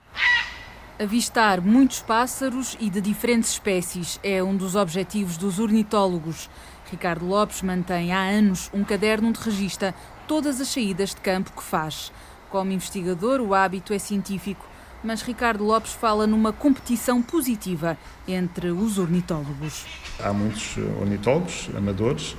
Avistar 0.99 1.61
muitos 1.61 2.01
pássaros 2.01 2.75
e 2.81 2.89
de 2.89 3.03
diferentes 3.03 3.51
espécies 3.51 4.19
é 4.23 4.43
um 4.43 4.57
dos 4.57 4.75
objetivos 4.75 5.37
dos 5.37 5.59
ornitólogos. 5.59 6.49
Ricardo 6.91 7.27
Lopes 7.27 7.61
mantém 7.61 8.13
há 8.13 8.21
anos 8.21 8.71
um 8.73 8.83
caderno 8.83 9.29
onde 9.29 9.39
registra 9.41 9.95
todas 10.27 10.59
as 10.59 10.69
saídas 10.69 11.11
de 11.11 11.21
campo 11.21 11.53
que 11.53 11.63
faz. 11.63 12.11
Como 12.49 12.73
investigador, 12.73 13.43
o 13.43 13.55
hábito 13.55 13.93
é 13.93 13.99
científico 13.99 14.67
mas 15.05 15.23
Ricardo 15.23 15.63
Lopes 15.63 15.93
fala 15.93 16.27
numa 16.27 16.53
competição 16.53 17.23
positiva 17.23 17.97
entre 18.27 18.71
os 18.71 18.99
ornitólogos. 18.99 19.87
Há 20.19 20.33
muitos 20.33 20.77
ornitólogos 21.01 21.71
amadores 21.77 22.37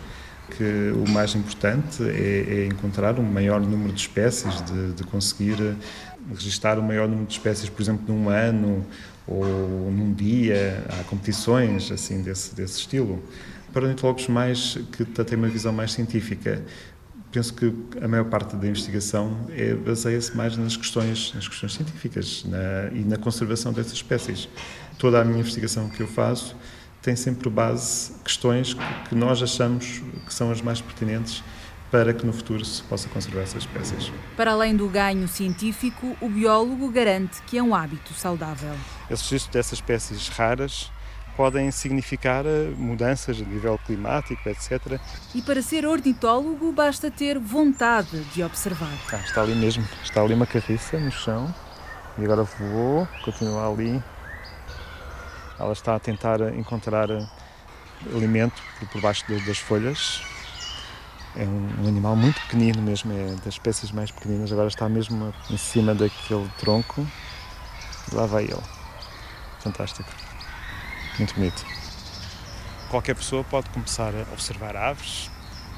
que 0.49 0.91
o 0.91 1.09
mais 1.09 1.35
importante 1.35 2.03
é, 2.03 2.63
é 2.63 2.65
encontrar 2.65 3.19
um 3.19 3.23
maior 3.23 3.59
número 3.59 3.91
de 3.91 4.01
espécies, 4.01 4.61
de, 4.61 4.93
de 4.93 5.03
conseguir 5.03 5.77
registar 6.33 6.79
o 6.79 6.83
maior 6.83 7.07
número 7.07 7.27
de 7.27 7.33
espécies, 7.33 7.69
por 7.69 7.81
exemplo, 7.81 8.13
num 8.13 8.29
ano 8.29 8.85
ou 9.27 9.45
num 9.91 10.13
dia. 10.13 10.83
Há 10.89 11.03
competições 11.03 11.91
assim 11.91 12.21
desse, 12.21 12.55
desse 12.55 12.79
estilo. 12.79 13.21
Para 13.73 13.83
ornitólogos 13.83 14.27
mais 14.27 14.77
que 14.91 15.05
têm 15.05 15.37
uma 15.37 15.49
visão 15.49 15.73
mais 15.73 15.91
científica, 15.91 16.63
penso 17.31 17.53
que 17.53 17.73
a 18.01 18.07
maior 18.07 18.25
parte 18.25 18.55
da 18.55 18.67
investigação 18.67 19.37
é, 19.49 19.73
baseia-se 19.73 20.35
mais 20.35 20.57
nas 20.57 20.77
questões, 20.77 21.33
nas 21.33 21.47
questões 21.47 21.73
científicas 21.73 22.45
na, 22.45 22.89
e 22.93 23.03
na 23.03 23.17
conservação 23.17 23.73
dessas 23.73 23.93
espécies. 23.93 24.47
Toda 24.97 25.21
a 25.21 25.25
minha 25.25 25.39
investigação 25.39 25.89
que 25.89 26.01
eu 26.01 26.07
faço 26.07 26.55
tem 27.01 27.15
sempre 27.15 27.49
base 27.49 28.11
questões 28.23 28.75
que 29.07 29.15
nós 29.15 29.41
achamos 29.41 30.01
que 30.25 30.33
são 30.33 30.51
as 30.51 30.61
mais 30.61 30.81
pertinentes 30.81 31.43
para 31.91 32.13
que 32.13 32.25
no 32.25 32.33
futuro 32.33 32.63
se 32.65 32.83
possa 32.83 33.07
conservar 33.09 33.41
essas 33.41 33.63
espécies. 33.63 34.11
Para 34.35 34.51
além 34.51 34.75
do 34.75 34.87
ganho 34.89 35.27
científico, 35.27 36.15
o 36.19 36.29
biólogo 36.29 36.89
garante 36.89 37.41
que 37.43 37.57
é 37.57 37.63
um 37.63 37.73
hábito 37.73 38.13
saudável. 38.13 38.73
Esse 39.09 39.23
registro 39.23 39.53
dessas 39.53 39.73
espécies 39.73 40.27
raras 40.29 40.91
podem 41.37 41.69
significar 41.69 42.45
eh, 42.45 42.73
mudanças 42.75 43.39
a 43.39 43.45
nível 43.45 43.79
climático, 43.85 44.49
etc. 44.49 44.99
E 45.35 45.41
para 45.41 45.61
ser 45.61 45.85
ornitólogo 45.85 46.71
basta 46.71 47.11
ter 47.11 47.37
vontade 47.37 48.19
de 48.33 48.43
observar. 48.43 48.91
Ah, 49.13 49.17
está 49.17 49.43
ali 49.43 49.53
mesmo, 49.53 49.87
está 50.03 50.21
ali 50.21 50.33
uma 50.33 50.47
carriça 50.47 50.99
no 50.99 51.11
chão 51.11 51.53
e 52.17 52.23
agora 52.25 52.43
vou 52.43 53.07
continuar 53.23 53.71
ali. 53.71 54.03
Ela 55.59 55.73
está 55.73 55.95
a 55.95 55.99
tentar 55.99 56.41
encontrar 56.55 57.09
eh, 57.11 57.25
alimento 58.13 58.61
por 58.91 58.99
baixo 58.99 59.23
das 59.45 59.59
folhas. 59.59 60.21
É 61.39 61.43
um, 61.43 61.87
animal 61.87 62.15
muito 62.15 62.41
pequenino 62.41 62.81
mesmo, 62.81 63.13
é 63.13 63.35
das 63.45 63.53
espécies 63.53 63.91
mais 63.91 64.09
pequeninas. 64.09 64.51
Agora 64.51 64.67
está 64.67 64.89
mesmo 64.89 65.31
em 65.51 65.57
cima 65.57 65.93
daquele 65.93 66.49
tronco. 66.57 67.05
Lá 68.11 68.25
vai 68.25 68.45
ele. 68.45 68.63
Fantástico. 69.59 70.09
Muito 71.19 71.35
bonito. 71.35 71.63
Qualquer 72.89 73.15
pessoa 73.15 73.43
pode 73.43 73.69
começar 73.69 74.11
a 74.15 74.33
observar 74.33 74.75
aves 74.75 75.29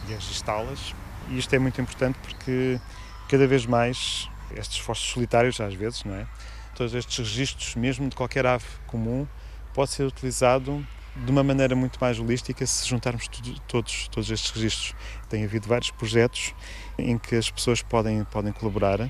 e 0.08 0.14
a 0.14 0.16
registá-las. 0.16 0.96
E 1.28 1.38
isto 1.38 1.54
é 1.54 1.60
muito 1.60 1.82
importante 1.82 2.18
porque 2.20 2.80
cada 3.28 3.46
vez 3.46 3.66
mais 3.66 4.30
estes 4.56 4.78
esforços 4.78 5.10
solitários, 5.10 5.60
às 5.60 5.74
vezes, 5.74 6.06
não 6.06 6.16
é? 6.16 6.26
Todos 6.74 6.94
estes 6.94 7.18
registros, 7.18 7.76
mesmo 7.76 8.08
de 8.08 8.16
qualquer 8.16 8.46
ave 8.46 8.66
comum, 8.88 9.28
pode 9.74 9.92
ser 9.92 10.04
utilizado 10.04 10.86
de 11.16 11.32
uma 11.32 11.44
maneira 11.44 11.76
muito 11.76 12.00
mais 12.00 12.20
holística 12.20 12.66
se 12.66 12.88
juntarmos 12.88 13.28
tudo, 13.28 13.60
todos, 13.62 14.08
todos 14.10 14.30
estes 14.30 14.52
registros. 14.52 14.96
Tem 15.30 15.44
havido 15.44 15.68
vários 15.68 15.92
projetos 15.92 16.54
em 16.98 17.18
que 17.18 17.36
as 17.36 17.50
pessoas 17.50 17.82
podem, 17.82 18.24
podem 18.26 18.54
colaborar. 18.54 19.10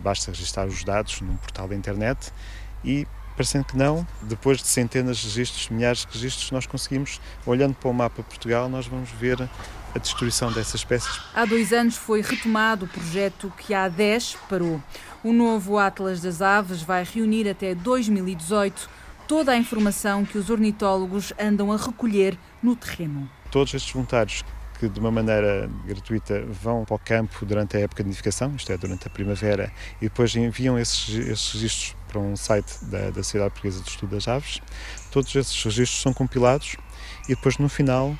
Basta 0.00 0.30
registrar 0.30 0.66
os 0.66 0.84
dados 0.84 1.20
num 1.20 1.36
portal 1.36 1.66
da 1.66 1.74
internet 1.74 2.32
e 2.84 3.06
parecendo 3.38 3.66
que 3.66 3.76
não, 3.76 4.04
depois 4.22 4.58
de 4.58 4.66
centenas 4.66 5.18
de 5.18 5.26
registros, 5.26 5.68
milhares 5.68 6.04
de 6.04 6.12
registros, 6.12 6.50
nós 6.50 6.66
conseguimos, 6.66 7.20
olhando 7.46 7.72
para 7.74 7.88
o 7.88 7.94
mapa 7.94 8.20
Portugal, 8.20 8.68
nós 8.68 8.88
vamos 8.88 9.10
ver 9.10 9.48
a 9.94 9.98
destruição 9.98 10.50
dessas 10.52 10.74
espécies. 10.74 11.20
Há 11.32 11.44
dois 11.44 11.72
anos 11.72 11.96
foi 11.96 12.20
retomado 12.20 12.86
o 12.86 12.88
projeto 12.88 13.52
que 13.56 13.72
há 13.72 13.88
10 13.88 14.36
parou. 14.48 14.82
O 15.22 15.32
novo 15.32 15.78
Atlas 15.78 16.20
das 16.20 16.42
Aves 16.42 16.82
vai 16.82 17.04
reunir 17.04 17.48
até 17.48 17.76
2018 17.76 18.90
toda 19.28 19.52
a 19.52 19.56
informação 19.56 20.24
que 20.24 20.38
os 20.38 20.48
ornitólogos 20.48 21.34
andam 21.38 21.70
a 21.70 21.76
recolher 21.76 22.36
no 22.62 22.74
terreno. 22.74 23.30
Todos 23.50 23.74
estes 23.74 23.92
voluntários 23.92 24.42
que 24.80 24.88
de 24.88 24.98
uma 24.98 25.10
maneira 25.10 25.68
gratuita 25.84 26.44
vão 26.46 26.84
para 26.84 26.94
o 26.94 26.98
campo 26.98 27.44
durante 27.44 27.76
a 27.76 27.80
época 27.80 28.02
de 28.02 28.08
nidificação, 28.08 28.54
isto 28.56 28.72
é, 28.72 28.76
durante 28.78 29.06
a 29.06 29.10
primavera, 29.10 29.72
e 30.00 30.04
depois 30.04 30.34
enviam 30.34 30.78
esses, 30.78 31.08
esses 31.08 31.52
registros 31.52 31.96
para 32.06 32.20
um 32.20 32.36
site 32.36 32.84
da, 32.84 33.10
da 33.10 33.22
Sociedade 33.22 33.50
Portuguesa 33.50 33.82
de 33.82 33.90
Estudo 33.90 34.14
das 34.14 34.28
Aves. 34.28 34.62
Todos 35.10 35.34
esses 35.34 35.62
registros 35.62 36.00
são 36.00 36.14
compilados 36.14 36.76
e 37.24 37.34
depois 37.34 37.58
no 37.58 37.68
final 37.68 38.16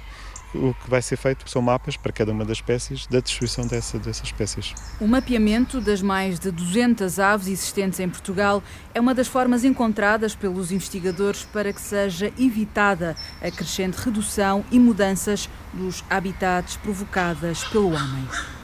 o 0.55 0.75
que 0.75 0.89
vai 0.89 1.03
ser 1.03 1.17
feito 1.17 1.49
são 1.49 1.61
mapas 1.61 1.97
para 1.97 2.13
cada 2.13 2.33
uma 2.33 2.45
das 2.45 2.59
espécies 2.59 3.07
da 3.07 3.21
distribuição 3.21 3.67
dessa, 3.67 3.99
dessas 3.99 4.25
espécies. 4.25 4.75
O 5.01 5.07
mapeamento 5.07 5.81
das 5.81 6.03
mais 6.03 6.39
de 6.39 6.51
200 6.51 7.19
aves 7.19 7.49
existentes 7.49 8.01
em 8.01 8.09
Portugal 8.09 8.63
é 8.95 9.01
uma 9.01 9.15
das 9.15 9.29
formas 9.29 9.65
encontradas 9.65 10.35
pelos 10.35 10.73
investigadores 10.73 11.45
para 11.45 11.73
que 11.73 11.81
seja 11.81 12.33
evitada 12.39 13.17
a 13.41 13.51
crescente 13.51 13.97
redução 13.97 14.65
e 14.71 14.79
mudanças 14.79 15.49
dos 15.73 16.05
habitats 16.09 16.77
provocadas 16.77 17.65
pelo 17.65 17.89
homem 17.93 18.58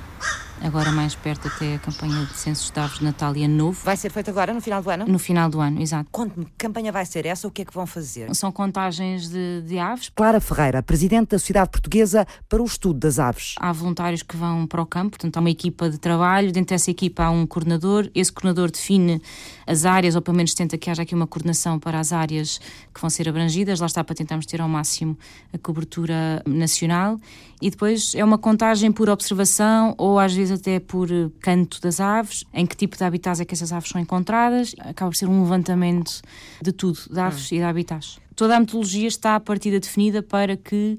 agora 0.64 0.90
mais 0.90 1.14
perto 1.14 1.46
até 1.46 1.74
a 1.74 1.79
campanha 1.79 2.24
de 2.24 2.33
censos 2.33 2.70
de 2.70 2.81
aves 2.81 2.98
de 2.98 3.05
Natal 3.05 3.37
e 3.37 3.44
Ano 3.44 3.55
Novo. 3.55 3.81
Vai 3.85 3.96
ser 3.98 4.11
feito 4.11 4.31
agora, 4.31 4.55
no 4.55 4.62
final 4.62 4.83
do 4.83 4.88
ano? 4.88 5.05
No 5.07 5.18
final 5.18 5.50
do 5.50 5.61
ano, 5.61 5.81
exato. 5.81 6.09
Conte-me, 6.11 6.46
que 6.46 6.53
campanha 6.57 6.90
vai 6.90 7.05
ser 7.05 7.27
essa? 7.27 7.46
O 7.46 7.50
que 7.50 7.62
é 7.62 7.64
que 7.66 7.74
vão 7.74 7.87
fazer? 7.87 8.35
São 8.35 8.50
contagens 8.50 9.29
de, 9.29 9.62
de 9.62 9.79
aves. 9.79 10.11
Clara 10.14 10.40
Ferreira, 10.40 10.83
presidente 10.83 11.29
da 11.29 11.38
Sociedade 11.38 11.68
Portuguesa 11.68 12.27
para 12.48 12.62
o 12.62 12.64
Estudo 12.64 12.98
das 12.98 13.18
Aves. 13.18 13.55
Há 13.59 13.72
voluntários 13.72 14.22
que 14.22 14.37
vão 14.37 14.66
para 14.66 14.81
o 14.81 14.87
campo, 14.87 15.11
portanto 15.11 15.37
há 15.37 15.40
uma 15.40 15.50
equipa 15.50 15.90
de 15.90 15.98
trabalho, 15.98 16.50
dentro 16.50 16.74
dessa 16.74 16.90
equipa 16.90 17.24
há 17.24 17.31
um 17.31 17.46
coordenador, 17.46 18.11
esse 18.14 18.33
coordenador 18.33 18.70
define 18.70 19.20
as 19.66 19.85
áreas, 19.85 20.14
ou 20.14 20.22
pelo 20.22 20.37
menos 20.37 20.55
tenta 20.55 20.79
que 20.79 20.88
haja 20.88 21.03
aqui 21.03 21.14
uma 21.14 21.27
coordenação 21.27 21.79
para 21.79 22.00
as 22.00 22.11
áreas 22.11 22.59
que 22.92 23.00
vão 23.00 23.11
ser 23.11 23.29
abrangidas, 23.29 23.81
lá 23.81 23.87
está 23.87 24.03
para 24.03 24.14
tentarmos 24.14 24.46
ter 24.46 24.62
ao 24.62 24.68
máximo 24.68 25.16
a 25.53 25.59
cobertura 25.59 26.42
nacional, 26.46 27.18
e 27.64 27.70
depois 27.70 28.14
é 28.14 28.22
uma 28.22 28.37
contagem 28.37 28.92
por 28.92 29.09
observação 29.09 29.94
ou 29.96 30.18
às 30.18 30.35
vezes 30.35 30.61
até 30.61 30.79
por 30.79 31.09
canto 31.40 31.81
das 31.81 31.98
aves, 31.98 32.44
em 32.53 32.66
que 32.66 32.77
tipo 32.77 32.94
de 32.94 33.03
habitats 33.03 33.40
é 33.40 33.44
que 33.46 33.55
essas 33.55 33.72
aves 33.72 33.88
são 33.88 33.98
encontradas, 33.98 34.74
acaba 34.81 35.11
por 35.11 35.16
ser 35.16 35.31
um 35.31 35.42
levantamento 35.42 36.20
de 36.61 36.72
tudo, 36.72 36.98
de 37.11 37.18
aves 37.18 37.50
hum. 37.50 37.55
e 37.55 37.59
de 37.61 37.64
habitats. 37.64 38.20
Toda 38.37 38.55
a 38.55 38.61
metodologia 38.61 39.09
está 39.09 39.35
a 39.37 39.40
partida 39.40 39.81
definida 39.81 40.22
para 40.22 40.59
que 40.59 40.98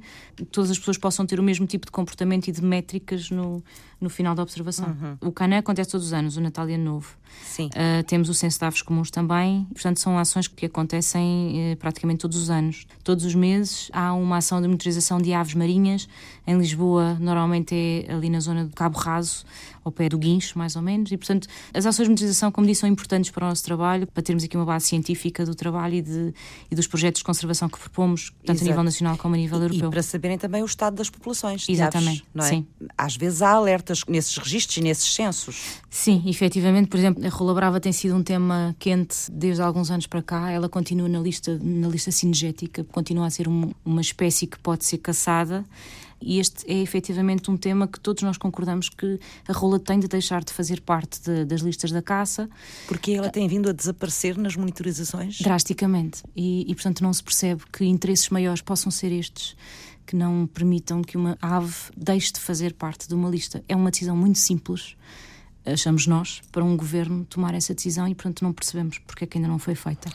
todas 0.52 0.71
as 0.71 0.80
pessoas 0.80 0.98
possam 0.98 1.26
ter 1.26 1.39
o 1.39 1.43
mesmo 1.43 1.65
tipo 1.65 1.86
de 1.86 1.91
comportamento 1.91 2.48
e 2.48 2.52
de 2.52 2.62
métricas 2.62 3.30
no, 3.30 3.63
no 4.00 4.10
final 4.10 4.36
da 4.36 4.43
observação. 4.43 4.88
Uhum. 4.88 5.30
O 5.30 5.32
CANA 5.32 5.60
acontece 5.60 5.91
todos 5.91 6.08
os 6.08 6.13
anos, 6.13 6.38
o 6.38 6.41
Natal 6.41 6.69
e 6.69 6.74
Ano 6.74 6.84
Novo. 6.84 7.17
Sim. 7.43 7.67
Uh, 7.67 8.04
temos 8.04 8.30
o 8.30 8.34
Censo 8.34 8.60
de 8.60 8.65
Aves 8.65 8.82
Comuns 8.82 9.10
também, 9.10 9.65
portanto, 9.74 10.00
são 10.00 10.17
ações 10.17 10.48
que 10.48 10.65
acontecem 10.65 11.74
uh, 11.74 11.78
praticamente 11.78 12.19
todos 12.19 12.38
os 12.38 12.50
anos. 12.50 12.86
Todos 13.04 13.26
os 13.26 13.36
meses 13.36 13.89
há 13.93 14.13
uma 14.13 14.38
ação 14.38 14.62
de 14.62 14.67
monitorização 14.67 15.19
de 15.19 15.34
aves 15.34 15.54
marinhas. 15.54 16.08
Em 16.48 16.58
Lisboa, 16.58 17.17
normalmente 17.19 17.74
é 17.76 18.13
ali 18.13 18.30
na 18.30 18.39
zona 18.39 18.65
do 18.65 18.76
Cabo 18.76 18.98
Raso, 18.98 19.43
ao 19.84 19.91
pé 19.91 20.10
do 20.10 20.17
Guincho, 20.17 20.58
mais 20.58 20.76
ou 20.76 20.82
menos. 20.82 21.12
E, 21.12 21.17
portanto, 21.17 21.48
as 21.74 21.86
ações 21.86 22.06
de 22.06 22.10
monitorização, 22.10 22.52
como 22.52 22.65
disse, 22.65 22.82
são 22.82 22.89
importantes 22.89 23.32
para 23.32 23.45
o 23.45 23.50
nosso 23.50 23.63
trabalho, 23.63 24.08
para 24.08 24.24
termos 24.24 24.43
aqui 24.43 24.56
uma 24.56 24.65
base 24.65 24.88
científica 24.88 25.45
do 25.45 25.56
trabalho 25.56 25.95
e, 25.95 26.02
de, 26.02 26.34
e 26.71 26.76
dos 26.76 26.88
projetos 26.88 27.19
de 27.19 27.26
conservação 27.26 27.67
que 27.67 27.80
propomos, 27.80 28.32
tanto 28.45 28.58
Exato. 28.58 28.65
a 28.65 28.67
nível 28.69 28.84
nacional 28.84 29.17
como 29.17 29.36
a 29.36 29.38
nível 29.38 29.60
europeu. 29.62 29.88
E 29.88 29.91
para 29.91 30.02
saberem 30.26 30.38
também 30.38 30.64
o 30.64 30.66
estado 30.66 30.96
das 30.96 31.10
populações. 31.10 31.68
Exatamente. 31.70 32.26
Não 32.34 32.44
é? 32.44 32.50
Sim. 32.50 32.68
Às 32.98 33.16
vezes 33.16 33.42
há 33.42 33.52
alertas 33.52 34.02
nesses 34.08 34.38
registros 34.38 34.78
e 34.78 34.82
nesses 34.82 35.14
censos. 35.14 35.82
Sim, 35.90 36.24
efetivamente, 36.26 36.88
por 36.88 36.98
exemplo, 36.98 37.26
a 37.26 37.30
rola 37.30 37.54
brava 37.54 37.80
tem 37.80 37.92
sido 37.92 38.16
um 38.16 38.24
tema 38.24 38.76
quente 38.80 39.32
desde 39.32 39.62
há 39.62 39.66
alguns 39.66 39.92
anos 39.92 40.08
para 40.08 40.22
cá. 40.22 40.50
Ela 40.52 40.68
continua 40.68 41.08
na 41.08 41.20
lista, 41.20 41.60
na 41.62 41.88
lista 41.88 42.12
cinegética, 42.12 42.84
continua 42.86 43.28
a 43.28 43.30
ser 43.30 43.48
um, 43.48 43.72
uma 43.84 44.02
espécie 44.02 44.48
que 44.48 44.58
pode 44.60 44.86
ser 44.86 44.98
caçada. 44.98 45.64
E 46.22 46.40
este 46.40 46.66
é 46.72 46.82
efetivamente 46.82 47.52
um 47.52 47.58
tema 47.58 47.88
que 47.88 48.00
todos 48.00 48.24
nós 48.24 48.38
concordamos 48.38 48.90
que 48.90 49.20
a 49.48 49.54
rola 49.54 49.78
tem 49.78 50.00
de 50.00 50.08
deixar 50.08 50.44
de 50.44 50.52
fazer 50.52 50.82
parte 50.82 51.22
de, 51.22 51.46
das 51.46 51.62
listas 51.62 51.92
da 51.92 52.02
caça. 52.02 52.50
Porque 52.88 53.12
ela 53.12 53.30
tem 53.30 53.48
vindo 53.48 53.70
a 53.70 53.74
desaparecer 53.74 54.38
nas 54.38 54.56
monitorizações? 54.56 55.40
Drasticamente. 55.40 56.24
E, 56.36 56.66
e 56.70 56.74
portanto, 56.74 57.04
não 57.04 57.14
se 57.14 57.22
percebe 57.22 57.64
que 57.72 57.86
interesses 57.86 58.30
maiores 58.30 58.62
possam 58.62 58.92
ser 58.92 59.12
estes 59.12 59.56
que 60.06 60.15
não 60.15 60.48
permitam 60.48 61.02
que 61.02 61.18
uma 61.18 61.38
ave 61.41 61.76
deixe 61.96 62.32
de 62.32 62.39
fazer 62.39 62.74
parte 62.74 63.08
de 63.08 63.15
uma 63.15 63.30
lista. 63.30 63.63
É 63.68 63.76
uma 63.76 63.91
decisão 63.91 64.15
muito 64.15 64.39
simples 64.39 64.96
achamos 65.65 66.06
nós, 66.06 66.41
para 66.52 66.63
um 66.63 66.78
governo 66.78 67.26
tomar 67.26 67.54
essa 67.54 67.74
decisão 67.74 68.08
e, 68.08 68.13
portanto, 68.13 68.44
não 68.44 68.54
percebemos 68.54 69.00
porque 69.00 69.24
é 69.24 69.28
que 69.28 69.38
ainda 69.38 69.48
não 69.48 69.60
foi 69.60 69.76
feita. 69.76 70.10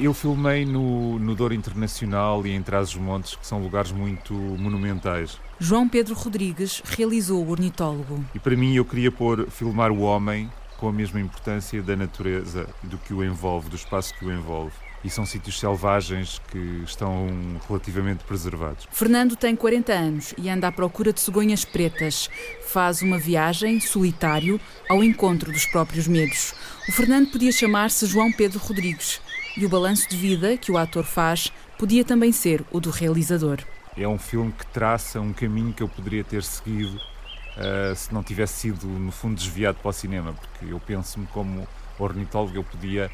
Eu 0.00 0.14
filmei 0.14 0.64
no, 0.64 1.18
no 1.18 1.34
Douro 1.34 1.54
Internacional 1.54 2.46
e 2.46 2.52
em 2.52 2.62
Trás-os-Montes, 2.62 3.34
que 3.34 3.46
são 3.46 3.60
lugares 3.60 3.90
muito 3.90 4.32
monumentais. 4.32 5.40
João 5.58 5.88
Pedro 5.88 6.14
Rodrigues 6.14 6.82
realizou 6.84 7.44
o 7.44 7.50
ornitólogo. 7.50 8.24
E 8.32 8.38
para 8.38 8.56
mim 8.56 8.74
eu 8.74 8.84
queria 8.84 9.10
pôr, 9.10 9.50
filmar 9.50 9.90
o 9.90 10.00
homem 10.00 10.50
com 10.76 10.88
a 10.88 10.92
mesma 10.92 11.20
importância 11.20 11.82
da 11.82 11.96
natureza, 11.96 12.68
do 12.82 12.96
que 12.98 13.12
o 13.12 13.24
envolve, 13.24 13.70
do 13.70 13.76
espaço 13.76 14.14
que 14.14 14.24
o 14.24 14.32
envolve 14.32 14.74
e 15.04 15.10
são 15.10 15.26
sítios 15.26 15.58
selvagens 15.58 16.40
que 16.50 16.82
estão 16.84 17.26
relativamente 17.68 18.24
preservados. 18.24 18.86
Fernando 18.90 19.36
tem 19.36 19.56
40 19.56 19.92
anos 19.92 20.34
e 20.38 20.48
anda 20.48 20.68
à 20.68 20.72
procura 20.72 21.12
de 21.12 21.20
cegonhas 21.20 21.64
pretas. 21.64 22.30
Faz 22.68 23.02
uma 23.02 23.18
viagem, 23.18 23.80
solitário, 23.80 24.60
ao 24.88 25.02
encontro 25.02 25.52
dos 25.52 25.66
próprios 25.66 26.06
medos. 26.06 26.54
O 26.88 26.92
Fernando 26.92 27.30
podia 27.30 27.52
chamar-se 27.52 28.06
João 28.06 28.32
Pedro 28.32 28.58
Rodrigues 28.58 29.20
e 29.56 29.66
o 29.66 29.68
balanço 29.68 30.08
de 30.08 30.16
vida 30.16 30.56
que 30.56 30.70
o 30.70 30.78
ator 30.78 31.04
faz 31.04 31.52
podia 31.78 32.04
também 32.04 32.32
ser 32.32 32.64
o 32.70 32.80
do 32.80 32.90
realizador. 32.90 33.58
É 33.96 34.06
um 34.06 34.18
filme 34.18 34.52
que 34.52 34.66
traça 34.66 35.20
um 35.20 35.32
caminho 35.32 35.72
que 35.72 35.82
eu 35.82 35.88
poderia 35.88 36.24
ter 36.24 36.42
seguido 36.42 36.96
uh, 36.96 37.94
se 37.94 38.12
não 38.14 38.22
tivesse 38.22 38.54
sido, 38.54 38.86
no 38.86 39.12
fundo, 39.12 39.34
desviado 39.34 39.78
para 39.82 39.90
o 39.90 39.92
cinema, 39.92 40.32
porque 40.32 40.72
eu 40.72 40.80
penso-me 40.80 41.26
como 41.26 41.66
ornitólogo, 41.98 42.56
eu 42.56 42.64
podia 42.64 43.10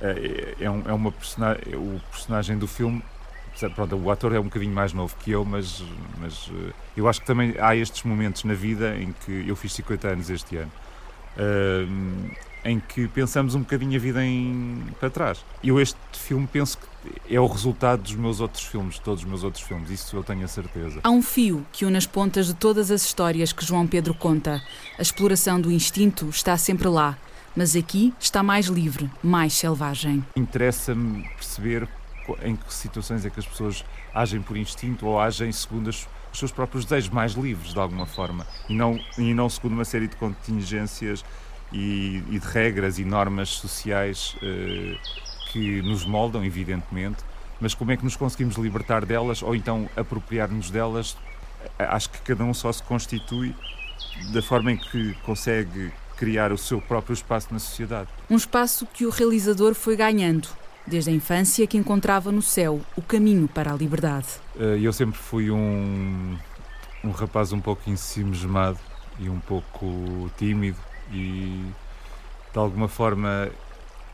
é, 0.00 0.54
é, 0.60 0.70
um, 0.70 0.82
é 0.86 0.92
uma 0.92 1.12
personagem, 1.12 1.74
o 1.74 2.00
personagem 2.10 2.58
do 2.58 2.66
filme 2.66 3.02
pronto, 3.74 3.96
o 3.96 4.10
ator 4.10 4.32
é 4.32 4.38
um 4.38 4.44
bocadinho 4.44 4.72
mais 4.72 4.92
novo 4.92 5.16
que 5.18 5.32
eu, 5.32 5.44
mas, 5.44 5.82
mas 6.20 6.48
eh, 6.54 6.72
eu 6.96 7.08
acho 7.08 7.20
que 7.20 7.26
também 7.26 7.56
há 7.58 7.74
estes 7.74 8.04
momentos 8.04 8.44
na 8.44 8.54
vida 8.54 8.96
em 8.96 9.12
que 9.24 9.48
eu 9.48 9.56
fiz 9.56 9.72
50 9.72 10.08
anos 10.08 10.30
este 10.30 10.58
ano. 10.58 10.70
Uh, 11.36 12.30
em 12.64 12.80
que 12.80 13.06
pensamos 13.08 13.54
um 13.54 13.60
bocadinho 13.60 13.96
a 13.96 13.98
vida 14.00 14.24
em, 14.24 14.82
para 14.98 15.08
trás. 15.08 15.44
Eu 15.62 15.80
este 15.80 15.96
filme 16.12 16.46
penso 16.46 16.76
que 16.78 17.34
é 17.34 17.40
o 17.40 17.46
resultado 17.46 18.02
dos 18.02 18.14
meus 18.14 18.40
outros 18.40 18.64
filmes, 18.64 18.96
de 18.96 19.00
todos 19.02 19.22
os 19.22 19.28
meus 19.28 19.44
outros 19.44 19.62
filmes, 19.62 19.88
isso 19.90 20.16
eu 20.16 20.24
tenho 20.24 20.44
a 20.44 20.48
certeza. 20.48 21.00
Há 21.02 21.10
um 21.10 21.22
fio 21.22 21.64
que 21.72 21.84
une 21.84 21.96
as 21.96 22.06
pontas 22.06 22.48
de 22.48 22.54
todas 22.54 22.90
as 22.90 23.04
histórias 23.04 23.52
que 23.52 23.64
João 23.64 23.86
Pedro 23.86 24.12
conta. 24.12 24.60
A 24.98 25.02
exploração 25.02 25.60
do 25.60 25.70
instinto 25.70 26.28
está 26.28 26.56
sempre 26.56 26.88
lá, 26.88 27.16
mas 27.58 27.74
aqui 27.74 28.14
está 28.20 28.40
mais 28.40 28.66
livre, 28.66 29.10
mais 29.20 29.52
selvagem. 29.52 30.24
Interessa-me 30.36 31.24
perceber 31.30 31.88
em 32.44 32.54
que 32.54 32.72
situações 32.72 33.26
é 33.26 33.30
que 33.30 33.40
as 33.40 33.46
pessoas 33.46 33.84
agem 34.14 34.40
por 34.40 34.56
instinto 34.56 35.04
ou 35.04 35.18
agem 35.18 35.50
segundo 35.50 35.90
as, 35.90 36.06
os 36.32 36.38
seus 36.38 36.52
próprios 36.52 36.84
desejos, 36.84 37.10
mais 37.10 37.32
livres 37.32 37.72
de 37.72 37.80
alguma 37.80 38.06
forma, 38.06 38.46
e 38.68 38.74
não, 38.76 39.00
e 39.18 39.34
não 39.34 39.50
segundo 39.50 39.72
uma 39.72 39.84
série 39.84 40.06
de 40.06 40.14
contingências 40.14 41.24
e, 41.72 42.22
e 42.30 42.38
de 42.38 42.46
regras 42.46 43.00
e 43.00 43.04
normas 43.04 43.48
sociais 43.48 44.36
eh, 44.40 44.96
que 45.50 45.82
nos 45.82 46.06
moldam, 46.06 46.44
evidentemente, 46.44 47.24
mas 47.60 47.74
como 47.74 47.90
é 47.90 47.96
que 47.96 48.04
nos 48.04 48.14
conseguimos 48.14 48.54
libertar 48.54 49.04
delas 49.04 49.42
ou 49.42 49.56
então 49.56 49.90
apropriar-nos 49.96 50.70
delas? 50.70 51.16
Acho 51.76 52.08
que 52.10 52.20
cada 52.20 52.44
um 52.44 52.54
só 52.54 52.72
se 52.72 52.84
constitui 52.84 53.52
da 54.32 54.40
forma 54.40 54.70
em 54.70 54.76
que 54.76 55.14
consegue 55.24 55.92
criar 56.18 56.52
o 56.52 56.58
seu 56.58 56.80
próprio 56.80 57.14
espaço 57.14 57.48
na 57.52 57.58
sociedade. 57.58 58.08
Um 58.28 58.36
espaço 58.36 58.86
que 58.86 59.06
o 59.06 59.10
realizador 59.10 59.74
foi 59.74 59.96
ganhando 59.96 60.48
desde 60.86 61.10
a 61.10 61.12
infância 61.12 61.66
que 61.66 61.76
encontrava 61.76 62.32
no 62.32 62.42
céu 62.42 62.80
o 62.96 63.02
caminho 63.02 63.46
para 63.46 63.72
a 63.72 63.76
liberdade. 63.76 64.26
Eh, 64.58 64.78
eu 64.82 64.92
sempre 64.92 65.18
fui 65.18 65.50
um, 65.50 66.36
um 67.04 67.10
rapaz 67.10 67.52
um 67.52 67.60
pouco 67.60 67.88
ensimismado 67.88 68.78
e 69.18 69.28
um 69.28 69.38
pouco 69.38 70.30
tímido 70.36 70.78
e 71.12 71.64
de 72.52 72.58
alguma 72.58 72.88
forma 72.88 73.50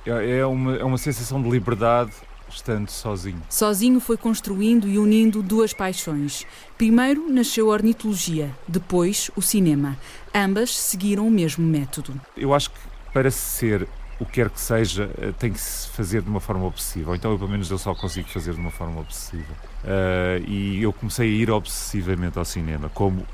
é, 0.05 0.38
é 0.38 0.46
uma, 0.46 0.76
é 0.76 0.84
uma 0.84 0.98
sensação 0.98 1.40
de 1.42 1.48
liberdade 1.48 2.12
estando 2.49 2.88
sozinho. 2.90 3.42
Sozinho 3.49 4.01
foi 4.01 4.16
construindo 4.16 4.88
e 4.88 4.99
unindo 4.99 5.42
duas 5.42 5.72
paixões. 5.72 6.47
Primeiro 6.76 7.28
nasceu 7.32 7.70
a 7.70 7.72
ornitologia, 7.72 8.51
depois 8.66 9.30
o 9.36 9.42
cinema. 9.42 9.97
Ambas 10.34 10.74
seguiram 10.74 11.26
o 11.26 11.30
mesmo 11.30 11.66
método. 11.66 12.20
Eu 12.36 12.55
acho 12.55 12.70
que 12.70 12.78
para 13.12 13.30
ser 13.30 13.88
o 14.18 14.24
que 14.24 14.32
quer 14.32 14.51
que 14.51 14.61
seja, 14.61 15.11
eh, 15.18 15.32
tem 15.38 15.53
que 15.53 15.61
se 15.61 15.88
fazer 15.88 16.22
de 16.22 16.28
uma 16.28 16.40
forma 16.40 16.64
obsessiva. 16.66 17.14
Então, 17.16 17.32
eu, 17.32 17.38
pelo 17.38 17.51
menos, 17.51 17.70
eu 17.70 17.78
só 17.78 17.95
consigo 17.95 18.28
fazer 18.28 18.55
de 18.55 18.61
uma 18.61 18.70
forma 18.70 19.01
obsessiva. 19.01 19.53
Uh, 19.82 20.49
e 20.49 20.82
eu 20.82 20.92
comecei 20.92 21.28
a 21.28 21.32
ir 21.32 21.51
obsessivamente 21.51 22.38
ao 22.38 22.45
cinema, 22.45 22.88
como 22.88 23.26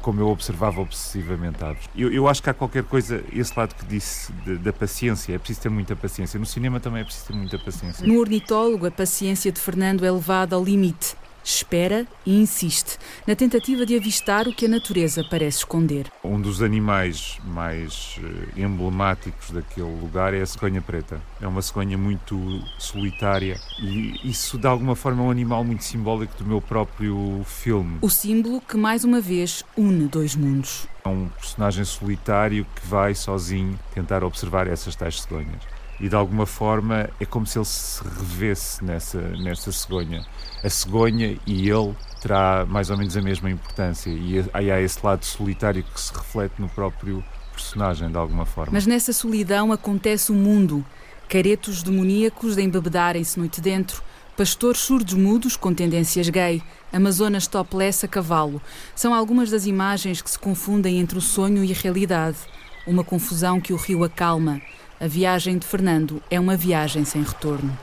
como 0.00 0.20
eu 0.20 0.28
observava 0.28 0.80
obsessivamente 0.80 1.62
aves. 1.62 1.88
Eu, 1.96 2.12
eu, 2.12 2.28
acho 2.28 2.42
que 2.42 2.50
há 2.50 2.54
qualquer 2.54 2.84
coisa, 2.84 3.24
esse 3.32 3.52
lado 3.56 3.74
que 3.74 3.84
disse 3.86 4.32
de, 4.44 4.56
da 4.56 4.72
paciência, 4.72 5.34
é 5.34 5.38
preciso 5.38 5.60
ter 5.60 5.68
muita 5.68 5.96
paciência. 5.96 6.38
No 6.38 6.46
cinema 6.46 6.80
também 6.80 7.02
é 7.02 7.04
preciso 7.04 7.26
ter 7.26 7.34
muita 7.34 7.58
paciência. 7.58 8.06
No 8.06 8.18
ornitólogo, 8.18 8.86
a 8.86 8.90
paciência 8.90 9.50
de 9.52 9.60
Fernando 9.60 10.04
é 10.04 10.10
levada 10.10 10.56
ao 10.56 10.64
limite 10.64 11.16
espera 11.48 12.06
e 12.26 12.38
insiste, 12.40 12.98
na 13.26 13.34
tentativa 13.34 13.86
de 13.86 13.96
avistar 13.96 14.46
o 14.46 14.54
que 14.54 14.66
a 14.66 14.68
natureza 14.68 15.24
parece 15.30 15.58
esconder. 15.58 16.10
Um 16.22 16.40
dos 16.40 16.62
animais 16.62 17.38
mais 17.44 18.20
eh, 18.22 18.60
emblemáticos 18.62 19.50
daquele 19.50 19.88
lugar 20.00 20.34
é 20.34 20.42
a 20.42 20.46
cegonha 20.46 20.82
preta. 20.82 21.20
É 21.40 21.48
uma 21.48 21.62
cegonha 21.62 21.96
muito 21.96 22.36
solitária 22.78 23.58
e 23.80 24.28
isso, 24.28 24.58
de 24.58 24.66
alguma 24.66 24.94
forma, 24.94 25.22
é 25.22 25.26
um 25.26 25.30
animal 25.30 25.64
muito 25.64 25.84
simbólico 25.84 26.36
do 26.36 26.44
meu 26.44 26.60
próprio 26.60 27.42
filme. 27.46 27.98
O 28.02 28.10
símbolo 28.10 28.60
que, 28.60 28.76
mais 28.76 29.04
uma 29.04 29.20
vez, 29.20 29.64
une 29.76 30.06
dois 30.06 30.36
mundos. 30.36 30.86
É 31.04 31.08
um 31.08 31.28
personagem 31.28 31.84
solitário 31.84 32.66
que 32.74 32.86
vai 32.86 33.14
sozinho 33.14 33.78
tentar 33.94 34.22
observar 34.22 34.66
essas 34.66 34.94
tais 34.94 35.22
cegonhas 35.22 35.78
e 36.00 36.08
de 36.08 36.14
alguma 36.14 36.46
forma 36.46 37.10
é 37.18 37.26
como 37.26 37.46
se 37.46 37.58
ele 37.58 37.64
se 37.64 38.02
revesse 38.04 38.84
nessa, 38.84 39.20
nessa 39.20 39.72
cegonha. 39.72 40.24
A 40.62 40.70
cegonha 40.70 41.38
e 41.46 41.68
ele 41.68 41.94
terá 42.20 42.64
mais 42.66 42.90
ou 42.90 42.96
menos 42.96 43.16
a 43.16 43.22
mesma 43.22 43.50
importância 43.50 44.10
e 44.10 44.44
aí 44.52 44.70
há 44.70 44.80
esse 44.80 45.04
lado 45.04 45.24
solitário 45.24 45.82
que 45.82 46.00
se 46.00 46.12
reflete 46.12 46.54
no 46.58 46.68
próprio 46.68 47.22
personagem 47.52 48.10
de 48.10 48.16
alguma 48.16 48.46
forma. 48.46 48.72
Mas 48.72 48.86
nessa 48.86 49.12
solidão 49.12 49.72
acontece 49.72 50.30
o 50.30 50.34
mundo. 50.34 50.84
Caretos 51.28 51.82
demoníacos 51.82 52.56
de 52.56 52.62
embebedarem-se 52.62 53.38
noite 53.38 53.60
dentro, 53.60 54.02
pastores 54.36 54.80
surdos 54.80 55.14
mudos 55.14 55.56
com 55.56 55.74
tendências 55.74 56.28
gay, 56.30 56.62
amazonas 56.92 57.46
topless 57.46 58.06
a 58.06 58.08
cavalo. 58.08 58.62
São 58.94 59.12
algumas 59.12 59.50
das 59.50 59.66
imagens 59.66 60.22
que 60.22 60.30
se 60.30 60.38
confundem 60.38 60.98
entre 60.98 61.18
o 61.18 61.20
sonho 61.20 61.62
e 61.62 61.72
a 61.72 61.76
realidade. 61.76 62.38
Uma 62.86 63.04
confusão 63.04 63.60
que 63.60 63.74
o 63.74 63.76
rio 63.76 64.04
acalma 64.04 64.62
a 65.00 65.06
viagem 65.06 65.58
de 65.58 65.66
Fernando 65.66 66.20
é 66.30 66.40
uma 66.40 66.56
viagem 66.56 67.04
sem 67.04 67.22
retorno. 67.22 67.76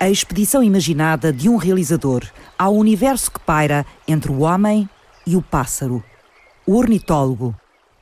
A 0.00 0.08
expedição 0.08 0.62
imaginada 0.62 1.32
de 1.32 1.48
um 1.48 1.56
realizador 1.56 2.24
ao 2.58 2.74
universo 2.74 3.30
que 3.30 3.40
paira 3.40 3.84
entre 4.08 4.30
o 4.30 4.40
homem 4.40 4.88
e 5.26 5.36
o 5.36 5.42
pássaro, 5.42 6.02
o 6.66 6.76
ornitólogo. 6.76 7.54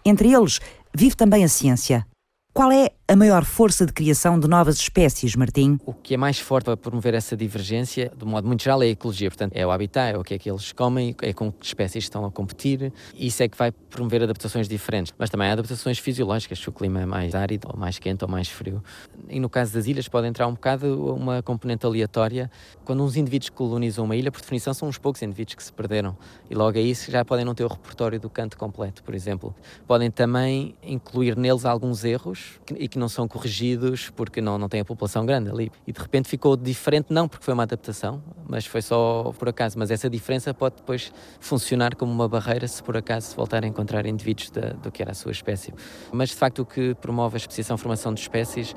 Entre 0.05 0.33
eles 0.33 0.61
vive 0.95 1.17
também 1.17 1.45
a 1.45 1.49
ciência. 1.49 2.07
Qual 2.55 2.71
é 2.71 2.91
a 3.09 3.17
maior 3.17 3.47
força 3.47 3.87
de 3.87 3.95
criação 3.95 4.39
de 4.39 4.47
novas 4.47 4.77
espécies, 4.77 5.35
Martim? 5.35 5.79
O 5.87 5.95
que 5.95 6.13
é 6.13 6.17
mais 6.19 6.39
forte 6.39 6.67
para 6.67 6.77
promover 6.77 7.15
essa 7.15 7.35
divergência, 7.35 8.13
de 8.15 8.27
modo 8.27 8.47
muito 8.47 8.63
geral, 8.63 8.83
é 8.83 8.87
a 8.87 8.89
ecologia. 8.91 9.31
Portanto, 9.31 9.55
é 9.57 9.67
o 9.67 9.71
habitat, 9.71 10.15
é 10.15 10.19
o 10.19 10.23
que 10.23 10.35
é 10.35 10.39
que 10.39 10.51
eles 10.51 10.71
comem, 10.71 11.17
é 11.23 11.33
com 11.33 11.51
que 11.51 11.65
espécies 11.65 12.05
estão 12.05 12.27
a 12.27 12.31
competir. 12.31 12.93
Isso 13.15 13.43
é 13.43 13.49
que 13.49 13.57
vai 13.57 13.73
promover 13.73 14.23
adaptações 14.23 14.69
diferentes. 14.69 15.15
Mas 15.17 15.31
também 15.31 15.49
há 15.49 15.53
adaptações 15.53 15.99
fisiológicas, 15.99 16.59
se 16.59 16.69
o 16.69 16.73
clima 16.73 17.01
é 17.01 17.07
mais 17.07 17.35
árido, 17.35 17.69
ou 17.73 17.79
mais 17.79 17.99
quente, 17.99 18.23
ou 18.23 18.31
mais 18.31 18.49
frio. 18.49 18.85
E 19.31 19.41
no 19.41 19.49
caso 19.49 19.73
das 19.73 19.87
ilhas 19.87 20.07
pode 20.07 20.27
entrar 20.27 20.47
um 20.47 20.53
bocado 20.53 21.15
uma 21.15 21.43
componente 21.43 21.87
aleatória. 21.87 22.51
Quando 22.85 23.03
uns 23.03 23.17
indivíduos 23.17 23.49
colonizam 23.49 24.05
uma 24.05 24.15
ilha, 24.15 24.31
por 24.31 24.43
definição, 24.43 24.75
são 24.75 24.91
uns 24.91 24.99
poucos 24.99 25.23
indivíduos 25.23 25.55
que 25.55 25.65
se 25.65 25.73
perderam. 25.73 26.15
E 26.51 26.55
logo 26.55 26.77
aí 26.77 26.93
já 26.93 27.25
podem 27.25 27.47
não 27.47 27.55
ter 27.55 27.65
o 27.65 27.69
repertório 27.69 28.21
do 28.21 28.29
canto 28.29 28.59
completo, 28.59 29.03
por 29.03 29.15
exemplo. 29.15 29.55
Podem 29.87 30.11
também 30.11 30.75
incluir 30.83 31.35
neles 31.35 31.65
alguns 31.65 32.05
erros 32.05 32.42
e 32.77 32.89
que 32.89 32.99
não 32.99 33.09
são 33.09 33.27
corrigidos 33.27 34.11
porque 34.11 34.41
não, 34.41 34.59
não 34.59 34.69
tem 34.69 34.81
a 34.81 34.85
população 34.85 35.25
grande 35.27 35.51
ali. 35.51 35.71
E 35.87 35.93
de 35.93 36.01
repente 36.01 36.29
ficou 36.29 36.57
diferente, 36.57 37.07
não 37.11 37.29
porque 37.29 37.45
foi 37.45 37.55
uma 37.55 37.63
adaptação, 37.65 38.23
mas 38.49 38.67
foi 38.67 38.83
só 38.83 39.33
por 39.39 39.49
acaso. 39.49 39.79
Mas 39.79 39.91
essa 39.91 40.09
diferença 40.09 40.53
pode 40.55 40.77
depois 40.77 41.13
funcionar 41.41 41.95
como 41.97 42.13
uma 42.13 42.29
barreira 42.29 42.67
se 42.67 42.83
por 42.83 42.97
acaso 42.97 43.29
se 43.29 43.37
voltar 43.37 43.65
a 43.65 43.67
encontrar 43.67 44.07
indivíduos 44.07 44.51
da, 44.51 44.71
do 44.71 44.91
que 44.91 45.03
era 45.03 45.13
a 45.13 45.15
sua 45.15 45.33
espécie. 45.33 45.73
Mas 46.13 46.31
de 46.31 46.37
facto 46.37 46.61
o 46.61 46.67
que 46.67 46.95
promove 46.95 47.37
a 47.37 47.39
especiação 47.39 47.77
formação 47.77 48.15
de 48.15 48.21
espécies 48.21 48.75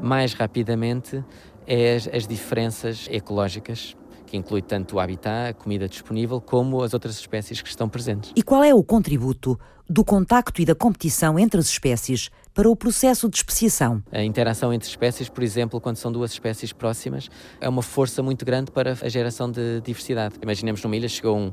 mais 0.00 0.34
rapidamente 0.34 1.24
é 1.66 1.96
as, 1.96 2.08
as 2.08 2.26
diferenças 2.26 3.08
ecológicas 3.10 3.96
que 4.28 4.36
inclui 4.36 4.62
tanto 4.62 4.96
o 4.96 5.00
habitat, 5.00 5.50
a 5.50 5.54
comida 5.54 5.88
disponível, 5.88 6.40
como 6.40 6.82
as 6.82 6.92
outras 6.92 7.18
espécies 7.18 7.62
que 7.62 7.68
estão 7.68 7.88
presentes. 7.88 8.32
E 8.36 8.42
qual 8.42 8.62
é 8.62 8.74
o 8.74 8.84
contributo 8.84 9.58
do 9.88 10.04
contacto 10.04 10.60
e 10.60 10.66
da 10.66 10.74
competição 10.74 11.38
entre 11.38 11.58
as 11.58 11.66
espécies 11.66 12.30
para 12.58 12.68
o 12.68 12.74
processo 12.74 13.28
de 13.28 13.36
especiação. 13.36 14.02
A 14.10 14.24
interação 14.24 14.74
entre 14.74 14.88
espécies, 14.88 15.28
por 15.28 15.44
exemplo, 15.44 15.80
quando 15.80 15.94
são 15.94 16.10
duas 16.10 16.32
espécies 16.32 16.72
próximas, 16.72 17.30
é 17.60 17.68
uma 17.68 17.82
força 17.82 18.20
muito 18.20 18.44
grande 18.44 18.72
para 18.72 18.96
a 19.00 19.08
geração 19.08 19.48
de 19.48 19.80
diversidade. 19.80 20.34
Imaginemos 20.42 20.82
numa 20.82 20.96
ilha 20.96 21.08
chegou 21.08 21.38
um 21.38 21.52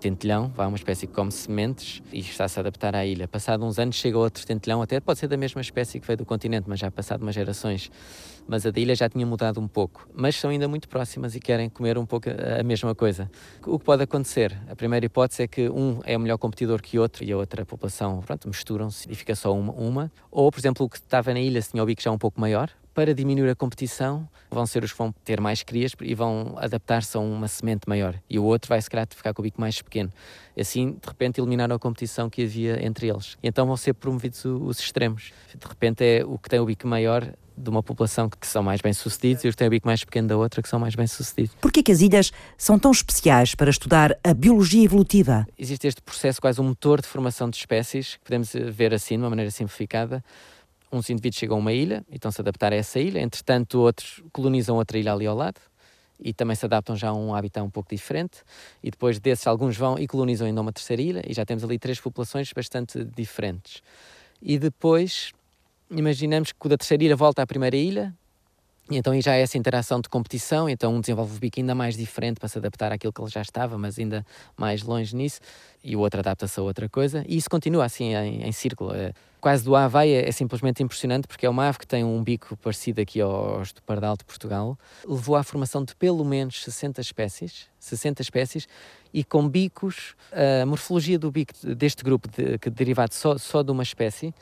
tentilhão, 0.00 0.52
vá 0.54 0.66
uma 0.66 0.76
espécie 0.76 1.06
que 1.06 1.12
come 1.12 1.30
sementes 1.30 2.02
e 2.12 2.20
está-se 2.20 2.58
a 2.58 2.60
adaptar 2.60 2.94
à 2.94 3.04
ilha. 3.04 3.26
Passado 3.26 3.64
uns 3.64 3.78
anos 3.78 3.96
chega 3.96 4.18
outro 4.18 4.46
tentilhão, 4.46 4.82
até 4.82 5.00
pode 5.00 5.18
ser 5.18 5.28
da 5.28 5.36
mesma 5.36 5.60
espécie 5.60 5.98
que 6.00 6.06
veio 6.06 6.18
do 6.18 6.24
continente, 6.24 6.68
mas 6.68 6.80
já 6.80 6.90
passado 6.90 7.22
umas 7.22 7.34
gerações. 7.34 7.90
Mas 8.48 8.64
a 8.64 8.70
da 8.70 8.78
ilha 8.80 8.94
já 8.94 9.08
tinha 9.08 9.26
mudado 9.26 9.60
um 9.60 9.66
pouco. 9.66 10.08
Mas 10.14 10.36
são 10.36 10.50
ainda 10.50 10.68
muito 10.68 10.88
próximas 10.88 11.34
e 11.34 11.40
querem 11.40 11.68
comer 11.68 11.98
um 11.98 12.06
pouco 12.06 12.28
a 12.30 12.62
mesma 12.62 12.94
coisa. 12.94 13.30
O 13.66 13.78
que 13.78 13.84
pode 13.84 14.02
acontecer? 14.02 14.56
A 14.68 14.76
primeira 14.76 15.04
hipótese 15.04 15.42
é 15.42 15.48
que 15.48 15.68
um 15.68 16.00
é 16.04 16.16
melhor 16.16 16.38
competidor 16.38 16.80
que 16.80 16.98
outro 16.98 17.24
e 17.24 17.32
a 17.32 17.36
outra 17.36 17.66
população, 17.66 18.20
pronto, 18.20 18.46
misturam-se 18.46 19.10
e 19.10 19.14
fica 19.14 19.34
só 19.34 19.52
uma, 19.52 19.72
uma. 19.72 20.12
Ou, 20.30 20.50
por 20.52 20.60
exemplo, 20.60 20.86
o 20.86 20.88
que 20.88 20.96
estava 20.96 21.32
na 21.32 21.40
ilha 21.40 21.60
tinha 21.60 21.82
o 21.82 21.86
bico 21.86 22.00
já 22.00 22.10
um 22.12 22.18
pouco 22.18 22.40
maior, 22.40 22.70
para 22.96 23.14
diminuir 23.14 23.50
a 23.50 23.54
competição, 23.54 24.26
vão 24.50 24.64
ser 24.64 24.82
os 24.82 24.90
que 24.90 24.96
vão 24.96 25.12
ter 25.22 25.38
mais 25.38 25.62
crias 25.62 25.92
e 26.00 26.14
vão 26.14 26.54
adaptar-se 26.56 27.14
a 27.14 27.20
uma 27.20 27.46
semente 27.46 27.82
maior. 27.86 28.14
E 28.28 28.38
o 28.38 28.44
outro 28.44 28.70
vai, 28.70 28.80
se 28.80 28.88
calhar, 28.88 29.06
ficar 29.10 29.34
com 29.34 29.42
o 29.42 29.44
bico 29.44 29.60
mais 29.60 29.82
pequeno. 29.82 30.10
Assim, 30.58 30.92
de 30.92 31.06
repente, 31.06 31.38
eliminaram 31.38 31.76
a 31.76 31.78
competição 31.78 32.30
que 32.30 32.42
havia 32.42 32.82
entre 32.82 33.08
eles. 33.10 33.36
E 33.42 33.48
então 33.48 33.66
vão 33.66 33.76
ser 33.76 33.92
promovidos 33.92 34.42
os 34.46 34.80
extremos. 34.80 35.34
De 35.54 35.68
repente, 35.68 36.02
é 36.02 36.24
o 36.24 36.38
que 36.38 36.48
tem 36.48 36.58
o 36.58 36.64
bico 36.64 36.88
maior 36.88 37.30
de 37.54 37.68
uma 37.68 37.82
população 37.82 38.30
que 38.30 38.46
são 38.46 38.62
mais 38.62 38.80
bem-sucedidos 38.80 39.44
e 39.44 39.48
os 39.48 39.54
que 39.54 39.58
têm 39.58 39.68
o 39.68 39.70
bico 39.70 39.86
mais 39.86 40.02
pequeno 40.02 40.28
da 40.28 40.36
outra 40.38 40.62
que 40.62 40.68
são 40.68 40.78
mais 40.78 40.94
bem-sucedidos. 40.94 41.54
Por 41.60 41.70
que 41.70 41.92
as 41.92 42.00
ilhas 42.00 42.32
são 42.56 42.78
tão 42.78 42.90
especiais 42.90 43.54
para 43.54 43.68
estudar 43.68 44.18
a 44.24 44.32
biologia 44.32 44.82
evolutiva? 44.82 45.46
Existe 45.58 45.86
este 45.86 46.00
processo, 46.00 46.40
quase 46.40 46.62
um 46.62 46.64
motor 46.64 47.02
de 47.02 47.08
formação 47.08 47.50
de 47.50 47.58
espécies, 47.58 48.16
que 48.16 48.24
podemos 48.24 48.52
ver 48.54 48.94
assim, 48.94 49.16
de 49.16 49.22
uma 49.22 49.30
maneira 49.30 49.50
simplificada, 49.50 50.24
uns 50.92 51.10
indivíduos 51.10 51.38
chegam 51.38 51.56
a 51.56 51.60
uma 51.60 51.72
ilha 51.72 52.04
e 52.10 52.16
estão-se 52.16 52.40
a 52.40 52.42
adaptar 52.42 52.72
a 52.72 52.76
essa 52.76 52.98
ilha, 52.98 53.20
entretanto 53.20 53.80
outros 53.80 54.22
colonizam 54.32 54.76
outra 54.76 54.98
ilha 54.98 55.12
ali 55.12 55.26
ao 55.26 55.36
lado 55.36 55.60
e 56.18 56.32
também 56.32 56.56
se 56.56 56.64
adaptam 56.64 56.96
já 56.96 57.08
a 57.08 57.14
um 57.14 57.34
habitat 57.34 57.64
um 57.64 57.70
pouco 57.70 57.94
diferente 57.94 58.42
e 58.82 58.90
depois 58.90 59.18
desses 59.18 59.46
alguns 59.46 59.76
vão 59.76 59.98
e 59.98 60.06
colonizam 60.06 60.46
ainda 60.46 60.60
uma 60.60 60.72
terceira 60.72 61.02
ilha 61.02 61.22
e 61.26 61.34
já 61.34 61.44
temos 61.44 61.62
ali 61.64 61.78
três 61.78 62.00
populações 62.00 62.52
bastante 62.52 63.04
diferentes. 63.04 63.82
E 64.40 64.58
depois 64.58 65.32
imaginamos 65.90 66.52
que 66.52 66.66
o 66.66 66.68
da 66.68 66.76
terceira 66.76 67.04
ilha 67.04 67.16
volta 67.16 67.42
à 67.42 67.46
primeira 67.46 67.76
ilha, 67.76 68.14
e 68.90 68.96
então 68.96 69.12
aí 69.12 69.20
já 69.20 69.34
é 69.34 69.42
essa 69.42 69.58
interação 69.58 70.00
de 70.00 70.08
competição, 70.08 70.68
então 70.68 70.94
um 70.94 71.00
desenvolve 71.00 71.36
o 71.36 71.38
bico 71.40 71.58
ainda 71.58 71.74
mais 71.74 71.96
diferente 71.96 72.38
para 72.38 72.48
se 72.48 72.58
adaptar 72.58 72.92
àquilo 72.92 73.12
que 73.12 73.20
ele 73.20 73.30
já 73.30 73.42
estava, 73.42 73.76
mas 73.76 73.98
ainda 73.98 74.24
mais 74.56 74.82
longe 74.82 75.14
nisso, 75.14 75.40
e 75.82 75.96
o 75.96 76.00
outro 76.00 76.20
adapta-se 76.20 76.58
a 76.60 76.62
outra 76.62 76.88
coisa, 76.88 77.24
e 77.26 77.36
isso 77.36 77.50
continua 77.50 77.84
assim 77.84 78.14
em, 78.14 78.42
em 78.42 78.52
círculo. 78.52 78.94
É, 78.94 79.12
quase 79.40 79.64
do 79.64 79.74
A 79.74 79.88
vai 79.88 80.10
é, 80.10 80.28
é, 80.28 80.32
simplesmente 80.32 80.82
impressionante, 80.82 81.26
porque 81.26 81.46
é 81.46 81.50
uma 81.50 81.68
ave 81.68 81.78
que 81.78 81.86
tem 81.86 82.04
um 82.04 82.22
bico 82.22 82.56
parecido 82.56 83.00
aqui 83.00 83.20
aos 83.20 83.72
do 83.72 83.82
Pardal 83.82 84.16
de 84.16 84.24
Portugal, 84.24 84.78
levou 85.04 85.34
à 85.34 85.42
formação 85.42 85.84
de 85.84 85.94
pelo 85.96 86.24
menos 86.24 86.62
60 86.62 87.00
espécies, 87.00 87.68
60 87.80 88.22
espécies, 88.22 88.68
e 89.12 89.24
com 89.24 89.48
bicos, 89.48 90.14
a 90.32 90.64
morfologia 90.66 91.18
do 91.18 91.30
bico 91.30 91.54
deste 91.74 92.04
grupo, 92.04 92.28
de, 92.28 92.58
que 92.58 92.70
derivado 92.70 93.14
só, 93.14 93.36
só 93.36 93.62
de 93.62 93.70
uma 93.72 93.82
espécie, 93.82 94.32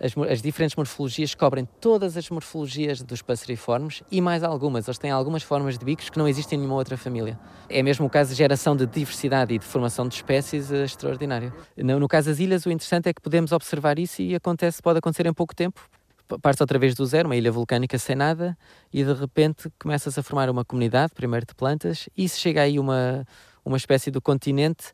as, 0.00 0.16
as, 0.30 0.42
diferentes 0.42 0.76
morfologias 0.76 1.34
cobrem 1.34 1.68
todas 1.80 2.16
as 2.16 2.28
morfologias 2.30 3.02
dos 3.02 3.22
passeriformes 3.22 4.02
e 4.10 4.20
mais 4.20 4.42
algumas. 4.42 4.86
Eles 4.86 4.98
têm 4.98 5.10
algumas 5.10 5.42
formas 5.42 5.78
de 5.78 5.84
bicos 5.84 6.10
que 6.10 6.18
não 6.18 6.28
existem 6.28 6.56
em 6.56 6.60
nenhuma 6.60 6.76
outra 6.76 6.96
família. 6.96 7.38
É 7.68 7.82
mesmo 7.82 8.06
o 8.06 8.10
caso 8.10 8.30
de 8.30 8.36
geração 8.36 8.76
de 8.76 8.86
diversidade 8.86 9.54
e 9.54 9.58
de 9.58 9.64
formação 9.64 10.06
de 10.06 10.14
espécies 10.14 10.70
é 10.70 10.84
extraordinário. 10.84 11.52
No, 11.76 11.98
no 11.98 12.08
caso 12.08 12.28
das 12.28 12.38
ilhas, 12.38 12.66
o 12.66 12.70
interessante 12.70 13.08
é 13.08 13.14
que 13.14 13.20
podemos 13.20 13.52
observar 13.52 13.98
isso 13.98 14.22
e 14.22 14.34
acontece, 14.34 14.82
pode 14.82 14.98
acontecer 14.98 15.26
em 15.26 15.34
pouco 15.34 15.54
tempo. 15.54 15.80
Parte 16.42 16.60
outra 16.60 16.78
vez 16.78 16.94
do 16.94 17.06
zero, 17.06 17.28
uma 17.28 17.36
ilha 17.36 17.52
vulcânica 17.52 17.96
sem 17.98 18.16
nada, 18.16 18.58
e 18.92 19.04
de 19.04 19.12
repente 19.12 19.70
começa-se 19.78 20.18
a 20.18 20.22
formar 20.24 20.50
uma 20.50 20.64
comunidade, 20.64 21.12
primeiro 21.14 21.46
de 21.46 21.54
plantas, 21.54 22.08
e 22.16 22.28
se 22.28 22.40
chega 22.40 22.62
aí 22.62 22.80
uma, 22.80 23.24
uma 23.64 23.76
espécie 23.76 24.10
do 24.10 24.20
continente 24.20 24.92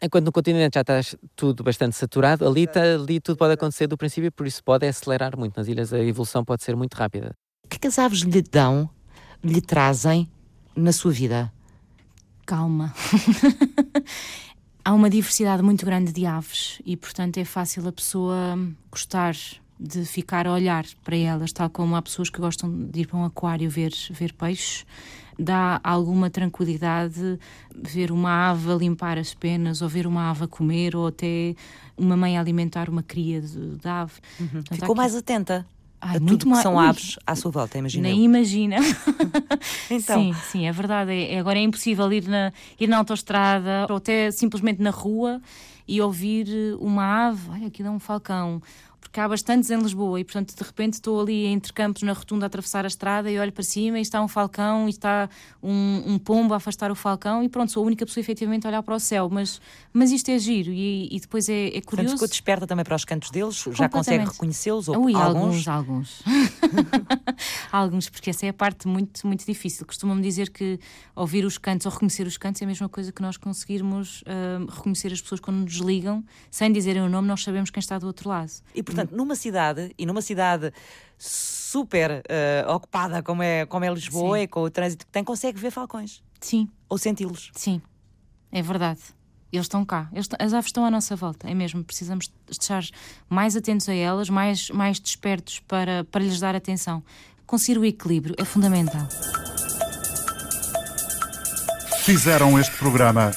Enquanto 0.00 0.26
no 0.26 0.32
continente 0.32 0.74
já 0.74 0.80
está 0.82 1.00
tudo 1.34 1.64
bastante 1.64 1.96
saturado, 1.96 2.46
ali, 2.46 2.66
tá, 2.66 2.80
ali 2.80 3.20
tudo 3.20 3.36
pode 3.36 3.54
acontecer 3.54 3.88
do 3.88 3.96
princípio, 3.96 4.30
por 4.30 4.46
isso 4.46 4.62
pode 4.62 4.86
acelerar 4.86 5.36
muito. 5.36 5.56
Nas 5.56 5.66
ilhas 5.66 5.92
a 5.92 5.98
evolução 5.98 6.44
pode 6.44 6.62
ser 6.62 6.76
muito 6.76 6.94
rápida. 6.94 7.32
O 7.64 7.68
que, 7.68 7.76
é 7.76 7.78
que 7.80 7.86
as 7.88 7.98
aves 7.98 8.20
lhe 8.20 8.40
dão, 8.40 8.88
lhe 9.42 9.60
trazem 9.60 10.30
na 10.76 10.92
sua 10.92 11.10
vida? 11.10 11.52
Calma. 12.46 12.94
Há 14.84 14.94
uma 14.94 15.10
diversidade 15.10 15.62
muito 15.62 15.84
grande 15.84 16.12
de 16.12 16.24
aves 16.24 16.80
e, 16.86 16.96
portanto, 16.96 17.36
é 17.36 17.44
fácil 17.44 17.86
a 17.86 17.92
pessoa 17.92 18.58
gostar 18.90 19.34
de 19.78 20.04
ficar 20.04 20.46
a 20.46 20.52
olhar 20.52 20.84
para 21.04 21.16
elas, 21.16 21.52
tal 21.52 21.68
como 21.68 21.94
há 21.94 22.02
pessoas 22.02 22.30
que 22.30 22.40
gostam 22.40 22.86
de 22.88 23.02
ir 23.02 23.06
para 23.06 23.18
um 23.18 23.24
aquário 23.24 23.68
ver, 23.70 23.92
ver 24.10 24.32
peixes 24.32 24.86
dá 25.38 25.80
alguma 25.84 26.28
tranquilidade 26.28 27.38
ver 27.74 28.10
uma 28.10 28.50
ave 28.50 28.74
limpar 28.76 29.18
as 29.18 29.32
penas, 29.32 29.80
ou 29.82 29.88
ver 29.88 30.06
uma 30.06 30.30
ave 30.30 30.46
comer, 30.46 30.96
ou 30.96 31.06
até 31.06 31.54
uma 31.96 32.16
mãe 32.16 32.36
alimentar 32.36 32.88
uma 32.90 33.02
cria 33.02 33.40
de, 33.40 33.76
de 33.76 33.88
ave. 33.88 34.14
Uhum. 34.40 34.48
Então, 34.60 34.78
Ficou 34.78 34.94
mais 34.96 35.14
atenta. 35.14 35.64
Ai, 36.00 36.16
a 36.16 36.20
tudo 36.20 36.38
que 36.38 36.46
mais... 36.46 36.62
são 36.62 36.78
aves 36.78 37.18
à 37.26 37.34
sua 37.34 37.50
volta, 37.50 37.78
imagina. 37.78 38.08
Nem 38.08 38.24
imagina. 38.24 38.76
então. 39.90 40.22
Sim, 40.22 40.34
sim, 40.50 40.66
é 40.66 40.72
verdade. 40.72 41.12
É, 41.12 41.38
agora 41.38 41.58
é 41.58 41.62
impossível 41.62 42.12
ir 42.12 42.26
na, 42.28 42.52
ir 42.78 42.88
na 42.88 42.98
autoestrada 42.98 43.86
ou 43.90 43.96
até 43.96 44.30
simplesmente 44.30 44.80
na 44.80 44.90
rua 44.90 45.40
e 45.88 46.00
ouvir 46.00 46.46
uma 46.78 47.28
ave. 47.28 47.50
Olha, 47.50 47.66
aquilo 47.66 47.88
é 47.88 47.90
um 47.90 47.98
falcão 47.98 48.62
há 49.18 49.28
bastantes 49.28 49.70
em 49.70 49.78
Lisboa 49.78 50.20
e, 50.20 50.24
portanto, 50.24 50.54
de 50.54 50.62
repente 50.62 50.94
estou 50.94 51.20
ali 51.20 51.46
entre 51.46 51.72
campos 51.72 52.02
na 52.02 52.12
rotunda 52.12 52.46
a 52.46 52.48
atravessar 52.48 52.84
a 52.84 52.88
estrada 52.88 53.30
e 53.30 53.38
olho 53.38 53.52
para 53.52 53.62
cima 53.62 53.98
e 53.98 54.02
está 54.02 54.22
um 54.22 54.28
falcão 54.28 54.86
e 54.86 54.90
está 54.90 55.28
um, 55.62 56.02
um 56.06 56.18
pombo 56.18 56.54
a 56.54 56.56
afastar 56.58 56.90
o 56.90 56.94
falcão 56.94 57.42
e 57.42 57.48
pronto, 57.48 57.72
sou 57.72 57.82
a 57.82 57.86
única 57.86 58.04
pessoa 58.06 58.22
efetivamente 58.22 58.66
a 58.66 58.70
olhar 58.70 58.82
para 58.82 58.94
o 58.94 59.00
céu, 59.00 59.28
mas, 59.30 59.60
mas 59.92 60.10
isto 60.10 60.30
é 60.30 60.38
giro 60.38 60.70
e, 60.70 61.08
e 61.14 61.20
depois 61.20 61.48
é, 61.48 61.68
é 61.68 61.80
curioso. 61.80 61.86
Portanto, 61.86 62.10
ficou 62.12 62.28
desperta 62.28 62.66
também 62.66 62.84
para 62.84 62.96
os 62.96 63.04
cantos 63.04 63.30
deles? 63.30 63.64
Já 63.72 63.88
consegue 63.88 64.24
reconhecê-los? 64.24 64.88
Ui, 64.88 65.14
alguns? 65.14 65.66
Alguns, 65.66 65.68
alguns. 65.68 66.22
alguns, 67.72 68.08
porque 68.08 68.30
essa 68.30 68.46
é 68.46 68.48
a 68.48 68.52
parte 68.52 68.88
muito, 68.88 69.26
muito 69.26 69.44
difícil. 69.44 69.86
Costumam-me 69.86 70.22
dizer 70.22 70.50
que 70.50 70.78
ouvir 71.14 71.44
os 71.44 71.58
cantos 71.58 71.86
ou 71.86 71.92
reconhecer 71.92 72.26
os 72.26 72.36
cantos 72.36 72.62
é 72.62 72.64
a 72.64 72.68
mesma 72.68 72.88
coisa 72.88 73.12
que 73.12 73.22
nós 73.22 73.36
conseguirmos 73.36 74.22
uh, 74.22 74.66
reconhecer 74.70 75.12
as 75.12 75.20
pessoas 75.20 75.40
quando 75.40 75.58
nos 75.58 75.76
ligam, 75.76 76.24
sem 76.50 76.72
dizerem 76.72 77.02
o 77.02 77.08
nome, 77.08 77.28
nós 77.28 77.42
sabemos 77.42 77.70
quem 77.70 77.80
está 77.80 77.98
do 77.98 78.06
outro 78.06 78.28
lado. 78.28 78.50
E, 78.74 78.82
portanto, 78.82 79.07
Portanto, 79.08 79.16
numa 79.16 79.34
cidade, 79.34 79.94
e 79.98 80.06
numa 80.06 80.22
cidade 80.22 80.72
super 81.16 82.22
uh, 82.22 82.72
ocupada 82.72 83.22
como 83.22 83.42
é, 83.42 83.66
como 83.66 83.84
é 83.84 83.92
Lisboa 83.92 84.38
Sim. 84.38 84.42
e 84.42 84.48
com 84.48 84.62
o 84.62 84.70
trânsito 84.70 85.06
que 85.06 85.12
tem, 85.12 85.24
consegue 85.24 85.58
ver 85.58 85.70
falcões. 85.70 86.22
Sim. 86.40 86.68
Ou 86.88 86.98
senti-los. 86.98 87.50
Sim, 87.54 87.80
é 88.52 88.62
verdade. 88.62 89.00
Eles 89.50 89.64
estão 89.64 89.82
cá, 89.82 90.10
Eles, 90.12 90.28
as 90.38 90.52
aves 90.52 90.66
estão 90.66 90.84
à 90.84 90.90
nossa 90.90 91.16
volta, 91.16 91.48
é 91.48 91.54
mesmo. 91.54 91.82
Precisamos 91.82 92.30
estar 92.50 92.84
mais 93.30 93.56
atentos 93.56 93.88
a 93.88 93.94
elas, 93.94 94.28
mais, 94.28 94.68
mais 94.68 95.00
despertos 95.00 95.60
para, 95.60 96.04
para 96.04 96.22
lhes 96.22 96.38
dar 96.38 96.54
atenção. 96.54 97.02
Conseguir 97.46 97.78
o 97.78 97.84
equilíbrio 97.84 98.34
é 98.36 98.44
fundamental. 98.44 99.08
Fizeram 102.04 102.58
este 102.58 102.76
programa 102.76 103.30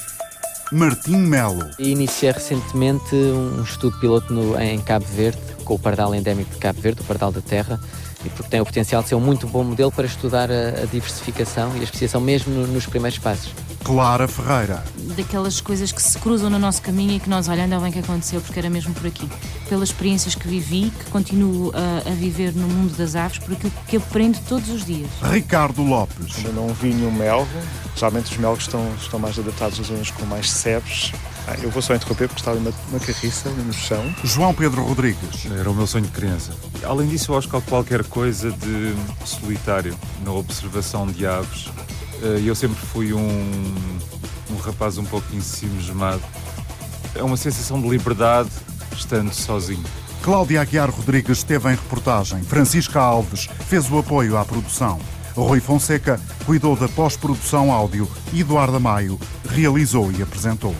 Martim 0.72 1.18
Melo. 1.18 1.68
Iniciei 1.78 2.32
recentemente 2.32 3.14
um 3.14 3.62
estudo 3.62 3.98
piloto 4.00 4.32
no, 4.32 4.58
em 4.58 4.80
Cabo 4.80 5.04
Verde, 5.04 5.38
com 5.64 5.74
o 5.74 5.78
pardal 5.78 6.14
endémico 6.14 6.50
de 6.50 6.56
Cabo 6.56 6.80
Verde, 6.80 7.02
o 7.02 7.04
pardal 7.04 7.30
da 7.30 7.42
terra, 7.42 7.78
e 8.24 8.30
porque 8.30 8.48
tem 8.48 8.60
o 8.60 8.64
potencial 8.64 9.02
de 9.02 9.10
ser 9.10 9.14
um 9.14 9.20
muito 9.20 9.46
bom 9.46 9.62
modelo 9.62 9.92
para 9.92 10.06
estudar 10.06 10.50
a, 10.50 10.82
a 10.82 10.86
diversificação 10.86 11.76
e 11.76 11.80
a 11.80 11.82
especiação 11.82 12.22
mesmo 12.22 12.54
no, 12.54 12.66
nos 12.66 12.86
primeiros 12.86 13.18
passos. 13.18 13.52
Clara 13.84 14.28
Ferreira. 14.28 14.82
Daquelas 15.16 15.60
coisas 15.60 15.92
que 15.92 16.02
se 16.02 16.18
cruzam 16.18 16.48
no 16.48 16.58
nosso 16.58 16.80
caminho 16.82 17.16
e 17.16 17.20
que 17.20 17.28
nós 17.28 17.48
olhando, 17.48 17.74
é 17.74 17.78
bem 17.78 17.92
que 17.92 17.98
aconteceu, 17.98 18.40
porque 18.40 18.58
era 18.58 18.70
mesmo 18.70 18.94
por 18.94 19.06
aqui. 19.06 19.28
Pelas 19.68 19.88
experiências 19.90 20.34
que 20.34 20.46
vivi, 20.46 20.90
que 20.90 21.10
continuo 21.10 21.72
a, 21.74 22.08
a 22.10 22.14
viver 22.14 22.54
no 22.54 22.68
mundo 22.68 22.96
das 22.96 23.14
aves, 23.16 23.38
por 23.38 23.52
aquilo 23.52 23.72
que 23.88 23.96
aprendo 23.96 24.38
todos 24.48 24.68
os 24.68 24.84
dias. 24.84 25.08
Ricardo 25.22 25.82
Lopes. 25.82 26.36
Ainda 26.38 26.52
não 26.52 26.68
vi 26.68 26.94
nenhum 26.94 27.12
melro, 27.12 27.48
Geralmente 27.94 28.32
os 28.32 28.38
melgos 28.38 28.64
estão, 28.64 28.94
estão 28.96 29.20
mais 29.20 29.38
adaptados 29.38 29.78
às 29.78 29.86
zonas 29.86 30.10
com 30.10 30.24
mais 30.26 30.50
sebes. 30.50 31.12
Ah, 31.46 31.56
eu 31.60 31.70
vou 31.70 31.82
só 31.82 31.94
interromper 31.94 32.28
porque 32.28 32.40
está 32.40 32.52
ali 32.52 32.60
uma, 32.60 32.72
uma 32.88 33.00
carriça 33.00 33.50
no 33.50 33.72
chão. 33.72 34.02
João 34.24 34.54
Pedro 34.54 34.82
Rodrigues. 34.82 35.46
Era 35.58 35.70
o 35.70 35.74
meu 35.74 35.86
sonho 35.86 36.04
de 36.04 36.10
criança. 36.10 36.52
Além 36.84 37.08
disso, 37.08 37.32
eu 37.32 37.38
acho 37.38 37.48
que 37.48 37.56
há 37.56 37.60
qualquer 37.60 38.04
coisa 38.04 38.50
de 38.50 38.94
solitário 39.24 39.96
na 40.24 40.32
observação 40.32 41.06
de 41.06 41.26
aves. 41.26 41.68
Ah, 42.22 42.38
eu 42.38 42.54
sempre 42.54 42.78
fui 42.78 43.12
um, 43.12 43.74
um 44.50 44.56
rapaz 44.56 44.96
um 44.96 45.04
pouco 45.04 45.26
ensimismado. 45.34 46.22
É 47.16 47.22
uma 47.22 47.36
sensação 47.36 47.80
de 47.80 47.88
liberdade 47.88 48.50
estando 48.96 49.32
sozinho. 49.34 49.84
Cláudia 50.22 50.60
Aguiar 50.60 50.88
Rodrigues 50.88 51.38
esteve 51.38 51.68
em 51.68 51.74
reportagem. 51.74 52.40
Francisca 52.44 53.00
Alves 53.00 53.48
fez 53.68 53.90
o 53.90 53.98
apoio 53.98 54.36
à 54.36 54.44
produção. 54.44 55.00
Rui 55.34 55.60
Fonseca 55.60 56.20
cuidou 56.46 56.76
da 56.76 56.88
pós-produção 56.88 57.72
áudio 57.72 58.08
Eduardo 58.32 58.78
Maio 58.78 59.18
realizou 59.48 60.12
e 60.12 60.22
apresentou. 60.22 60.74